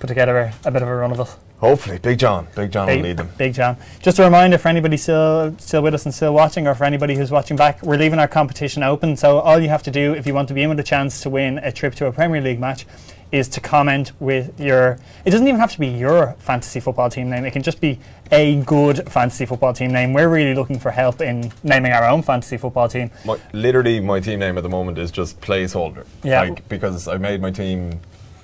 put 0.00 0.06
together 0.06 0.38
a, 0.38 0.54
a 0.64 0.70
bit 0.70 0.82
of 0.82 0.88
a 0.88 0.96
run 0.96 1.12
of 1.12 1.20
it. 1.20 1.36
Hopefully. 1.58 1.98
Big 1.98 2.18
John. 2.18 2.46
Big 2.54 2.70
John 2.70 2.86
will 2.86 2.96
Big, 2.96 3.02
lead 3.02 3.16
them. 3.16 3.30
Big 3.38 3.54
John. 3.54 3.76
Just 4.00 4.18
a 4.18 4.22
reminder 4.22 4.58
for 4.58 4.68
anybody 4.68 4.96
still 4.96 5.56
still 5.58 5.82
with 5.82 5.94
us 5.94 6.04
and 6.04 6.14
still 6.14 6.34
watching, 6.34 6.66
or 6.66 6.74
for 6.74 6.84
anybody 6.84 7.14
who's 7.14 7.30
watching 7.30 7.56
back, 7.56 7.82
we're 7.82 7.96
leaving 7.96 8.18
our 8.18 8.28
competition 8.28 8.82
open. 8.82 9.16
So 9.16 9.38
all 9.38 9.58
you 9.58 9.68
have 9.68 9.82
to 9.84 9.90
do, 9.90 10.12
if 10.12 10.26
you 10.26 10.34
want 10.34 10.48
to 10.48 10.54
be 10.54 10.62
in 10.62 10.68
with 10.68 10.80
a 10.80 10.84
chance 10.84 11.20
to 11.22 11.30
win 11.30 11.58
a 11.58 11.72
trip 11.72 11.94
to 11.96 12.06
a 12.06 12.12
Premier 12.12 12.40
League 12.42 12.60
match, 12.60 12.86
is 13.32 13.48
to 13.48 13.60
comment 13.60 14.12
with 14.20 14.58
your. 14.60 14.98
It 15.24 15.30
doesn't 15.30 15.48
even 15.48 15.58
have 15.58 15.72
to 15.72 15.80
be 15.80 15.88
your 15.88 16.36
fantasy 16.38 16.78
football 16.78 17.08
team 17.10 17.30
name. 17.30 17.44
It 17.44 17.52
can 17.52 17.62
just 17.62 17.80
be 17.80 17.98
a 18.30 18.56
good 18.62 19.10
fantasy 19.10 19.46
football 19.46 19.72
team 19.72 19.92
name. 19.92 20.12
We're 20.12 20.28
really 20.28 20.54
looking 20.54 20.78
for 20.78 20.90
help 20.90 21.20
in 21.20 21.52
naming 21.62 21.92
our 21.92 22.04
own 22.06 22.22
fantasy 22.22 22.56
football 22.56 22.88
team. 22.88 23.10
My, 23.24 23.38
literally, 23.52 23.98
my 24.00 24.20
team 24.20 24.40
name 24.40 24.58
at 24.58 24.62
the 24.62 24.68
moment 24.68 24.98
is 24.98 25.10
just 25.10 25.40
placeholder. 25.40 26.06
Yeah. 26.22 26.42
Like, 26.42 26.68
because 26.68 27.08
I 27.08 27.16
made 27.16 27.40
my 27.40 27.50
team. 27.50 28.00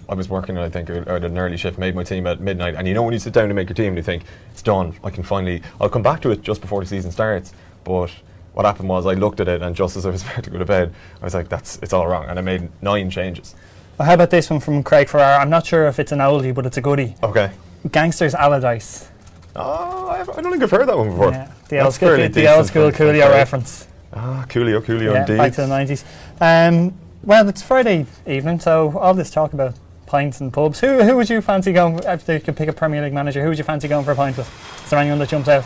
I 0.09 0.15
was 0.15 0.29
working, 0.29 0.59
I 0.59 0.69
think, 0.69 0.91
at 0.91 1.09
an 1.25 1.39
early 1.39 1.57
shift. 1.57 1.79
Made 1.79 1.95
my 1.95 2.05
team 2.05 2.27
at 2.27 2.41
midnight, 2.41 2.75
and 2.75 2.87
you 2.89 2.95
know 2.95 3.03
when 3.03 3.13
you 3.13 3.19
sit 3.19 3.33
down 3.33 3.49
to 3.49 3.55
make 3.55 3.69
your 3.69 3.75
team, 3.75 3.97
you 3.97 4.03
think 4.03 4.25
it's 4.53 4.63
done. 4.63 4.95
I 5.05 5.11
can 5.11 5.23
finally. 5.23 5.63
I'll 5.81 5.89
come 5.89 6.03
back 6.03 6.21
to 6.23 6.31
it 6.31 6.43
just 6.43 6.61
before 6.61 6.81
the 6.81 6.87
season 6.87 7.11
starts. 7.13 7.53
But 7.85 8.11
what 8.55 8.67
happened 8.67 8.89
was 8.89 9.07
I 9.07 9.15
looked 9.15 9.41
at 9.41 9.49
it, 9.49 9.63
and 9.63 9.75
just 9.77 9.97
as 9.97 10.05
I 10.07 10.11
was 10.11 10.23
about 10.31 10.45
to 10.45 10.51
go 10.51 10.59
to 10.59 10.65
bed, 10.65 10.95
I 11.21 11.25
was 11.25 11.35
like, 11.35 11.49
"That's 11.49 11.79
it's 11.83 11.93
all 11.93 12.07
wrong," 12.07 12.27
and 12.29 12.39
I 12.39 12.43
made 12.43 12.69
nine 12.83 13.11
changes. 13.11 13.55
Well, 13.99 14.07
how 14.07 14.15
about 14.15 14.31
this 14.31 14.51
one 14.51 14.61
from 14.61 14.83
Craig 14.83 15.09
Ferrara? 15.09 15.41
I'm 15.41 15.51
not 15.51 15.67
sure 15.67 15.87
if 15.87 15.99
it's 15.99 16.13
an 16.13 16.19
oldie, 16.19 16.55
but 16.55 16.67
it's 16.67 16.77
a 16.77 16.81
goodie. 16.81 17.15
Okay. 17.23 17.51
Gangsters 17.91 18.35
Allardyce. 18.35 19.09
Oh, 19.55 20.09
I, 20.09 20.21
I 20.21 20.25
don't 20.41 20.51
think 20.51 20.63
I've 20.63 20.71
heard 20.71 20.89
that 20.89 20.97
one 20.97 21.11
before. 21.11 21.31
Yeah, 21.31 21.51
the 21.69 21.81
old 21.81 21.93
school, 21.95 22.17
the, 22.17 22.29
the 22.29 22.55
old 22.55 22.67
school 22.67 22.91
from- 22.91 22.97
from 22.97 23.07
Coolio 23.09 23.29
reference. 23.31 23.87
Ah, 24.15 24.45
Coolio, 24.49 24.81
Coolio, 24.81 25.13
Yeah, 25.13 25.21
indeed. 25.23 25.37
back 25.39 25.53
to 25.55 25.63
the 25.63 25.67
90s. 25.67 26.05
Um, 26.41 26.95
well, 27.23 27.49
it's 27.49 27.63
Friday 27.63 28.07
evening, 28.27 28.61
so 28.61 28.97
all 28.99 29.15
this 29.15 29.31
talk 29.31 29.53
about 29.53 29.75
pints 30.13 30.43
and 30.43 30.53
pubs. 30.53 30.79
Who 30.79 31.03
who 31.03 31.17
would 31.17 31.31
you 31.31 31.41
fancy 31.41 31.73
going 31.73 31.99
if 32.05 32.29
you 32.29 32.39
could 32.39 32.55
pick 32.55 32.69
a 32.69 32.73
Premier 32.75 33.01
League 33.01 33.15
manager? 33.15 33.43
Who 33.43 33.49
would 33.49 33.57
you 33.57 33.65
fancy 33.65 33.89
going 33.89 34.05
for 34.05 34.13
a 34.13 34.15
pint 34.15 34.37
with? 34.37 34.47
Is 34.85 34.91
there 34.91 34.99
anyone 34.99 35.19
that 35.21 35.31
jumps 35.31 35.49
out? 35.49 35.65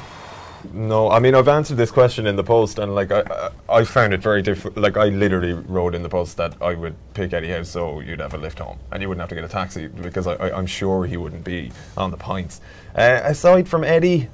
No, 0.73 1.11
I 1.11 1.19
mean 1.19 1.35
I've 1.35 1.49
answered 1.49 1.77
this 1.77 1.91
question 1.91 2.29
in 2.29 2.37
the 2.37 2.45
post, 2.45 2.79
and 2.79 2.95
like 2.95 3.11
I, 3.11 3.51
I 3.69 3.83
found 3.83 4.15
it 4.15 4.21
very 4.21 4.43
difficult. 4.43 4.77
Like 4.77 4.97
I 4.97 5.07
literally 5.07 5.53
wrote 5.53 5.97
in 5.97 6.05
the 6.05 6.09
post 6.09 6.37
that 6.37 6.55
I 6.63 6.75
would 6.75 6.95
pick 7.13 7.33
Eddie 7.33 7.49
Howe, 7.49 7.65
so 7.65 7.99
you'd 7.99 8.21
have 8.21 8.35
a 8.35 8.39
lift 8.39 8.61
home, 8.61 8.79
and 8.93 9.03
you 9.03 9.09
wouldn't 9.09 9.21
have 9.21 9.31
to 9.31 9.35
get 9.35 9.43
a 9.43 9.49
taxi 9.49 9.89
because 9.89 10.29
I, 10.29 10.37
I'm 10.57 10.67
sure 10.67 11.07
he 11.07 11.17
wouldn't 11.17 11.43
be 11.43 11.73
on 11.97 12.13
the 12.13 12.17
pints. 12.17 12.61
Uh, 12.95 13.23
aside 13.25 13.69
from 13.69 13.83
Eddie, 13.83 14.29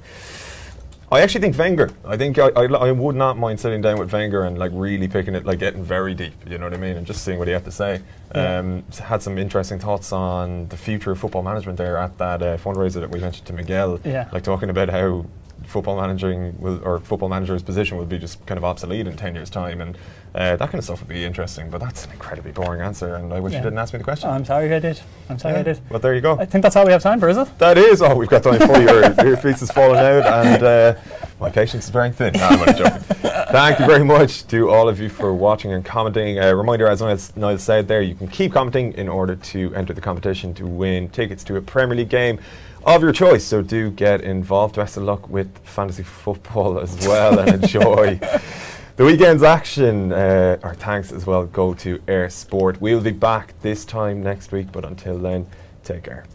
I 1.13 1.21
actually 1.21 1.41
think 1.41 1.55
Wenger. 1.55 1.91
I 2.03 2.17
think 2.17 2.39
I, 2.39 2.47
I, 2.55 2.65
I 2.65 2.91
would 2.91 3.15
not 3.15 3.37
mind 3.37 3.59
sitting 3.59 3.81
down 3.81 3.99
with 3.99 4.11
Wenger 4.11 4.45
and 4.45 4.57
like 4.57 4.71
really 4.73 5.07
picking 5.07 5.35
it, 5.35 5.45
like 5.45 5.59
getting 5.59 5.83
very 5.83 6.15
deep. 6.15 6.33
You 6.49 6.57
know 6.57 6.65
what 6.65 6.73
I 6.73 6.77
mean, 6.77 6.97
and 6.97 7.05
just 7.05 7.23
seeing 7.23 7.37
what 7.37 7.47
he 7.47 7.53
had 7.53 7.63
to 7.65 7.71
say. 7.71 8.01
Yeah. 8.33 8.57
Um, 8.57 8.83
had 8.99 9.21
some 9.21 9.37
interesting 9.37 9.77
thoughts 9.77 10.11
on 10.11 10.69
the 10.69 10.77
future 10.77 11.11
of 11.11 11.19
football 11.19 11.43
management 11.43 11.77
there 11.77 11.97
at 11.97 12.17
that 12.17 12.41
uh, 12.41 12.57
fundraiser 12.57 12.99
that 13.01 13.11
we 13.11 13.19
mentioned 13.19 13.45
to 13.45 13.53
Miguel. 13.53 13.99
Yeah. 14.03 14.27
Like 14.33 14.43
talking 14.43 14.71
about 14.71 14.89
how 14.89 15.27
football 15.65 15.95
managing 15.99 16.59
will, 16.59 16.81
or 16.83 16.99
football 16.99 17.29
manager's 17.29 17.63
position 17.63 17.97
will 17.97 18.05
be 18.05 18.17
just 18.17 18.45
kind 18.45 18.57
of 18.57 18.63
obsolete 18.65 19.07
in 19.07 19.15
10 19.15 19.35
years 19.35 19.49
time 19.49 19.79
and 19.81 19.97
uh, 20.35 20.55
that 20.57 20.59
kind 20.59 20.75
of 20.75 20.83
stuff 20.83 20.99
would 20.99 21.07
be 21.07 21.23
interesting 21.23 21.69
but 21.69 21.79
that's 21.79 22.05
an 22.05 22.11
incredibly 22.11 22.51
boring 22.51 22.81
answer 22.81 23.15
and 23.15 23.33
I 23.33 23.39
wish 23.39 23.53
Yeah. 23.53 23.59
you 23.59 23.63
didn't 23.65 23.79
ask 23.79 23.93
me 23.93 23.97
the 23.99 24.03
question 24.03 24.29
I'm 24.29 24.43
sorry 24.45 24.73
I 24.73 24.79
did. 24.79 24.99
I'm 25.29 25.39
sorry 25.39 25.55
I 25.55 25.63
did. 25.63 25.79
Well 25.89 25.99
there 25.99 26.13
you 26.15 26.21
go 26.21 26.37
I 26.37 26.45
think 26.45 26.63
that's 26.63 26.75
all 26.75 26.85
we 26.85 26.91
have 26.91 27.01
time 27.01 27.19
for, 27.19 27.29
is 27.29 27.37
it? 27.37 27.57
that 27.59 27.77
is 27.77 28.01
all 28.01 28.17
we've 28.17 28.29
got 28.29 28.43
time 28.43 28.59
for 28.59 28.79
your 28.81 29.03
earpiece 29.25 29.61
is 29.61 29.71
falling 29.71 29.99
out 29.99 30.25
and 30.45 30.63
uh, 30.63 30.95
my 31.39 31.49
patience 31.49 31.87
is 31.87 31.93
wearing 31.93 32.11
thin 32.11 32.33
no, 32.33 32.43
I'm 32.47 32.59
only 32.59 32.73
joking 32.73 33.01
thank 33.51 33.79
you 33.79 33.85
very 33.85 34.03
much 34.03 34.45
to 34.47 34.69
all 34.69 34.89
of 34.89 34.99
you 34.99 35.07
for 35.09 35.33
watching 35.33 35.71
and 35.71 35.85
commenting 35.85 36.39
a 36.39 36.55
reminder 36.55 36.87
as 36.87 37.01
Niall 37.37 37.57
said 37.57 37.87
there 37.87 38.01
you 38.01 38.15
can 38.15 38.27
keep 38.27 38.51
commenting 38.53 38.93
in 38.93 39.07
order 39.07 39.35
to 39.35 39.73
enter 39.75 39.93
the 39.93 40.01
competition 40.01 40.53
to 40.55 40.65
win 40.67 41.07
tickets 41.09 41.43
to 41.45 41.55
a 41.55 41.61
Premier 41.61 41.95
League 41.95 42.09
game 42.09 42.39
of 42.85 43.01
your 43.01 43.11
choice. 43.11 43.43
So 43.43 43.61
do 43.61 43.89
get 43.91 44.21
involved. 44.21 44.75
Best 44.75 44.97
of 44.97 45.03
luck 45.03 45.29
with 45.29 45.57
fantasy 45.59 46.03
football 46.03 46.79
as 46.79 47.07
well 47.07 47.39
and 47.39 47.63
enjoy 47.63 48.15
the 48.95 49.05
weekend's 49.05 49.43
action. 49.43 50.11
Uh, 50.11 50.57
our 50.63 50.75
thanks 50.75 51.11
as 51.11 51.25
well 51.25 51.45
go 51.45 51.73
to 51.75 51.99
Eir 51.99 52.31
Sport. 52.31 52.81
We'll 52.81 53.01
be 53.01 53.11
back 53.11 53.53
this 53.61 53.85
time 53.85 54.21
next 54.23 54.51
week 54.51 54.71
but 54.71 54.85
until 54.85 55.17
then 55.17 55.47
take 55.83 56.03
care 56.03 56.25